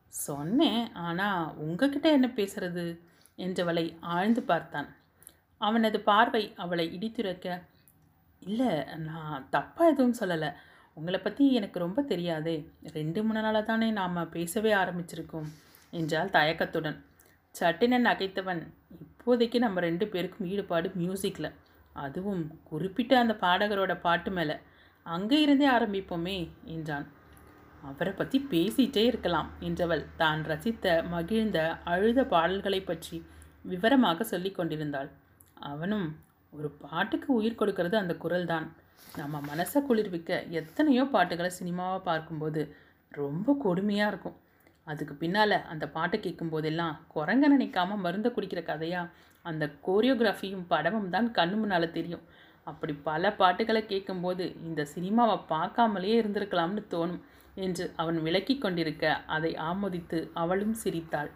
சொன்னேன் 0.08 0.94
ஆனால் 0.94 1.56
உங்ககிட்ட 1.56 2.12
என்ன 2.12 2.28
பேசுறது? 2.28 3.00
என்றவளை 3.38 3.96
ஆழ்ந்து 4.00 4.42
பார்த்தான். 4.42 4.96
அவனது 5.62 5.98
பார்வை 6.10 6.44
அவளை 6.64 6.86
இடித்துரைக்க 6.96 7.48
இல்லை 8.42 8.72
நான் 9.08 9.46
தப்பாக 9.56 9.92
எதுவும் 9.94 10.18
சொல்லலை. 10.20 10.50
உங்களை 10.98 11.20
பற்றி 11.20 11.44
எனக்கு 11.60 11.78
ரொம்ப 11.84 12.00
தெரியாதே. 12.12 12.56
ரெண்டு 12.98 13.20
மூணு 13.26 13.42
நாளாக 13.46 13.64
தானே 13.70 13.88
நாம் 14.00 14.20
பேசவே 14.36 14.72
ஆரம்பிச்சிருக்கோம் 14.82 15.50
என்றால் 15.94 16.34
தயக்கத்துடன். 16.38 16.98
சட்டினன் 17.56 18.08
நகைத்தவன் 18.10 18.62
இப்போதைக்கு 19.04 19.58
நம்ம 19.66 19.82
ரெண்டு 19.88 20.06
பேருக்கும் 20.14 20.48
ஈடுபாடு 20.54 20.88
மியூசிக்கில் 21.02 21.50
அதுவும் 22.06 22.44
குறிப்பிட்ட 22.70 23.14
அந்த 23.24 23.34
பாடகரோட 23.44 23.94
பாட்டு 24.06 24.32
மேலே. 24.38 24.56
அங்கே 25.06 25.38
இருந்தே 25.46 25.68
ஆரம்பிப்போமே 25.76 26.38
என்றான். 26.76 27.06
அவரை 27.90 28.14
பற்றி 28.14 28.38
பேசிட்டே 28.52 29.04
இருக்கலாம் 29.10 29.50
என்றவள் 29.68 30.04
தான் 30.22 30.42
ரசித்த 30.52 30.96
மகிழ்ந்த 31.14 31.60
அழுத 31.92 32.20
பாடல்களை 32.34 32.82
பற்றி 32.84 33.18
விவரமாக 33.72 34.24
சொல்லி 34.32 34.52
கொண்டிருந்தாள். 34.52 35.10
அவனும் 35.58 36.08
ஒரு 36.54 36.70
பாட்டுக்கு 36.84 37.30
உயிர் 37.40 37.60
கொடுக்கறது 37.60 37.96
அந்த 38.02 38.14
குரல் 38.24 38.50
தான் 38.54 38.68
நம்ம 39.20 39.40
மனசை 39.50 39.80
குளிர்விக்க 39.88 40.40
எத்தனையோ 40.60 41.04
பாட்டுகளை 41.14 41.52
சினிமாவை 41.60 42.00
பார்க்கும்போது 42.10 42.62
ரொம்ப 43.12 43.56
கொடுமையாக 43.64 44.12
இருக்கும். 44.12 44.38
அதுக்கு 44.88 45.14
பின்னால் 45.22 45.58
அந்த 45.72 45.86
பாட்டை 45.96 46.18
கேட்கும் 46.20 46.52
போதெல்லாம் 46.54 46.96
குரங்க 47.14 47.46
நினைக்காம 47.54 47.98
மருந்தை 48.06 48.30
குடிக்கிற 48.32 48.62
கதையாக 48.72 49.12
அந்த 49.46 49.64
கோரியோகிராஃபியும் 49.88 50.68
படமும் 50.74 51.10
தான் 51.16 51.28
கண்ணு 51.38 51.56
முன்னால் 51.62 51.96
தெரியும். 51.98 52.26
அப்படி 52.68 52.94
பல 53.08 53.32
பாட்டுகளை 53.40 53.82
கேட்கும்போது 53.86 54.44
இந்த 54.68 54.82
சினிமாவை 54.94 55.38
பார்க்காமலேயே 55.54 56.16
இருந்திருக்கலாம்னு 56.22 56.84
தோணும் 56.94 57.24
என்று 57.66 57.86
அவன் 58.02 58.18
விளக்கி 58.28 58.56
கொண்டிருக்க 58.58 59.06
அதை 59.36 59.52
ஆமோதித்து 59.70 60.20
அவளும் 60.44 60.76
சிரித்தாள். 60.84 61.30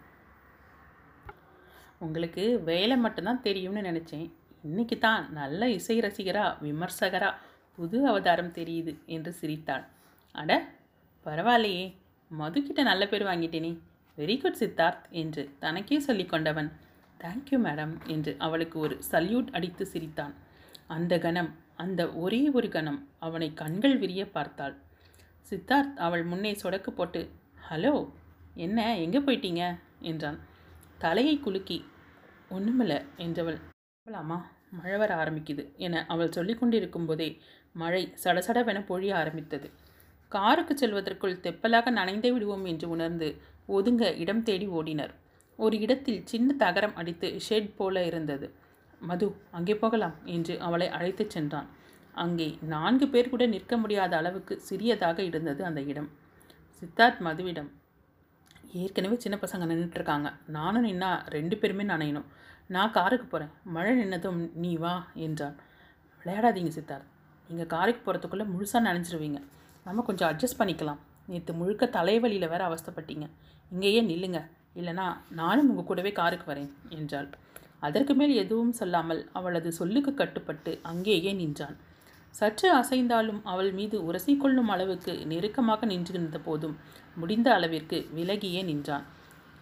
உங்களுக்கு 2.00 2.44
வேலை 2.64 2.96
மட்டும்தான் 2.96 3.40
தெரியும்னு 3.40 3.80
நினச்சேன். 3.80 4.28
இன்னைக்கு 4.62 4.98
தான் 4.98 5.32
நல்ல 5.32 5.68
இசை 5.70 5.96
ரசிகரா 6.00 6.44
விமர்சகரா 6.62 7.30
புது 7.78 8.06
அவதாரம் 8.06 8.52
தெரியுது 8.52 8.92
என்று 9.06 9.32
சிரித்தாள். 9.32 9.84
அட 10.34 10.50
பரவாயில்லையே. 11.26 11.84
மதுக்கிட்ட 12.30 12.82
நல்ல 12.82 13.06
பேர் 13.06 13.24
வாங்கிட்டேனே. 13.24 13.72
வெரி 14.18 14.36
குட் 14.40 14.60
சித்தார்த் 14.60 15.04
என்று 15.10 15.42
தனக்கே 15.58 15.98
சொல்லி 15.98 16.24
கொண்டவன். 16.26 16.70
தேங்க்யூ 17.20 17.58
மேடம் 17.64 17.94
என்று 18.06 18.32
அவளுக்கு 18.38 18.78
ஒரு 18.78 18.96
சல்யூட் 19.10 19.50
அடித்து 19.50 19.86
சிரித்தான். 19.86 20.34
அந்த 20.86 21.18
கணம் 21.18 21.50
அந்த 21.76 22.02
ஒரே 22.12 22.50
ஒரு 22.50 22.68
கணம் 22.68 23.08
அவனை 23.18 23.48
கண்கள் 23.54 23.96
விரிய 23.98 24.22
பார்த்தாள். 24.30 24.74
சித்தார்த் 25.50 25.96
அவள் 25.96 26.24
முன்னே 26.24 26.52
சொடக்கு 26.62 26.90
போட்டு 26.90 27.20
ஹலோ 27.70 27.94
என்ன 28.54 28.96
எங்கே 28.96 29.18
போயிட்டீங்க? 29.18 29.62
என்றான். 30.00 30.38
தலையை 31.00 31.36
குலுக்கி 31.38 31.76
ஒன்றுமில்ல 32.50 32.94
என்றவள் 33.16 33.58
அம்மா 34.06 34.38
மழை 34.70 34.96
வர 34.96 35.10
ஆரம்பிக்குது 35.22 35.62
என 35.76 36.02
அவள் 36.06 36.32
சொல்லி 36.32 36.54
கொண்டிருக்கும் 36.54 37.06
போதே 37.06 37.28
மழை 37.74 38.02
சடசடவென 38.24 38.78
பொழிய 38.88 39.12
ஆரம்பித்தது. 39.14 39.68
காருக்கு 40.32 40.74
செல்வதற்குள் 40.74 41.40
தெப்பலாக 41.40 41.90
நனைந்தே 41.90 42.30
விடுவோம் 42.32 42.64
என்று 42.64 42.88
உணர்ந்து 42.88 43.28
ஒதுங்க 43.68 44.04
இடம் 44.18 44.42
தேடி 44.42 44.68
ஓடினர். 44.68 45.14
ஒரு 45.58 45.78
இடத்தில் 45.78 46.20
சின்ன 46.24 46.54
தகரம் 46.54 46.94
அடித்து 46.94 47.28
ஷெட் 47.48 47.72
போல 47.76 48.04
இருந்தது. 48.04 48.46
மது 49.00 49.26
அங்கே 49.50 49.76
போகலாம் 49.76 50.16
என்று 50.24 50.60
அவளை 50.60 50.88
அழைத்துச் 50.88 51.30
சென்றான். 51.30 51.68
அங்கே 52.14 52.48
நான்கு 52.74 53.08
பேர் 53.08 53.28
கூட 53.28 53.46
நிற்க 53.46 53.74
முடியாத 53.76 54.12
அளவுக்கு 54.16 54.60
சிறியதாக 54.60 55.18
இருந்தது 55.22 55.64
அந்த 55.64 55.80
இடம். 55.80 56.10
சித்தார்த் 56.82 57.20
மதுவிடம் 57.20 57.70
ஏற்கனவே 58.72 59.16
சின்ன 59.18 59.38
பசங்க 59.40 59.64
நின்றுட்டுருக்காங்க 59.70 60.32
நானும் 60.46 60.84
நின்னா 60.84 61.28
ரெண்டு 61.28 61.56
பேருமே 61.56 61.84
நனையணும். 61.84 62.24
நான் 62.66 62.90
காருக்கு 62.90 63.26
போகிறேன் 63.26 63.54
மழை 63.64 64.02
நின்னதும் 64.02 64.50
நீ 64.54 64.76
வா 64.76 65.06
என்றான். 65.14 65.56
விளையாடாதீங்க 66.24 66.72
சித்தார்த். 66.76 67.08
நீங்கள் 67.48 67.66
காருக்கு 67.66 68.12
போகிறதுக்குள்ளே 68.12 68.46
முழுசாக 68.52 68.86
நனைஞ்சிருவீங்க. 68.88 69.42
நம்ம 69.84 70.02
கொஞ்சம் 70.02 70.30
அட்ஜஸ்ட் 70.30 70.60
பண்ணிக்கலாம். 70.60 70.98
நேற்று 71.26 71.54
முழுக்க 71.54 71.86
தலைவலியில் 71.86 72.48
வேற 72.48 72.68
அவஸ்தப்பட்டீங்க. 72.68 73.28
இங்கேயே 73.70 74.02
நில்லுங்க. 74.02 74.46
இல்லைனா 74.76 75.16
நானும் 75.30 75.68
உங்கள் 75.70 75.84
கூடவே 75.84 76.12
காருக்கு 76.12 76.52
வரேன் 76.52 76.72
என்றாள். 76.88 77.28
அதற்கு 77.80 78.14
மேல் 78.14 78.34
எதுவும் 78.34 78.72
சொல்லாமல் 78.72 79.28
அவளது 79.32 79.72
சொல்லுக்கு 79.72 80.14
கட்டுப்பட்டு 80.14 80.80
அங்கேயே 80.82 81.32
நின்றான். 81.32 81.76
சற்று 82.30 82.72
அசைந்தாலும் 82.72 83.40
அவள் 83.44 83.72
மீது 83.72 84.12
உரசிக்கொள்ளும் 84.12 84.68
அளவுக்கு 84.68 85.26
நெருக்கமாக 85.26 85.86
நின்றிருந்த 85.86 86.38
போதும் 86.38 86.76
முடிந்த 87.14 87.54
அளவிற்கு 87.54 88.08
விலகியே 88.14 88.62
நின்றான். 88.62 89.04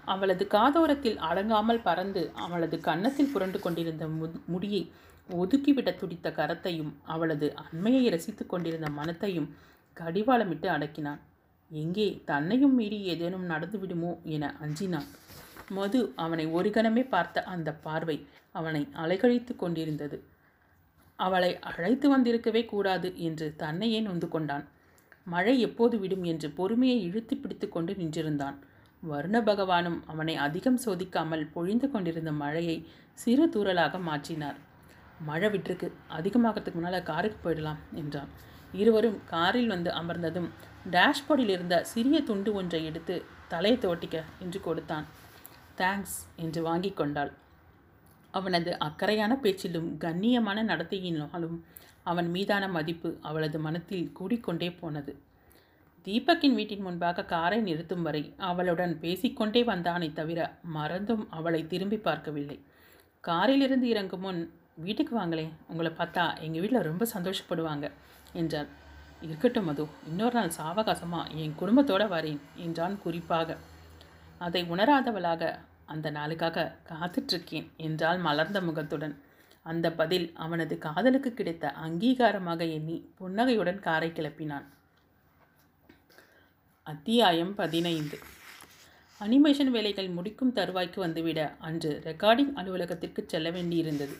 அவளது 0.04 0.46
காதோரத்தில் 0.46 1.16
அடங்காமல் 1.16 1.82
பறந்து 1.82 2.30
அவளது 2.34 2.80
கன்னத்தில் 2.80 3.32
புரண்டு 3.32 3.60
கொண்டிருந்த 3.60 4.06
மு- 4.06 4.44
முடியை 4.46 4.92
ஒதுக்கிவிட 5.30 5.94
துடித்த 5.94 6.30
கரத்தையும் 6.30 6.92
அவளது 7.04 7.54
அண்மையை 7.54 8.08
ரசித்துக் 8.08 8.48
கொண்டிருந்த 8.48 8.90
மனத்தையும் 8.90 9.54
கடிவாளமிட்டு 10.00 10.68
அடக்கினான். 10.68 11.18
எங்கே 11.70 12.22
தன்னையும் 12.24 12.74
மீறி 12.74 13.00
ஏதேனும் 13.00 13.50
நடந்துவிடுமோ 13.50 14.22
என 14.22 14.54
அஞ்சினான். 14.60 15.06
மது 15.68 16.12
அவனை 16.16 16.46
ஒரு 16.46 16.68
கணமே 16.68 17.08
பார்த்த 17.08 17.42
அந்த 17.42 17.72
பார்வை 17.72 18.26
அவனை 18.52 18.88
அலைகழித்து 18.92 19.56
கொண்டிருந்தது. 19.56 20.24
அவளை 21.18 21.50
அழைத்து 21.70 22.06
வந்திருக்கவே 22.14 22.62
கூடாது 22.64 23.08
என்று 23.18 23.46
தன்னையே 23.56 24.00
நொந்து 24.00 24.28
கொண்டான். 24.28 24.64
மழை 25.26 25.54
எப்போது 25.60 25.94
விடும் 25.98 26.24
என்று 26.24 26.48
பொறுமையை 26.50 26.98
இழுத்து 27.02 27.34
பிடித்து 27.36 27.66
கொண்டு 27.68 27.92
நின்றிருந்தான். 27.94 28.56
வருண 29.02 29.36
பகவானும் 29.40 29.98
அவனை 30.06 30.34
அதிகம் 30.36 30.78
சோதிக்காமல் 30.84 31.44
பொழிந்து 31.54 31.86
கொண்டிருந்த 31.90 32.32
மழையை 32.32 32.76
சிறு 33.14 33.46
தூறலாக 33.46 34.00
மாற்றினார். 34.08 34.58
மழை 35.20 35.48
விட்டிருக்கு. 35.48 35.88
அதிகமாகறதுக்கு 36.18 36.78
முன்னால் 36.78 37.08
காருக்கு 37.10 37.38
போயிடலாம் 37.44 37.80
என்றான். 37.94 38.30
இருவரும் 38.72 39.18
காரில் 39.24 39.66
வந்து 39.66 39.90
அமர்ந்ததும் 39.90 40.48
டேஷ்போர்டில் 40.90 41.52
இருந்த 41.56 41.76
சிறிய 41.84 42.18
துண்டு 42.22 42.50
ஒன்றை 42.52 42.80
எடுத்து 42.84 43.14
தலையை 43.48 43.78
தோட்டிக்க 43.78 44.16
என்று 44.38 44.60
கொடுத்தான். 44.60 45.06
தேங்க்ஸ் 45.76 46.18
என்று 46.36 46.62
வாங்கி 46.62 46.90
கொண்டாள். 46.92 47.32
அவனது 48.34 48.70
அக்கறையான 48.78 49.32
பேச்சிலும் 49.36 49.88
கண்ணியமான 49.98 50.62
நடத்தையினாலும் 50.62 51.58
அவன் 52.02 52.28
மீதான 52.30 52.64
மதிப்பு 52.68 53.08
அவளது 53.20 53.58
மனத்தில் 53.58 54.12
கூடிக்கொண்டே 54.18 54.68
போனது. 54.80 55.12
தீபக்கின் 56.06 56.54
வீட்டின் 56.54 56.84
முன்பாக 56.86 57.24
காரை 57.24 57.58
நிறுத்தும் 57.60 58.02
வரை 58.02 58.22
அவளுடன் 58.50 58.92
பேசிக்கொண்டே 59.00 59.62
வந்தானே 59.62 60.08
தவிர 60.12 60.40
மறந்தும் 60.76 61.24
அவளை 61.30 61.60
திரும்பி 61.66 61.96
பார்க்கவில்லை. 61.96 62.58
காரிலிருந்து 63.24 63.86
இறங்கும் 63.88 64.20
முன் 64.20 64.40
வீட்டுக்கு 64.74 65.14
வாங்களே 65.18 65.46
உங்களை 65.68 65.90
பார்த்தா 65.90 66.24
எங்கள் 66.40 66.62
வீட்டில் 66.62 66.86
ரொம்ப 66.90 67.06
சந்தோஷப்படுவாங்க 67.14 67.86
என்றாள் 68.32 68.68
இருக்கட்டும் 69.20 69.64
மது 69.64 69.84
இன்னொரு 70.08 70.34
நாள் 70.34 70.56
சாவகாசமாக 70.58 71.32
என் 71.42 71.54
குடும்பத்தோடு 71.54 72.06
வரேன் 72.14 72.40
என்றான் 72.56 72.94
குறிப்பாக. 73.02 73.56
அதை 74.38 74.62
உணராதவளாக 74.64 75.42
அந்த 75.92 76.10
நாளுக்காக 76.10 76.64
காத்துட்ருக்கேன் 76.90 77.68
என்றால் 77.86 78.18
மலர்ந்த 78.18 78.60
முகத்துடன். 78.60 79.14
அந்த 79.66 79.86
பதில் 79.92 80.26
அவனது 80.44 80.74
காதலுக்கு 80.78 81.30
கிடைத்த 81.34 81.74
அங்கீகாரமாக 81.84 82.60
எண்ணி 82.76 82.96
புன்னகையுடன் 83.18 83.80
காரை 83.80 84.10
கிளப்பினான். 84.10 84.66
அத்தியாயம் 86.86 87.54
பதினைந்து. 87.54 88.18
அனிமேஷன் 89.20 89.70
வேலைகள் 89.74 90.08
முடிக்கும் 90.08 90.52
தருவாய்க்கு 90.54 90.98
வந்துவிட 91.06 91.40
அன்று 91.58 91.90
ரெக்கார்டிங் 92.04 92.52
அலுவலகத்திற்கு 92.60 93.22
செல்ல 93.26 93.48
வேண்டியிருந்தது. 93.50 94.16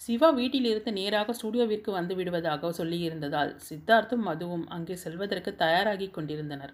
சிவா 0.00 0.28
வீட்டிலிருந்து 0.30 0.92
நேராக 0.92 1.34
ஸ்டூடியோவிற்கு 1.38 1.90
வந்து 1.90 2.14
விடுவதாக 2.14 2.70
சொல்லியிருந்ததால் 2.78 3.50
சித்தார்த்தும் 3.68 4.24
மதுவும் 4.28 4.64
அங்கே 4.66 4.96
செல்வதற்கு 4.96 5.50
தயாராகி 5.56 6.08
கொண்டிருந்தனர். 6.10 6.72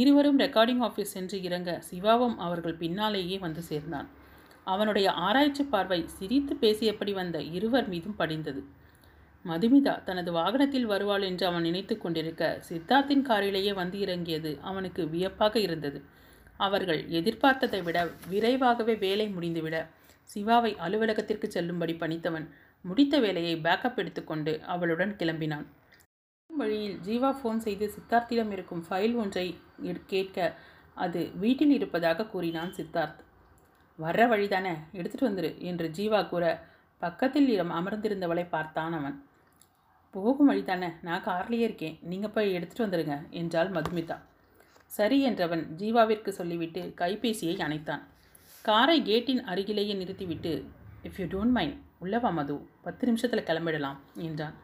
இருவரும் 0.00 0.38
ரெக்கார்டிங் 0.38 0.82
ஆஃபீஸ் 0.86 1.12
சென்று 1.14 1.42
இறங்க 1.42 1.70
சிவாவும் 1.80 2.38
அவர்கள் 2.38 2.74
பின்னாலேயே 2.74 3.36
வந்து 3.38 3.62
சேர்ந்தான். 3.62 4.08
அவனுடைய 4.64 5.10
ஆராய்ச்சி 5.26 5.64
பார்வை 5.64 5.98
சிரித்து 6.06 6.54
பேசியபடி 6.60 7.12
வந்த 7.12 7.42
இருவர் 7.58 7.88
மீதும் 7.88 8.16
படிந்தது. 8.16 8.62
மதுமிதா 9.44 9.94
தனது 10.02 10.32
வாகனத்தில் 10.32 10.84
வருவாள் 10.84 11.22
என்று 11.22 11.46
அவன் 11.46 11.62
நினைத்து 11.62 11.98
கொண்டிருக்க 11.98 12.62
சித்தார்த்தின் 12.68 13.22
காரிலேயே 13.22 13.72
வந்து 13.74 13.98
இறங்கியது 13.98 14.58
அவனுக்கு 14.62 15.08
வியப்பாக 15.08 15.60
இருந்தது. 15.60 16.00
அவர்கள் 16.56 17.00
எதிர்பார்த்ததை 17.10 17.82
விட 17.82 17.98
விரைவாகவே 18.28 18.94
வேலை 18.96 19.26
முடிந்துவிட 19.28 19.78
சிவாவை 20.34 20.72
அலுவலகத்திற்கு 20.76 21.50
செல்லும்படி 21.50 21.96
பணித்தவன் 22.00 22.46
முடித்த 22.82 23.18
வேலையை 23.18 23.54
பேக்கப் 23.56 23.96
எடுத்துக்கொண்டு 23.96 24.52
அவளுடன் 24.64 25.16
கிளம்பினான். 25.18 25.66
வழியில் 26.56 26.98
ஜீவா 27.06 27.30
ஃபோன் 27.30 27.56
செய்து 27.56 27.92
சித்தார்த்திடம் 27.94 28.50
இருக்கும் 28.50 28.84
ஃபைல் 28.88 29.14
ஒன்றை 29.14 29.58
கேட்க 30.06 30.56
அது 30.94 31.30
வீட்டில் 31.34 31.70
இருப்பதாக 31.70 32.26
கூறினான் 32.26 32.72
சித்தார்த். 32.72 33.20
வர்ற 33.98 34.22
வழிதானே? 34.32 34.74
எடுத்துட்டு 34.92 35.26
வந்துரு 35.28 35.58
என்று 35.58 35.90
ஜீவா 35.96 36.28
கூற 36.28 36.44
பக்கத்தில் 36.98 37.60
அமர்ந்திருந்தவளை 37.62 38.48
பார்த்தான் 38.48 38.92
அவன். 38.92 39.16
போகும் 40.10 40.50
வழிதானே? 40.50 40.92
நான் 41.02 41.24
கார்லேயே 41.24 41.64
இருக்கேன். 41.68 41.98
நீங்கள் 42.02 42.30
போய் 42.30 42.52
எடுத்துட்டு 42.52 42.84
வந்துடுங்க 42.86 43.30
என்றாள் 43.30 43.70
மதுமிதா. 43.70 44.18
சரி 44.86 45.18
என்றவன் 45.30 45.64
ஜீவாவிற்கு 45.78 46.28
சொல்லிவிட்டு 46.28 46.82
கைபேசியை 46.96 47.56
அணைத்தான். 47.66 48.02
காரை 48.62 49.02
கேட்டின் 49.02 49.42
அருகிலேயே 49.44 49.94
நிறுத்திவிட்டு 49.94 50.52
இஃப் 51.02 51.18
யூ 51.18 51.26
டோன்ட் 51.26 51.56
மைண்ட் 51.56 51.76
உள்ளவா 52.02 52.32
மது? 52.32 52.56
பத்து 52.82 53.06
நிமிஷத்தில் 53.06 53.46
கிளம்பிடலாம் 53.48 53.96
என்றான். 54.14 54.54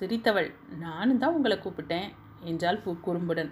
சிரித்தவள். 0.00 0.48
நானும் 0.84 1.20
தான் 1.22 1.34
உங்களை 1.38 1.56
கூப்பிட்டேன் 1.58 2.08
என்றாள் 2.50 2.82
பூ 2.84 2.90
குறும்புடன். 3.06 3.50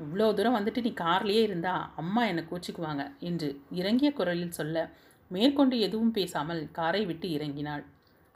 இவ்வளோ 0.00 0.26
தூரம் 0.36 0.56
வந்துட்டு 0.56 0.80
நீ 0.86 0.90
கார்லேயே 1.00 1.42
இருந்தா 1.48 1.72
அம்மா 2.02 2.22
என்னை 2.30 2.42
கோச்சிக்குவாங்க 2.50 3.02
என்று 3.28 3.48
இறங்கிய 3.78 4.10
குரலில் 4.18 4.58
சொல்ல 4.58 4.84
மேற்கொண்டு 5.30 5.76
எதுவும் 5.86 6.14
பேசாமல் 6.18 6.62
காரை 6.78 7.02
விட்டு 7.10 7.26
இறங்கினாள். 7.36 7.82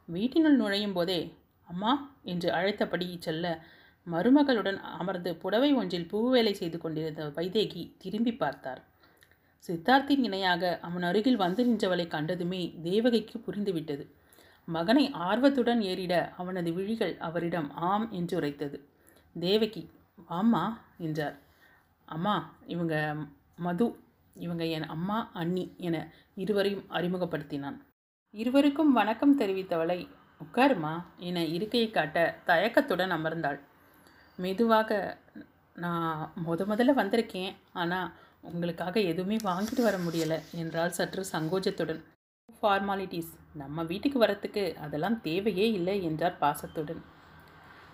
வீட்டினுள் 0.09 0.61
நுழையும் 0.63 0.97
போதே 0.99 1.21
அம்மா 1.69 1.93
என்று 2.33 2.49
அழைத்தபடி 2.57 3.07
செல்ல 3.27 3.55
மருமகளுடன் 4.07 4.79
அமர்ந்து 4.99 5.31
புடவை 5.43 5.71
ஒன்றில் 5.81 6.11
பூவேலை 6.11 6.53
செய்து 6.59 6.79
கொண்டிருந்த 6.81 7.29
வைதேகி 7.37 7.83
திரும்பி 8.03 8.33
பார்த்தார் 8.43 8.81
சித்தார்த்தின் 9.69 10.25
இணையாக 10.29 10.63
அவன் 10.87 11.07
அருகில் 11.11 11.43
வந்து 11.45 11.63
நின்றவளை 11.65 12.07
கண்டதுமே 12.15 12.63
தேவகைக்கு 12.89 13.37
புரிந்துவிட்டது. 13.47 14.05
மகனை 14.69 15.05
ஆர்வத்துடன் 15.13 15.81
ஏறிட 15.81 16.15
அவனது 16.37 16.71
விழிகள் 16.73 17.15
அவரிடம் 17.19 17.69
ஆம் 17.75 18.07
என்று 18.11 18.37
உரைத்தது. 18.37 18.77
தேவகி 19.37 19.83
ஆமா 20.31 20.65
என்றார். 20.99 21.37
அம்மா 22.09 22.37
இவங்க 22.67 22.95
மது 23.57 23.87
இவங்க 24.37 24.65
என் 24.67 24.87
அம்மா 24.87 25.19
அண்ணி 25.33 25.65
என 25.79 25.97
இருவரையும் 26.35 26.87
அறிமுகப்படுத்தினான். 26.91 27.77
இருவருக்கும் 28.35 28.93
வணக்கம் 28.93 29.39
தெரிவித்தவளை 29.39 29.99
உட்காருமா 30.41 30.95
என 31.19 31.45
இருக்கையை 31.47 31.91
காட்ட 31.91 32.19
தயக்கத்துடன் 32.47 33.11
அமர்ந்தாள். 33.11 33.59
மெதுவாக 34.39 35.19
நான் 35.77 36.33
முத 36.47 36.63
முதல்ல 36.65 36.95
வந்திருக்கேன். 37.01 37.55
ஆனால் 37.73 38.11
உங்களுக்காக 38.41 39.01
எதுவுமே 39.01 39.37
வாங்கிட்டு 39.45 39.83
வர 39.83 39.97
முடியலை 39.99 40.39
என்றால் 40.53 40.91
சற்று 40.91 41.25
சங்கோஜத்துடன். 41.33 42.03
ஃபார்மாலிட்டிஸ் 42.49 43.33
நம்ம 43.53 43.83
வீட்டுக்கு 43.83 44.19
வரத்துக்கு 44.25 44.77
அதெல்லாம் 44.77 45.21
தேவையே 45.21 45.73
இல்லை 45.73 46.03
என்றார் 46.03 46.39
பாசத்துடன். 46.41 47.03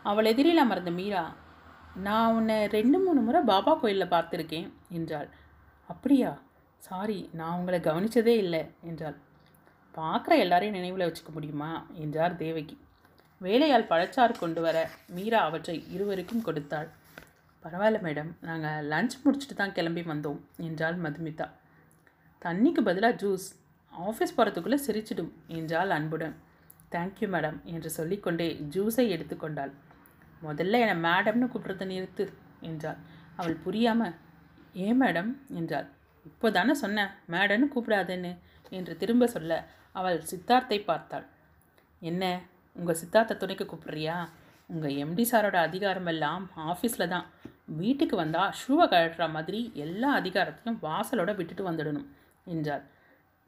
அவள் 0.03 0.25
எதிரில் 0.25 0.57
அமர்ந்த 0.57 0.91
மீரா 0.91 1.35
நான் 1.95 2.35
உன்னை 2.35 2.67
ரெண்டு 2.67 2.99
மூணு 2.99 3.21
முறை 3.21 3.43
பாபா 3.43 3.75
கோயிலில் 3.75 4.13
பார்த்துருக்கேன் 4.13 4.69
என்றாள். 4.89 5.29
அப்படியா? 5.87 6.39
சாரி 6.79 7.31
நான் 7.33 7.59
உங்களை 7.59 7.81
கவனிச்சதே 7.81 8.35
இல்லை 8.37 8.63
என்றாள். 8.83 9.17
பார்க்குற 9.95 10.39
எல்லாரையும் 10.39 10.77
நினைவில் 10.77 11.07
வச்சுக்க 11.07 11.33
முடியுமா? 11.33 11.87
என்றார் 11.95 12.37
தேவகி. 12.37 12.77
வேலையால் 13.39 13.91
பழச்சாறு 13.91 14.39
கொண்டு 14.39 14.61
வர 14.61 14.91
மீரா 15.07 15.39
அவற்றை 15.39 15.85
இருவருக்கும் 15.89 16.43
கொடுத்தாள். 16.43 16.89
பரவாயில்ல 17.65 17.99
மேடம் 18.07 18.31
நாங்கள் 18.41 18.87
லஞ்ச் 18.89 19.17
முடிச்சுட்டு 19.25 19.57
தான் 19.57 19.73
கிளம்பி 19.73 20.01
வந்தோம் 20.01 20.41
என்றாள் 20.57 20.99
மதுமிதா. 21.01 21.49
தண்ணிக்கு 22.43 22.83
பதிலாக 22.83 23.17
ஜூஸ் 23.17 23.49
ஆஃபீஸ் 23.93 24.37
போகிறதுக்குள்ளே 24.37 24.79
சிரிச்சிடும். 24.87 25.33
என்றாள் 25.59 25.93
அன்புடன். 25.97 26.37
தேங்க்யூ 26.95 27.27
மேடம் 27.35 27.59
என்று 27.73 27.91
சொல்லிக்கொண்டே 27.97 28.47
ஜூஸை 28.75 29.05
எடுத்துக்கொண்டாள் 29.15 29.73
முதல்ல 30.43 30.79
என்னை 30.85 30.97
மேடம்னு 31.07 31.47
கூப்பிட்றத 31.53 31.87
நிறுத்து 31.91 32.25
என்றாள். 32.69 33.01
அவள் 33.37 33.57
புரியாமல் 33.65 34.15
ஏன் 34.87 35.01
மேடம் 35.03 35.31
என்றாள். 35.59 35.89
இப்போ 36.27 36.49
தானே 36.51 36.75
சொன்னேன் 36.75 37.13
மேடம்னு 37.35 37.67
கூப்பிடாதேன்னு 37.75 38.33
என்று 38.79 38.95
திரும்ப 38.97 39.27
சொல்ல 39.27 39.53
அவள் 39.93 40.19
சித்தார்த்தை 40.31 40.79
பார்த்தாள். 40.91 41.27
என்ன 42.03 42.25
உங்கள் 42.77 42.99
சித்தார்த்த 43.01 43.39
துணைக்கு 43.43 43.65
கூப்பிட்றியா? 43.67 44.17
உங்கள் 44.71 44.99
எம்டி 45.05 45.25
சாரோட 45.31 45.57
அதிகாரம் 45.69 46.11
எல்லாம் 46.13 46.45
ஆஃபீஸில் 46.71 47.13
தான். 47.15 47.27
வீட்டுக்கு 47.81 48.17
வந்தால் 48.17 48.55
ஷூவை 48.61 48.87
கழட்டுற 48.93 49.25
மாதிரி 49.37 49.61
எல்லா 49.85 50.09
அதிகாரத்தையும் 50.21 50.81
வாசலோட 50.87 51.31
விட்டுட்டு 51.37 51.65
வந்துடணும் 51.71 52.09
என்றாள். 52.47 52.85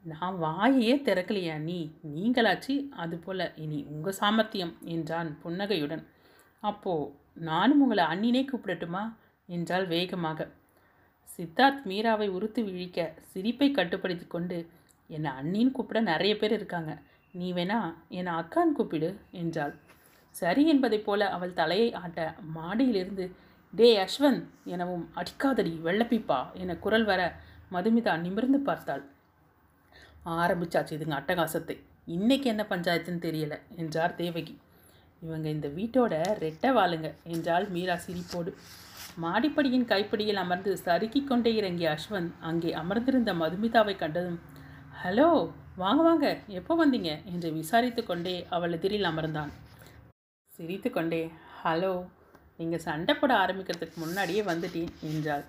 நான் 0.03 0.35
வாயையே 0.41 0.95
திறக்கலையா 1.01 1.57
நீ? 1.57 1.91
நீங்களாச்சு 2.15 2.89
அதுபோல் 2.89 3.55
இனி 3.55 3.83
உங்கள் 3.83 4.13
சாமர்த்தியம் 4.13 4.73
என்றான் 4.81 5.39
புன்னகையுடன். 5.41 6.07
அப்போ 6.59 7.15
நானும் 7.33 7.81
உங்களை 7.81 8.03
அண்ணினே 8.03 8.45
கூப்பிடட்டுமா? 8.45 9.15
என்றாள் 9.45 9.85
வேகமாக. 9.85 10.49
சித்தார்த் 11.37 11.85
மீராவை 11.85 12.27
உறுத்து 12.29 12.63
விழிக்க 12.63 13.13
சிரிப்பை 13.19 13.71
கட்டுப்படுத்தி 13.71 14.25
கொண்டு 14.25 14.69
என்னை 15.07 15.31
அண்ணின்னு 15.31 15.71
கூப்பிட 15.71 15.99
நிறைய 15.99 16.37
பேர் 16.37 16.51
இருக்காங்க. 16.51 17.01
நீ 17.31 17.53
வேணா 17.53 17.93
என்னை 18.09 18.33
அக்கான்னு 18.33 18.71
கூப்பிடு 18.73 19.17
என்றாள். 19.31 19.75
சரி 20.29 20.67
என்பதைப் 20.67 21.05
போல 21.05 21.29
அவள் 21.29 21.53
தலையை 21.53 21.93
ஆட்ட 21.93 22.35
மாடியிலிருந்து 22.55 23.31
டே 23.73 23.89
அஸ்வந்த் 23.97 24.43
எனவும் 24.63 25.09
அடிக்காதடி 25.15 25.73
வெள்ளப்பிப்பா 25.83 26.51
என 26.53 26.75
குரல் 26.75 27.03
வர 27.03 27.35
மதுமிதா 27.71 28.19
நிமிர்ந்து 28.19 28.59
பார்த்தாள். 28.59 29.03
ஆரம்பிச்சாச்சு. 30.25 30.91
இதுங்க 30.91 31.15
அட்டகாசத்தை. 31.19 31.77
இன்றைக்கி 32.07 32.43
என்ன 32.43 32.65
பஞ்சாயத்துன்னு 32.69 33.25
தெரியல. 33.27 33.59
என்றார் 33.75 34.15
தேவகி. 34.15 34.57
இவங்க 35.21 35.49
இந்த 35.49 35.67
வீட்டோட 35.67 36.13
ரெட்டை 36.39 36.69
வாளுங்க. 36.73 37.13
என்றாள் 37.23 37.69
மீரா 37.69 37.99
சிரிப்போடு. 38.07 38.53
மாடிப்படியின் 39.19 39.85
கைப்பிடியில் 39.85 40.35
அமர்ந்து 40.35 40.77
சறுக்கி 40.77 41.23
கொண்டே 41.23 41.55
இறங்கிய 41.55 41.97
அஸ்வந்த் 41.97 42.31
அங்கே 42.39 42.73
அமர்ந்திருந்த 42.73 43.33
மதுமிதாவை 43.33 43.95
கண்டதும் 43.95 44.39
ஹலோ 45.03 45.51
வாங்க 45.75 46.03
வாங்க. 46.03 46.37
எப்போ 46.47 46.85
வந்தீங்க? 46.85 47.25
என்று 47.25 47.51
விசாரித்து 47.51 48.05
கொண்டே 48.05 48.45
அவள் 48.49 48.71
எதிரில் 48.71 49.03
அமர்ந்தான். 49.03 49.51
சிரித்து 50.47 50.89
கொண்டே 50.89 51.31
ஹலோ 51.63 52.05
நீங்கள் 52.57 52.79
சண்டை 52.79 53.15
போட 53.15 53.33
ஆரம்பிக்கிறதுக்கு 53.35 53.95
முன்னாடியே 53.95 54.41
வந்துட்டேன். 54.41 54.91
என்றாள். 55.01 55.45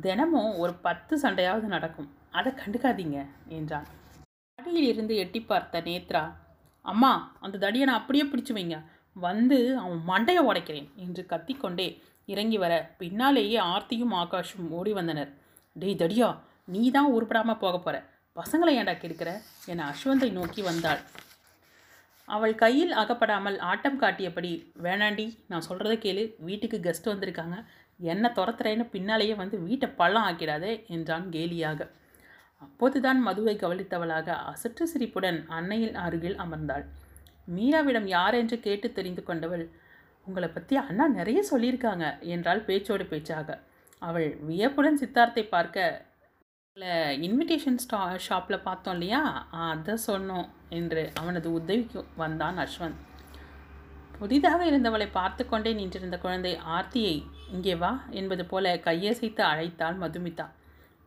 தினமும் 0.00 0.56
ஒரு 0.56 0.74
பத்து 0.74 1.20
சண்டையாவது 1.20 1.60
நடக்கும். 1.60 2.10
அதை 2.38 2.50
கண்டுக்காதீங்க 2.60 3.18
என்றான். 3.58 3.86
தடியில் 4.58 4.90
இருந்து 4.92 5.14
எட்டி 5.22 5.40
பார்த்த 5.50 5.82
நேத்ரா 5.88 6.22
அம்மா 6.84 7.12
அந்த 7.44 7.56
தடியை 7.64 7.84
நான் 7.88 8.00
அப்படியே 8.00 8.24
பிடிச்சு 8.30 8.52
வைங்க. 8.56 8.76
வந்து 9.16 9.58
அவன் 9.82 10.02
மண்டையை 10.10 10.42
உடைக்கிறேன் 10.48 10.88
என்று 11.04 11.22
கத்திக்கொண்டே 11.32 11.88
இறங்கி 12.28 12.58
வர 12.62 12.72
பின்னாலேயே 13.00 13.58
ஆர்த்தியும் 13.72 14.14
ஆகாஷும் 14.22 14.68
ஓடி 14.78 14.92
வந்தனர். 14.98 15.30
டேய் 15.76 16.00
தடியா 16.02 16.28
நீ 16.74 16.82
தான் 16.96 17.12
உருப்படாமல் 17.16 17.60
போக 17.62 17.76
போகிற 17.78 17.96
பசங்களை 18.36 18.72
ஏன்டா 18.80 18.94
கெடுக்கிற? 19.02 19.30
என 19.72 19.84
அஸ்வந்தை 19.92 20.28
நோக்கி 20.38 20.62
வந்தாள். 20.68 21.00
அவள் 22.28 22.54
கையில் 22.62 22.92
அகப்படாமல் 23.02 23.56
ஆட்டம் 23.70 24.00
காட்டியபடி 24.02 24.50
வேணாண்டி 24.84 25.26
நான் 25.50 25.66
சொல்கிறத 25.68 25.94
கேளு. 26.04 26.24
வீட்டுக்கு 26.48 26.78
கெஸ்ட் 26.86 27.10
வந்திருக்காங்க. 27.12 27.56
என்ன 28.12 28.32
துரத்துறேன்னு 28.38 28.84
பின்னாலேயே 28.94 29.34
வந்து 29.42 29.56
வீட்டை 29.68 29.88
பள்ளம் 30.00 30.26
ஆக்கிடாதே 30.28 30.72
என்றான் 30.96 31.26
கேலியாக. 31.36 31.80
அப்போதுதான் 32.62 33.20
மதுவை 33.26 33.54
கவனித்தவளாக 33.56 34.34
அசற்று 34.50 34.84
சிரிப்புடன் 34.92 35.38
அன்னையின் 35.56 35.96
அருகில் 36.04 36.38
அமர்ந்தாள். 36.44 36.84
மீராவிடம் 37.56 38.08
யார் 38.14 38.36
என்று 38.40 38.56
கேட்டு 38.66 38.88
தெரிந்து 38.92 39.22
கொண்டவள் 39.22 39.64
உங்களை 40.26 40.48
பற்றி 40.48 40.74
அண்ணா 40.82 41.04
நிறைய 41.18 41.40
சொல்லியிருக்காங்க 41.50 42.06
என்றாள் 42.34 42.66
பேச்சோடு 42.66 43.04
பேச்சாக. 43.12 43.48
அவள் 44.02 44.28
வியப்புடன் 44.48 45.00
சித்தார்த்தை 45.02 45.44
பார்க்க 45.48 45.86
உங்களை 46.66 46.92
இன்விடேஷன் 47.26 47.80
ஸ்டா 47.84 48.00
ஷாப்பில் 48.26 48.64
பார்த்தோம் 48.66 48.96
இல்லையா? 48.96 49.22
அதை 49.68 49.94
சொன்னோம் 50.08 50.48
என்று 50.78 51.02
அவனது 51.20 51.48
உதவிக்கு 51.58 52.00
வந்தான் 52.22 52.58
அஸ்வந்த். 52.64 53.00
புதிதாக 54.18 54.60
இருந்தவளை 54.70 55.08
பார்த்து 55.18 55.42
கொண்டே 55.46 55.72
நின்றிருந்த 55.80 56.16
குழந்தை 56.18 56.52
ஆர்த்தியை 56.76 57.16
இங்கே 57.54 57.74
வா 57.82 57.92
என்பது 58.20 58.44
போல 58.52 58.74
கையசைத்து 58.86 59.42
அழைத்தாள் 59.50 60.00
மதுமிதா. 60.02 60.46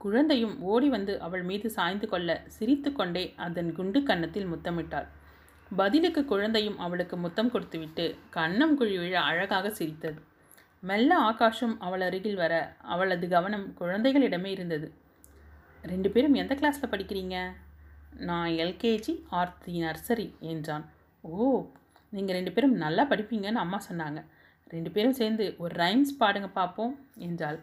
குழந்தையும் 0.04 0.56
ஓடி 0.72 0.88
வந்து 0.95 1.14
அவள் 1.26 1.43
மீது 1.49 1.68
சாய்ந்து 1.78 2.08
கொள்ள 2.10 2.30
சிரித்து 2.56 2.89
கொண்டே 2.91 3.24
அதன் 3.45 3.72
குண்டு 3.78 3.99
கன்னத்தில் 4.10 4.52
முத்தமிட்டாள். 4.52 5.08
பதிலுக்கு 5.72 6.22
குழந்தையும் 6.32 6.78
அவளுக்கு 6.86 7.16
முத்தம் 7.18 7.52
கொடுத்துவிட்டு 7.54 8.06
கன்னம் 8.36 8.76
குழி 8.80 8.95
விழ 9.02 9.16
அழகாக 9.30 9.72
சிரித்தது. 9.80 10.20
மெல்ல 10.89 11.12
ஆகாஷும் 11.30 11.76
அவள் 11.88 12.04
அருகில் 12.08 12.39
வர 12.43 12.54
அவளது 12.93 13.28
கவனம் 13.36 13.68
குழந்தைகளிடமே 13.80 14.49
இருந்தது. 14.56 14.88
ரெண்டு 15.91 16.10
பேரும் 16.14 16.38
எந்த 16.41 16.54
கிளாஸில் 16.56 16.91
படிக்கிறீங்க? 16.93 17.38
நான் 18.30 18.52
எல்கேஜி 18.64 19.14
ஆர்த்தி 19.39 19.74
நர்சரி 19.84 20.28
என்றான். 20.54 20.86
ஓ 21.22 21.47
நீங்கள் 22.14 22.38
ரெண்டு 22.38 22.52
பேரும் 22.56 22.76
நல்லா 22.84 23.04
படிப்பீங்கன்னு 23.12 23.64
அம்மா 23.66 23.80
சொன்னாங்க. 23.89 24.20
ரெண்டு 24.74 24.89
பேரும் 24.95 25.20
சேர்ந்து 25.20 25.45
ஒரு 25.64 25.74
ரைம்ஸ் 25.84 26.12
பாடுங்க 26.20 26.49
பார்ப்போம் 26.60 26.93
என்றாள். 27.28 27.60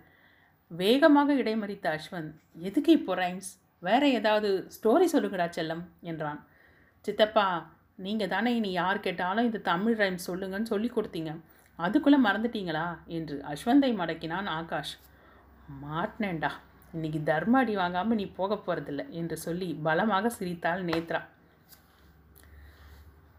வேகமாக 0.70 1.34
இடைமறித்த 1.34 1.98
அஸ்வந்த் 1.98 2.34
எதுக்கு 2.54 2.92
இப்போ 2.92 3.14
ரைம்ஸ்? 3.14 3.50
வேற 3.78 4.08
ஏதாவது 4.08 4.68
ஸ்டோரி 4.76 5.06
சொல்லுங்கடா 5.12 5.46
செல்லம் 5.56 5.82
என்றான். 6.00 6.46
சித்தப்பா 7.00 7.66
நீங்கள் 7.94 8.28
தானே 8.28 8.56
இனி 8.56 8.70
யார் 8.70 9.00
கேட்டாலும் 9.00 9.44
இந்த 9.44 9.58
தமிழ் 9.58 10.00
ரைம்ஸ் 10.00 10.26
சொல்லுங்கன்னு 10.26 10.62
சொல்லி 10.62 10.92
கொடுத்தீங்க. 10.94 11.40
அதுக்குள்ளே 11.76 12.18
மறந்துட்டீங்களா? 12.18 12.98
என்று 13.06 13.42
அஸ்வந்தை 13.48 13.90
மடக்கினான் 14.00 14.48
ஆகாஷ். 14.48 14.94
மாட்டினேன்டா 15.84 16.50
இன்னைக்கு 16.92 17.22
தர்ம 17.22 17.58
அடி 17.58 17.76
வாங்காமல் 17.76 18.16
நீ 18.16 18.26
போக 18.26 18.54
போகிறதில்ல 18.54 19.08
என்று 19.08 19.36
சொல்லி 19.36 19.78
பலமாக 19.82 20.28
சிரித்தாள் 20.28 20.84
நேத்ரா. 20.84 21.20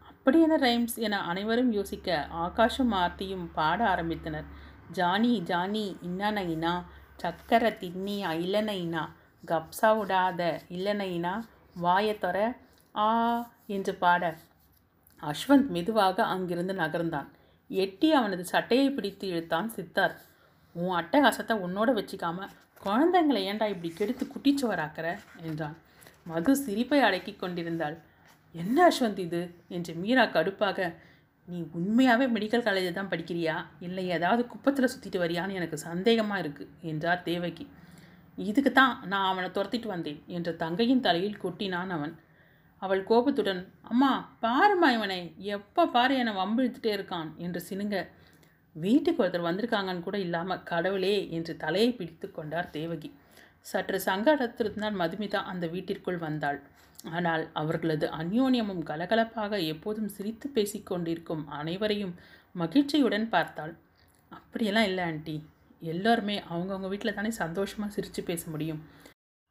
அப்படி 0.08 0.40
என்ன 0.40 0.56
ரைம்ஸ்? 0.56 0.96
என 0.96 1.20
அனைவரும் 1.20 1.72
யோசிக்க 1.72 2.28
ஆகாஷும் 2.32 2.94
ஆர்த்தியும் 3.02 3.46
பாட 3.52 3.84
ஆரம்பித்தனர். 3.94 4.44
ஜானி 4.92 5.40
ஜானி 5.40 5.96
இன்னா? 6.00 6.30
சக்கர 6.30 6.99
தின்னி 7.22 8.24
இல்லனைனா 8.44 9.08
கப்சா 9.46 9.98
விடாத 9.98 10.60
இல்லைனைனா 10.70 11.40
வாயத்தொர 11.82 12.56
ஆ 12.96 13.08
என்று 13.66 13.94
பாட. 13.94 14.36
அஸ்வந்த் 15.22 15.66
மெதுவாக 15.66 16.24
அங்கிருந்து 16.24 16.74
நகர்ந்தான். 16.74 17.28
எட்டி 17.68 18.12
அவனது 18.12 18.44
சட்டையை 18.44 18.90
பிடித்து 18.90 19.28
இழுத்தான் 19.28 19.72
சித்தார்த் 19.76 20.22
உன் 20.72 21.04
அட்டகாசத்தை 21.04 21.52
உன்னோட 21.66 21.90
வச்சுக்காம 21.90 22.48
குழந்தைங்களை 22.84 23.42
ஏன்டா 23.48 23.68
இப்படி 23.68 23.92
கெடுத்து 23.94 24.26
குட்டிச்சுவராக்கிற? 24.26 25.18
என்றான். 25.42 25.76
மது 26.24 26.56
சிரிப்பை 26.56 27.00
அடக்கி 27.00 27.32
கொண்டிருந்தாள். 27.32 27.96
என்ன 28.52 28.88
அஸ்வந்த் 28.88 29.18
இது? 29.18 29.54
என்று 29.68 29.94
மீரா 29.94 30.24
கடுப்பாக 30.24 30.94
நீ 31.50 31.58
உண்மையாகவே 31.78 32.26
மெடிக்கல் 32.34 32.64
காலேஜில் 32.66 32.96
தான் 32.98 33.10
படிக்கிறியா? 33.12 33.54
இல்லை 33.86 34.02
ஏதாவது 34.16 34.42
குப்பத்தில் 34.52 34.92
சுற்றிட்டு 34.92 35.22
வரியான்னு 35.22 35.58
எனக்கு 35.60 35.76
சந்தேகமாக 35.88 36.42
இருக்குது 36.42 36.72
என்றார் 36.90 37.22
தேவகி. 37.30 37.64
இதுக்கு 38.38 38.70
தான் 38.72 38.92
நான் 39.12 39.28
அவனை 39.30 39.48
துரத்திட்டு 39.56 39.88
வந்தேன் 39.94 40.20
என்ற 40.36 40.50
தங்கையின் 40.62 41.04
தலையில் 41.06 41.40
கொட்டினான் 41.44 41.92
அவன். 41.96 42.14
அவள் 42.82 43.02
கோபத்துடன் 43.10 43.62
அம்மா 43.90 44.10
பாரும்மா 44.44 44.88
இவனை 44.96 45.18
எப்போ 45.56 45.82
பாரு 45.96 46.14
என்னை 46.20 46.32
வம்பிழுத்துட்டே 46.40 46.92
இருக்கான் 46.98 47.30
என்று 47.46 47.60
சினுங்க. 47.68 47.96
வீட்டுக்கு 48.76 49.22
ஒருத்தர் 49.22 49.48
வந்திருக்காங்கன்னு 49.48 50.06
கூட 50.06 50.18
இல்லாமல் 50.26 50.62
கடவுளே 50.70 51.16
என்று 51.36 51.54
தலையை 51.64 51.90
பிடித்து 51.98 52.26
கொண்டார் 52.30 52.70
தேவகி. 52.78 53.10
சற்று 53.70 53.98
சங்கடத்திருந்தால் 54.06 55.00
மதுமிதா 55.00 55.40
அந்த 55.52 55.64
வீட்டிற்குள் 55.74 56.24
வந்தாள். 56.26 56.60
ஆனால் 57.04 57.52
அவர்களது 57.52 58.06
அந்யோன்யமும் 58.06 58.82
கலகலப்பாக 58.84 59.66
எப்போதும் 59.66 60.08
சிரித்து 60.08 60.50
பேசிக்கொண்டிருக்கும் 60.54 61.44
அனைவரையும் 61.46 62.14
மகிழ்ச்சியுடன் 62.52 63.28
பார்த்தாள். 63.28 63.74
அப்படியெல்லாம் 64.28 64.84
இல்லை 64.84 65.04
ஆண்டி. 65.04 65.36
எல்லோருமே 65.82 66.42
அவங்கவுங்க 66.50 66.88
வீட்டில் 66.88 67.14
தானே 67.14 67.30
சந்தோஷமாக 67.30 67.92
சிரித்து 67.92 68.22
பேச 68.22 68.50
முடியும். 68.50 68.80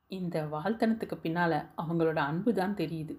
இந்த 0.08 0.44
வாழ்த்தனத்துக்கு 0.46 1.16
பின்னால் 1.22 1.58
அவங்களோட 1.78 2.16
அன்பு 2.16 2.54
தான் 2.54 2.76
தெரியுது. 2.76 3.16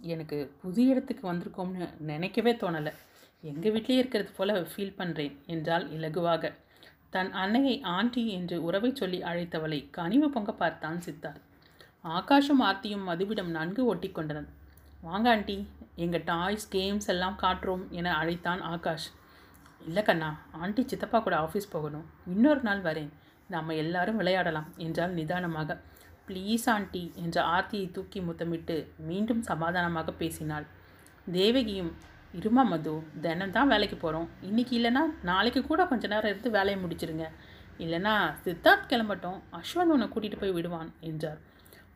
எனக்கு 0.00 0.52
புது 0.62 0.86
இடத்துக்கு 0.86 1.32
வந்திருக்கோம்னு 1.32 1.88
நினைக்கவே 1.98 2.52
தோணலை. 2.52 2.92
எங்கள் 3.42 3.72
வீட்டிலே 3.72 3.98
இருக்கிறது 3.98 4.30
போல 4.36 4.60
ஃபீல் 4.60 4.98
பண்ணுறேன் 4.98 5.34
என்றால் 5.46 5.90
இலகுவாக. 5.92 6.52
தன் 7.10 7.32
அன்னையை 7.32 7.82
ஆண்டி 7.82 8.28
என்று 8.28 8.62
உறவை 8.62 8.94
சொல்லி 8.94 9.22
அழைத்தவளை 9.22 9.90
கனிவு 9.90 10.28
பொங்க 10.30 10.52
பார்த்தான் 10.52 10.98
சித்தார்த். 10.98 11.44
ஆகாஷும் 12.04 12.62
ஆர்த்தியும் 12.68 13.04
மதுவிடம் 13.08 13.50
நன்கு 13.56 13.84
ஒட்டி 13.84 14.08
கொண்டனர் 14.10 14.48
வாங்க 15.00 15.30
ஆண்டி 15.30 15.68
எங்கள் 15.94 16.24
டாய்ஸ் 16.24 16.66
கேம்ஸ் 16.72 17.06
எல்லாம் 17.06 17.38
காட்டுறோம் 17.42 17.88
என 17.88 18.14
அழைத்தான் 18.16 18.60
ஆகாஷ். 18.60 19.06
இல்லை 19.86 20.02
கண்ணா 20.02 20.38
ஆண்டி 20.52 20.82
சித்தப்பா 20.86 21.18
கூட 21.20 21.36
ஆஃபீஸ் 21.36 21.70
போகணும். 21.70 22.06
இன்னொரு 22.26 22.60
நாள் 22.60 22.82
வரேன். 22.82 23.10
நாம் 23.48 23.68
எல்லாரும் 23.68 24.16
விளையாடலாம் 24.16 24.68
என்றால் 24.76 25.10
நிதானமாக. 25.10 25.80
ப்ளீஸ் 26.28 26.66
ஆண்டி 26.66 27.12
என்ற 27.14 27.42
ஆர்த்தியை 27.44 27.90
தூக்கி 27.90 28.20
முத்தமிட்டு 28.20 28.92
மீண்டும் 29.08 29.42
சமாதானமாக 29.42 30.12
பேசினாள். 30.12 30.66
தேவகியும் 31.32 31.92
இருமா 32.40 32.64
மது 32.72 33.02
தினம் 33.20 33.50
தான் 33.50 33.68
வேலைக்கு 33.68 33.96
போகிறோம் 33.96 34.28
இன்றைக்கி 34.50 34.74
இல்லைன்னா 34.78 35.02
நாளைக்கு 35.22 35.62
கூட 35.62 35.86
கொஞ்ச 35.86 36.06
நேரம் 36.06 36.30
இருந்து 36.30 36.50
வேலையை 36.50 36.84
முடிச்சிருங்க. 36.84 37.26
இல்லைன்னா 37.78 38.14
சித்தார்த் 38.44 38.88
கிளம்பட்டும். 38.88 39.38
அஸ்வந்த் 39.52 39.94
உன்னை 39.96 40.08
கூட்டிகிட்டு 40.14 40.40
போய் 40.40 40.50
விடுவான் 40.50 40.92
என்றார். 41.00 41.52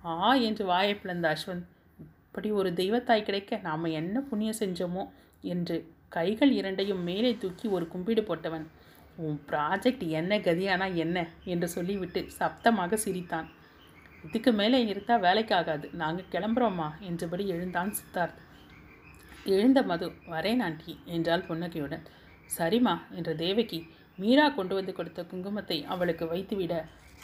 ஆ 0.09 0.31
என்று 0.49 0.65
வாயை 0.71 0.95
பிளந்த 0.95 1.27
அஸ்வந்த் 1.35 1.69
இப்படி 2.01 2.49
ஒரு 2.59 2.71
தெய்வத்தாய் 2.81 3.27
கிடைக்க 3.29 3.61
நாம் 3.69 3.87
என்ன 4.01 4.21
புண்ணியம் 4.31 4.61
செஞ்சோமோ 4.61 5.05
என்று 5.45 5.77
கைகள் 6.17 6.53
இரண்டையும் 6.59 7.03
மேலே 7.09 7.31
தூக்கி 7.43 7.67
ஒரு 7.77 7.85
கும்பிடு 7.93 8.23
போட்டவன். 8.23 8.67
உன் 9.25 9.39
ப்ராஜெக்ட் 9.49 10.05
என்ன 10.19 10.33
கதியானா 10.39 10.87
என்ன 11.05 11.19
என்று 11.53 11.69
சொல்லிவிட்டு 11.69 12.21
சப்தமாக 12.39 12.99
சிரித்தான். 13.05 13.49
இதுக்கு 14.27 14.51
மேலே 14.53 14.79
நிறுத்தா 14.85 15.17
வேலைக்கு 15.27 15.55
ஆகாது 15.59 15.87
நாங்கள் 16.03 16.31
கிளம்புறோம்மா 16.33 16.89
என்றபடி 17.09 17.45
எழுந்தான் 17.55 17.93
சித்தார்த். 17.99 18.39
எழுந்த 19.55 19.81
மது 19.91 20.07
வரேன் 20.33 20.63
ஆண்டி 20.67 20.95
என்றாள் 21.17 21.47
புன்னகையுடன். 21.49 22.05
சரிம்மா 22.57 22.95
என்ற 23.19 23.31
தேவகி 23.45 23.81
மீரா 24.19 24.47
கொண்டு 24.49 24.75
வந்து 24.79 24.93
கொடுத்த 24.93 25.21
குங்குமத்தை 25.31 25.79
அவளுக்கு 25.95 26.25
வைத்துவிட 26.27 26.75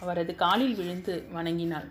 அவரது 0.03 0.32
காலில் 0.43 0.76
விழுந்து 0.78 1.14
வணங்கினாள். 1.37 1.89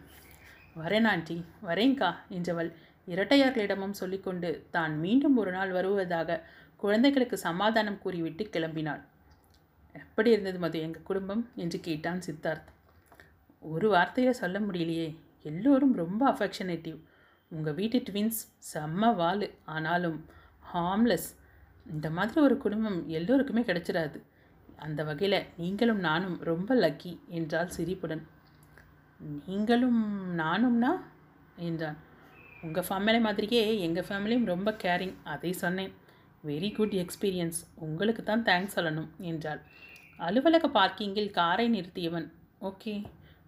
வரேன் 0.75 1.07
ஆண்டி. 1.07 1.37
வரேன்கா 1.65 2.09
என்றவள் 2.29 2.69
இரட்டையர்களிடமும் 3.07 3.97
சொல்லிக்கொண்டு 4.01 4.49
தான் 4.71 4.99
மீண்டும் 4.99 5.37
ஒரு 5.37 5.51
நாள் 5.51 5.71
வருவதாக 5.71 6.37
குழந்தைகளுக்கு 6.75 7.37
சமாதானம் 7.37 7.99
கூறிவிட்டு 7.99 8.43
கிளம்பினாள். 8.43 9.01
எப்படி 9.93 10.29
இருந்தது 10.31 10.59
மது 10.59 10.79
எங்கள் 10.79 11.01
குடும்பம்? 11.01 11.43
என்று 11.55 11.79
கேட்டான் 11.79 12.21
சித்தார்த். 12.25 12.69
ஒரு 13.59 13.87
வார்த்தையில் 13.93 14.39
சொல்ல 14.41 14.59
முடியலையே. 14.59 15.09
எல்லோரும் 15.43 15.93
ரொம்ப 15.93 16.21
அஃபெக்ஷனேட்டிவ் 16.31 16.99
உங்கள் 17.51 17.73
வீட்டு 17.73 17.97
ட்வின்ஸ் 17.99 18.41
செம்ம 18.73 19.15
வாள் 19.15 19.49
ஆனாலும் 19.65 20.25
ஹார்ம்லெஸ் 20.73 21.29
இந்த 21.85 22.09
மாதிரி 22.09 22.41
ஒரு 22.41 22.57
குடும்பம் 22.57 22.99
எல்லோருக்குமே 23.09 23.61
கிடைச்சிடாது 23.61 24.19
அந்த 24.75 25.03
வகையில் 25.03 25.45
நீங்களும் 25.57 25.99
நானும் 25.99 26.37
ரொம்ப 26.41 26.75
லக்கி 26.75 27.11
என்றால் 27.27 27.69
சிரிப்புடன். 27.69 28.23
நீங்களும் 29.47 30.01
நானும்னா 30.37 30.91
என்றான் 31.67 31.97
உங்கள் 32.61 32.85
ஃபேமிலி 32.89 33.19
மாதிரியே 33.21 33.63
எங்கள் 33.79 34.07
ஃபேமிலியும் 34.09 34.49
ரொம்ப 34.51 34.69
கேரிங் 34.83 35.15
அதை 35.23 35.51
சொன்னேன். 35.53 35.93
வெரி 36.45 36.69
குட் 36.75 36.95
எக்ஸ்பீரியன்ஸ் 37.01 37.59
உங்களுக்கு 37.75 38.23
தான் 38.23 38.43
தேங்க்ஸ் 38.43 38.75
சொல்லணும் 38.75 39.09
என்றாள். 39.29 39.61
அலுவலக 40.17 40.67
பார்க்கிங்கில் 40.79 41.29
காரை 41.31 41.65
நிறுத்தியவன் 41.73 42.27
ஓகே 42.61 42.93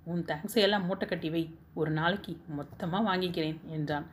உன் 0.03 0.23
தேங்க்ஸை 0.25 0.61
எல்லாம் 0.65 0.85
மூட்டை 0.85 1.07
கட்டி 1.07 1.29
வை. 1.29 1.43
ஒரு 1.73 1.91
நாளைக்கு 1.91 2.33
மொத்தமாக 2.47 3.07
வாங்கிக்கிறேன் 3.09 3.59
என்றான். 3.75 4.05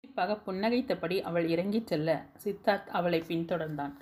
குறிப்பாக 0.00 0.36
புன்னகைத்தபடி 0.46 1.16
அவள் 1.20 1.46
இறங்கிச் 1.48 1.86
செல்ல 1.86 2.10
சித்தார்த் 2.44 2.88
அவளை 2.98 3.20
பின்தொடர்ந்தான். 3.28 3.94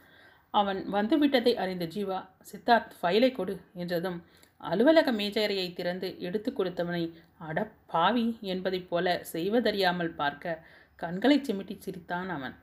அவன் 0.55 0.81
வந்துவிட்டதை 0.93 1.53
அறிந்த 1.55 1.87
ஜீவா 1.87 2.19
சித்தார்த் 2.51 2.95
ஃபைலை 3.01 3.31
கொடு 3.33 3.55
என்றதும் 3.75 4.19
அலுவலக 4.61 5.13
மேஜையறையை 5.13 5.73
திறந்து 5.73 6.09
எடுத்து 6.19 6.53
கொடுத்தவனை 6.53 7.15
அட 7.39 7.59
பாவி 7.87 8.39
என்பதைப் 8.41 8.89
போல 8.89 9.23
செய்வதறியாமல் 9.33 10.15
பார்க்க 10.15 10.63
கண்களை 10.97 11.39
சிமிட்டி 11.39 11.79
சிரித்தான் 11.79 12.29
அவன். 12.29 12.57